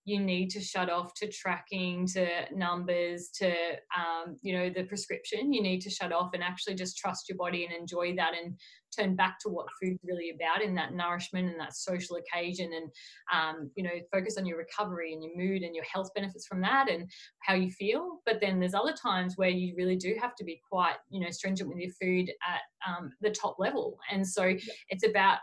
you 0.07 0.21
need 0.21 0.49
to 0.49 0.61
shut 0.61 0.89
off 0.89 1.13
to 1.13 1.29
tracking 1.29 2.07
to 2.07 2.25
numbers 2.55 3.27
to 3.27 3.49
um, 3.93 4.37
you 4.41 4.57
know 4.57 4.69
the 4.69 4.83
prescription. 4.83 5.51
You 5.51 5.61
need 5.61 5.81
to 5.81 5.89
shut 5.89 6.13
off 6.13 6.29
and 6.33 6.41
actually 6.41 6.75
just 6.75 6.97
trust 6.97 7.27
your 7.27 7.37
body 7.37 7.65
and 7.65 7.75
enjoy 7.75 8.15
that 8.15 8.31
and 8.33 8.57
turn 8.97 9.17
back 9.17 9.37
to 9.41 9.49
what 9.49 9.67
food's 9.81 9.99
really 10.05 10.31
about 10.33 10.63
in 10.63 10.73
that 10.75 10.93
nourishment 10.93 11.49
and 11.49 11.59
that 11.59 11.75
social 11.75 12.15
occasion 12.15 12.71
and 12.73 12.89
um, 13.33 13.69
you 13.75 13.83
know 13.83 13.91
focus 14.09 14.37
on 14.37 14.45
your 14.45 14.57
recovery 14.57 15.11
and 15.11 15.21
your 15.21 15.35
mood 15.35 15.61
and 15.61 15.75
your 15.75 15.83
health 15.83 16.09
benefits 16.15 16.47
from 16.47 16.61
that 16.61 16.89
and 16.89 17.11
how 17.39 17.53
you 17.53 17.69
feel. 17.69 18.21
But 18.25 18.39
then 18.39 18.61
there's 18.61 18.73
other 18.73 18.93
times 18.93 19.33
where 19.35 19.49
you 19.49 19.75
really 19.75 19.97
do 19.97 20.15
have 20.21 20.35
to 20.35 20.45
be 20.45 20.61
quite 20.71 20.95
you 21.09 21.19
know 21.19 21.31
stringent 21.31 21.67
with 21.67 21.79
your 21.79 21.91
food 22.01 22.31
at 22.47 22.61
um, 22.89 23.11
the 23.19 23.31
top 23.31 23.57
level. 23.59 23.97
And 24.09 24.25
so 24.25 24.55
it's 24.87 25.05
about 25.05 25.39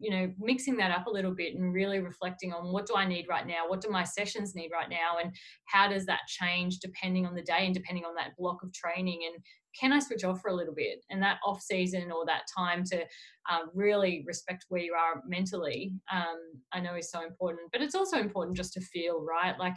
you 0.00 0.10
know 0.10 0.32
mixing 0.38 0.76
that 0.78 0.90
up 0.90 1.06
a 1.06 1.10
little 1.10 1.34
bit 1.34 1.54
and 1.54 1.72
really 1.72 2.00
reflecting 2.00 2.52
on 2.52 2.72
what 2.72 2.86
do 2.86 2.94
i 2.96 3.06
need 3.06 3.26
right 3.28 3.46
now? 3.46 3.68
What 3.68 3.82
do 3.82 3.90
my 3.90 4.02
sessions 4.02 4.54
need 4.54 4.70
right 4.72 4.88
now? 4.88 5.18
And 5.22 5.32
how 5.66 5.88
does 5.88 6.06
that 6.06 6.20
change 6.26 6.78
depending 6.78 7.26
on 7.26 7.34
the 7.34 7.42
day 7.42 7.66
and 7.66 7.74
depending 7.74 8.04
on 8.04 8.14
that 8.16 8.36
block 8.38 8.62
of 8.62 8.72
training? 8.72 9.20
And 9.26 9.44
can 9.78 9.92
i 9.92 9.98
switch 9.98 10.24
off 10.24 10.40
for 10.40 10.48
a 10.48 10.54
little 10.54 10.74
bit? 10.74 11.04
And 11.10 11.22
that 11.22 11.38
off 11.44 11.60
season 11.60 12.10
or 12.10 12.24
that 12.26 12.42
time 12.56 12.82
to 12.84 13.02
uh, 13.50 13.66
really 13.74 14.24
respect 14.26 14.64
where 14.68 14.80
you 14.80 14.94
are 14.94 15.22
mentally 15.26 15.92
um, 16.12 16.38
i 16.72 16.80
know 16.80 16.94
is 16.94 17.10
so 17.10 17.24
important 17.24 17.70
but 17.72 17.82
it's 17.82 17.94
also 17.94 18.18
important 18.18 18.56
just 18.56 18.72
to 18.72 18.80
feel 18.80 19.22
right? 19.22 19.58
Like 19.58 19.76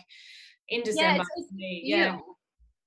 in 0.69 0.81
december 0.83 1.23
yeah, 1.38 1.55
me, 1.55 1.81
yeah. 1.83 2.17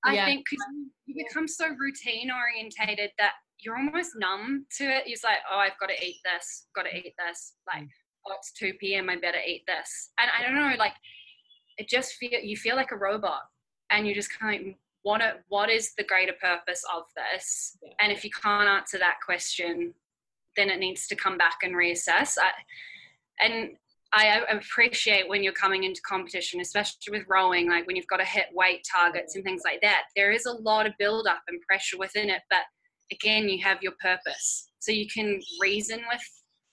I 0.03 0.15
yeah. 0.15 0.25
think 0.25 0.45
because 0.49 0.65
you 1.05 1.25
become 1.27 1.47
so 1.47 1.67
routine 1.69 2.29
orientated 2.31 3.11
that 3.17 3.33
you're 3.59 3.77
almost 3.77 4.11
numb 4.17 4.65
to 4.77 4.83
it. 4.83 5.03
It's 5.05 5.23
like, 5.23 5.37
oh, 5.51 5.57
I've 5.57 5.79
got 5.79 5.89
to 5.89 6.05
eat 6.05 6.17
this, 6.23 6.67
got 6.75 6.83
to 6.83 6.95
eat 6.95 7.13
this. 7.17 7.53
Like, 7.67 7.83
mm. 7.83 7.89
oh, 8.27 8.33
it's 8.37 8.51
2 8.53 8.73
p.m. 8.79 9.09
I 9.09 9.15
better 9.17 9.39
eat 9.45 9.63
this. 9.67 10.11
And 10.19 10.29
I 10.37 10.45
don't 10.45 10.55
know, 10.55 10.75
like, 10.77 10.93
it 11.77 11.87
just 11.87 12.13
feel 12.13 12.31
you 12.41 12.57
feel 12.57 12.75
like 12.75 12.91
a 12.91 12.97
robot, 12.97 13.41
and 13.91 14.07
you 14.07 14.15
just 14.15 14.37
kind 14.37 14.69
of 14.69 14.73
want 15.03 15.21
to. 15.21 15.35
What 15.49 15.69
is 15.69 15.93
the 15.95 16.03
greater 16.03 16.33
purpose 16.33 16.83
of 16.95 17.03
this? 17.15 17.77
Yeah. 17.83 17.93
And 18.01 18.11
if 18.11 18.23
you 18.23 18.31
can't 18.31 18.67
answer 18.67 18.97
that 18.97 19.17
question, 19.23 19.93
then 20.55 20.69
it 20.69 20.79
needs 20.79 21.07
to 21.07 21.15
come 21.15 21.37
back 21.37 21.57
and 21.63 21.75
reassess. 21.75 22.35
I, 22.39 22.51
and 23.39 23.71
I 24.13 24.41
appreciate 24.49 25.29
when 25.29 25.43
you're 25.43 25.53
coming 25.53 25.83
into 25.83 26.01
competition, 26.01 26.61
especially 26.61 27.11
with 27.11 27.27
rowing, 27.27 27.69
like 27.69 27.85
when 27.85 27.95
you've 27.95 28.07
got 28.07 28.17
to 28.17 28.25
hit 28.25 28.45
weight 28.53 28.85
targets 28.89 29.35
and 29.35 29.43
things 29.43 29.61
like 29.63 29.81
that. 29.81 30.03
There 30.15 30.31
is 30.31 30.45
a 30.45 30.53
lot 30.53 30.87
of 30.87 30.93
build 30.97 31.27
up 31.27 31.41
and 31.47 31.61
pressure 31.61 31.97
within 31.97 32.29
it, 32.29 32.41
but 32.49 32.61
again, 33.11 33.49
you 33.49 33.63
have 33.63 33.81
your 33.81 33.93
purpose. 34.01 34.69
So 34.79 34.91
you 34.91 35.07
can 35.07 35.39
reason 35.59 35.99
with 36.11 36.21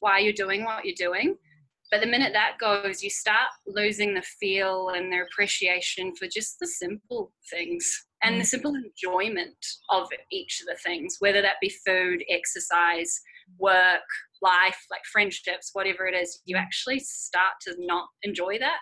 why 0.00 0.18
you're 0.18 0.32
doing 0.32 0.64
what 0.64 0.84
you're 0.84 0.94
doing. 0.96 1.36
But 1.90 2.00
the 2.00 2.06
minute 2.06 2.32
that 2.32 2.58
goes, 2.58 3.02
you 3.02 3.10
start 3.10 3.48
losing 3.66 4.14
the 4.14 4.22
feel 4.40 4.90
and 4.90 5.12
the 5.12 5.22
appreciation 5.30 6.14
for 6.16 6.26
just 6.26 6.56
the 6.60 6.66
simple 6.66 7.32
things 7.50 8.06
and 8.22 8.36
the 8.36 8.42
mm. 8.42 8.46
simple 8.46 8.74
enjoyment 8.74 9.56
of 9.90 10.08
each 10.32 10.60
of 10.60 10.66
the 10.66 10.80
things, 10.82 11.16
whether 11.20 11.42
that 11.42 11.56
be 11.60 11.72
food, 11.86 12.24
exercise, 12.28 13.20
work, 13.58 14.02
life, 14.42 14.78
like 14.90 15.02
friendships, 15.12 15.70
whatever 15.72 16.06
it 16.06 16.14
is, 16.14 16.40
you 16.46 16.56
actually 16.56 16.98
start 16.98 17.54
to 17.62 17.74
not 17.78 18.08
enjoy 18.22 18.58
that 18.58 18.80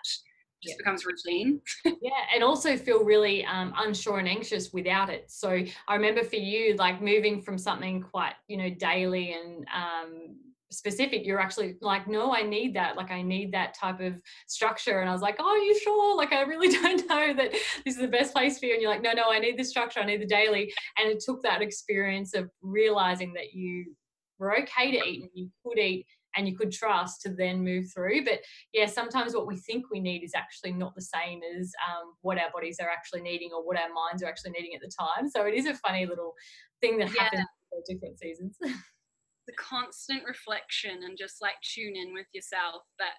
just 0.62 0.74
yeah. 0.74 0.76
becomes 0.78 1.04
routine. 1.04 1.60
yeah, 1.84 2.10
and 2.34 2.42
also 2.42 2.76
feel 2.76 3.04
really 3.04 3.44
um, 3.44 3.72
unsure 3.76 4.18
and 4.18 4.28
anxious 4.28 4.72
without 4.72 5.10
it. 5.10 5.30
So 5.30 5.64
I 5.88 5.94
remember 5.94 6.22
for 6.22 6.36
you, 6.36 6.74
like 6.76 7.02
moving 7.02 7.42
from 7.42 7.58
something 7.58 8.02
quite, 8.02 8.34
you 8.48 8.56
know, 8.56 8.70
daily 8.70 9.32
and 9.32 9.66
um, 9.74 10.36
specific, 10.72 11.24
you're 11.26 11.40
actually 11.40 11.76
like, 11.80 12.08
no, 12.08 12.34
I 12.34 12.42
need 12.42 12.74
that. 12.74 12.96
Like, 12.96 13.10
I 13.10 13.22
need 13.22 13.52
that 13.52 13.74
type 13.74 14.00
of 14.00 14.14
structure. 14.46 15.00
And 15.00 15.08
I 15.08 15.12
was 15.12 15.22
like, 15.22 15.36
oh, 15.38 15.54
you 15.56 15.78
sure? 15.78 16.16
Like, 16.16 16.32
I 16.32 16.42
really 16.42 16.68
don't 16.82 17.08
know 17.08 17.34
that 17.34 17.52
this 17.84 17.94
is 17.94 17.98
the 17.98 18.08
best 18.08 18.32
place 18.32 18.58
for 18.58 18.66
you. 18.66 18.74
And 18.74 18.82
you're 18.82 18.90
like, 18.90 19.02
no, 19.02 19.12
no, 19.12 19.30
I 19.30 19.38
need 19.38 19.58
the 19.58 19.64
structure. 19.64 20.00
I 20.00 20.06
need 20.06 20.22
the 20.22 20.26
daily. 20.26 20.72
And 20.98 21.10
it 21.10 21.22
took 21.24 21.42
that 21.42 21.62
experience 21.62 22.34
of 22.34 22.50
realizing 22.62 23.32
that 23.34 23.52
you 23.52 23.94
were 24.38 24.58
okay 24.58 24.90
to 24.90 25.06
eat 25.06 25.22
and 25.22 25.30
you 25.34 25.50
could 25.64 25.78
eat 25.78 26.06
and 26.36 26.48
you 26.48 26.56
could 26.56 26.72
trust 26.72 27.22
to 27.22 27.30
then 27.30 27.64
move 27.64 27.86
through. 27.92 28.24
But 28.24 28.40
yeah, 28.72 28.86
sometimes 28.86 29.34
what 29.34 29.46
we 29.46 29.56
think 29.56 29.86
we 29.90 30.00
need 30.00 30.22
is 30.22 30.32
actually 30.34 30.72
not 30.72 30.94
the 30.94 31.02
same 31.02 31.40
as 31.58 31.72
um, 31.88 32.14
what 32.22 32.38
our 32.38 32.50
bodies 32.52 32.78
are 32.80 32.88
actually 32.88 33.22
needing 33.22 33.50
or 33.54 33.66
what 33.66 33.78
our 33.78 33.92
minds 33.92 34.22
are 34.22 34.28
actually 34.28 34.52
needing 34.52 34.74
at 34.74 34.80
the 34.80 34.92
time. 34.98 35.28
So 35.28 35.44
it 35.46 35.54
is 35.54 35.66
a 35.66 35.74
funny 35.74 36.06
little 36.06 36.34
thing 36.80 36.98
that 36.98 37.14
yeah. 37.14 37.24
happens 37.24 37.46
different 37.88 38.18
seasons. 38.18 38.56
the 39.46 39.54
constant 39.58 40.22
reflection 40.24 41.02
and 41.04 41.18
just 41.18 41.42
like 41.42 41.54
tune 41.62 41.96
in 41.96 42.12
with 42.12 42.26
yourself. 42.32 42.82
But 42.98 43.14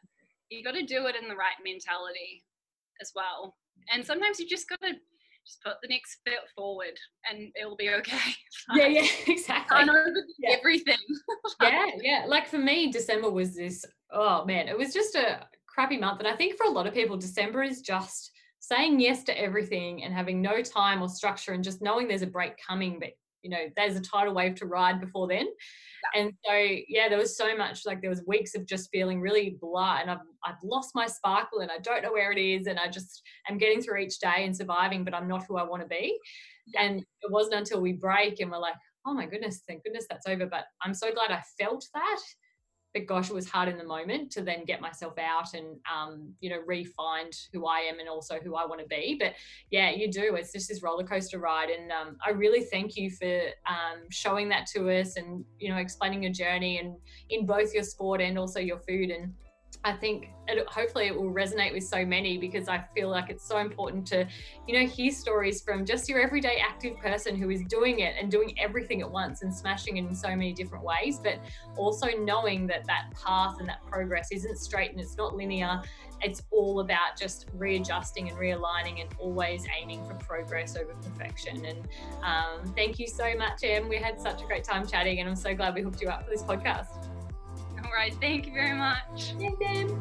you 0.49 0.63
got 0.63 0.75
to 0.75 0.85
do 0.85 1.07
it 1.07 1.15
in 1.15 1.27
the 1.27 1.35
right 1.35 1.57
mentality 1.63 2.43
as 3.01 3.11
well. 3.15 3.55
And 3.91 4.05
sometimes 4.05 4.39
you 4.39 4.47
just 4.47 4.69
got 4.69 4.79
to 4.81 4.93
just 5.45 5.61
put 5.63 5.75
the 5.81 5.89
next 5.89 6.19
foot 6.25 6.47
forward 6.55 6.97
and 7.29 7.51
it'll 7.59 7.75
be 7.75 7.89
okay. 7.89 8.17
yeah, 8.75 8.87
yeah, 8.87 9.07
exactly. 9.27 9.77
I 9.77 9.83
know 9.83 10.05
yeah. 10.39 10.55
everything. 10.57 10.97
yeah, 11.61 11.87
yeah. 12.01 12.23
Like 12.27 12.47
for 12.47 12.57
me, 12.57 12.91
December 12.91 13.29
was 13.29 13.55
this, 13.55 13.85
oh 14.11 14.45
man, 14.45 14.67
it 14.67 14.77
was 14.77 14.93
just 14.93 15.15
a 15.15 15.47
crappy 15.67 15.97
month. 15.97 16.19
And 16.19 16.27
I 16.27 16.35
think 16.35 16.57
for 16.57 16.65
a 16.65 16.71
lot 16.71 16.87
of 16.87 16.93
people, 16.93 17.17
December 17.17 17.63
is 17.63 17.81
just 17.81 18.31
saying 18.59 18.99
yes 18.99 19.23
to 19.25 19.37
everything 19.37 20.03
and 20.03 20.13
having 20.13 20.41
no 20.41 20.61
time 20.61 21.01
or 21.01 21.09
structure 21.09 21.51
and 21.51 21.63
just 21.63 21.81
knowing 21.81 22.07
there's 22.07 22.21
a 22.21 22.27
break 22.27 22.53
coming, 22.65 22.97
but 22.99 23.09
you 23.43 23.49
know, 23.49 23.65
there's 23.75 23.95
a 23.95 24.01
tidal 24.01 24.33
wave 24.33 24.55
to 24.55 24.65
ride 24.65 24.99
before 24.99 25.27
then. 25.27 25.47
Yeah. 26.15 26.21
And 26.21 26.33
so, 26.45 26.53
yeah, 26.87 27.09
there 27.09 27.17
was 27.17 27.37
so 27.37 27.55
much 27.55 27.85
like 27.85 28.01
there 28.01 28.09
was 28.09 28.23
weeks 28.25 28.55
of 28.55 28.65
just 28.65 28.89
feeling 28.91 29.21
really 29.21 29.57
blah, 29.61 29.99
and 30.01 30.09
I've 30.09 30.19
I've 30.45 30.61
lost 30.63 30.91
my 30.95 31.05
sparkle, 31.05 31.59
and 31.59 31.69
I 31.71 31.77
don't 31.79 32.01
know 32.01 32.13
where 32.13 32.31
it 32.31 32.39
is, 32.39 32.67
and 32.67 32.79
I 32.79 32.87
just 32.89 33.21
am 33.49 33.57
getting 33.57 33.81
through 33.81 33.99
each 33.99 34.19
day 34.19 34.45
and 34.45 34.55
surviving, 34.55 35.03
but 35.03 35.13
I'm 35.13 35.27
not 35.27 35.45
who 35.47 35.57
I 35.57 35.63
want 35.63 35.83
to 35.83 35.87
be. 35.87 36.17
Yeah. 36.67 36.83
And 36.83 36.99
it 36.99 37.31
wasn't 37.31 37.55
until 37.55 37.81
we 37.81 37.93
break 37.93 38.39
and 38.39 38.49
we're 38.49 38.57
like, 38.57 38.75
oh 39.05 39.13
my 39.13 39.25
goodness, 39.25 39.63
thank 39.67 39.83
goodness 39.83 40.05
that's 40.09 40.27
over. 40.27 40.45
But 40.45 40.65
I'm 40.81 40.93
so 40.93 41.11
glad 41.11 41.31
I 41.31 41.41
felt 41.59 41.85
that 41.93 42.19
but 42.93 43.07
gosh, 43.07 43.29
it 43.29 43.33
was 43.33 43.49
hard 43.49 43.69
in 43.69 43.77
the 43.77 43.83
moment 43.83 44.31
to 44.33 44.41
then 44.41 44.65
get 44.65 44.81
myself 44.81 45.13
out 45.17 45.53
and, 45.53 45.77
um, 45.91 46.33
you 46.41 46.49
know, 46.49 46.59
re-find 46.65 47.33
who 47.51 47.65
I 47.65 47.79
am 47.79 47.99
and 47.99 48.07
also 48.07 48.39
who 48.43 48.55
I 48.55 48.65
want 48.65 48.81
to 48.81 48.87
be. 48.87 49.17
But 49.19 49.33
yeah, 49.71 49.89
you 49.89 50.11
do. 50.11 50.35
It's 50.35 50.51
just 50.51 50.69
this 50.69 50.83
roller 50.83 51.03
coaster 51.03 51.39
ride. 51.39 51.69
And 51.69 51.91
um, 51.91 52.17
I 52.25 52.29
really 52.29 52.61
thank 52.61 52.95
you 52.95 53.09
for 53.09 53.41
um, 53.67 54.03
showing 54.09 54.47
that 54.49 54.67
to 54.67 54.89
us 54.91 55.17
and, 55.17 55.43
you 55.57 55.69
know, 55.69 55.77
explaining 55.77 56.23
your 56.23 56.31
journey 56.31 56.77
and 56.77 56.95
in 57.29 57.45
both 57.45 57.73
your 57.73 57.83
sport 57.83 58.21
and 58.21 58.37
also 58.37 58.59
your 58.59 58.79
food. 58.79 59.09
And 59.09 59.33
I 59.83 59.93
think 59.93 60.29
it, 60.47 60.67
hopefully 60.67 61.07
it 61.07 61.15
will 61.15 61.31
resonate 61.31 61.73
with 61.73 61.83
so 61.83 62.05
many 62.05 62.37
because 62.37 62.67
I 62.67 62.83
feel 62.95 63.09
like 63.09 63.29
it's 63.29 63.45
so 63.45 63.57
important 63.57 64.05
to, 64.07 64.27
you 64.67 64.79
know, 64.79 64.87
hear 64.87 65.11
stories 65.11 65.61
from 65.61 65.85
just 65.85 66.09
your 66.09 66.19
everyday 66.19 66.57
active 66.57 66.97
person 66.97 67.35
who 67.35 67.49
is 67.49 67.61
doing 67.63 67.99
it 67.99 68.15
and 68.19 68.31
doing 68.31 68.57
everything 68.59 69.01
at 69.01 69.09
once 69.09 69.41
and 69.41 69.53
smashing 69.53 69.97
it 69.97 70.05
in 70.05 70.15
so 70.15 70.29
many 70.29 70.53
different 70.53 70.83
ways, 70.83 71.19
but 71.19 71.39
also 71.77 72.07
knowing 72.19 72.67
that 72.67 72.85
that 72.85 73.05
path 73.23 73.55
and 73.59 73.67
that 73.67 73.85
progress 73.85 74.29
isn't 74.31 74.57
straight 74.57 74.91
and 74.91 74.99
it's 74.99 75.17
not 75.17 75.35
linear. 75.35 75.81
It's 76.21 76.41
all 76.51 76.79
about 76.79 77.17
just 77.19 77.47
readjusting 77.53 78.29
and 78.29 78.37
realigning 78.37 79.01
and 79.01 79.09
always 79.19 79.65
aiming 79.81 80.05
for 80.05 80.13
progress 80.15 80.75
over 80.77 80.93
perfection. 80.93 81.65
And 81.65 81.87
um, 82.23 82.73
thank 82.75 82.99
you 82.99 83.07
so 83.07 83.35
much, 83.37 83.63
Em. 83.63 83.89
We 83.89 83.97
had 83.97 84.19
such 84.19 84.41
a 84.41 84.45
great 84.45 84.63
time 84.63 84.87
chatting, 84.87 85.19
and 85.19 85.29
I'm 85.29 85.35
so 85.35 85.53
glad 85.53 85.75
we 85.75 85.81
hooked 85.81 86.01
you 86.01 86.07
up 86.07 86.23
for 86.23 86.29
this 86.29 86.43
podcast. 86.43 87.12
Sunrise. 87.93 88.15
Thank 88.19 88.47
you 88.47 88.53
very 88.53 88.73
much. 88.73 89.35
Thank 89.37 89.59
you. 89.59 89.99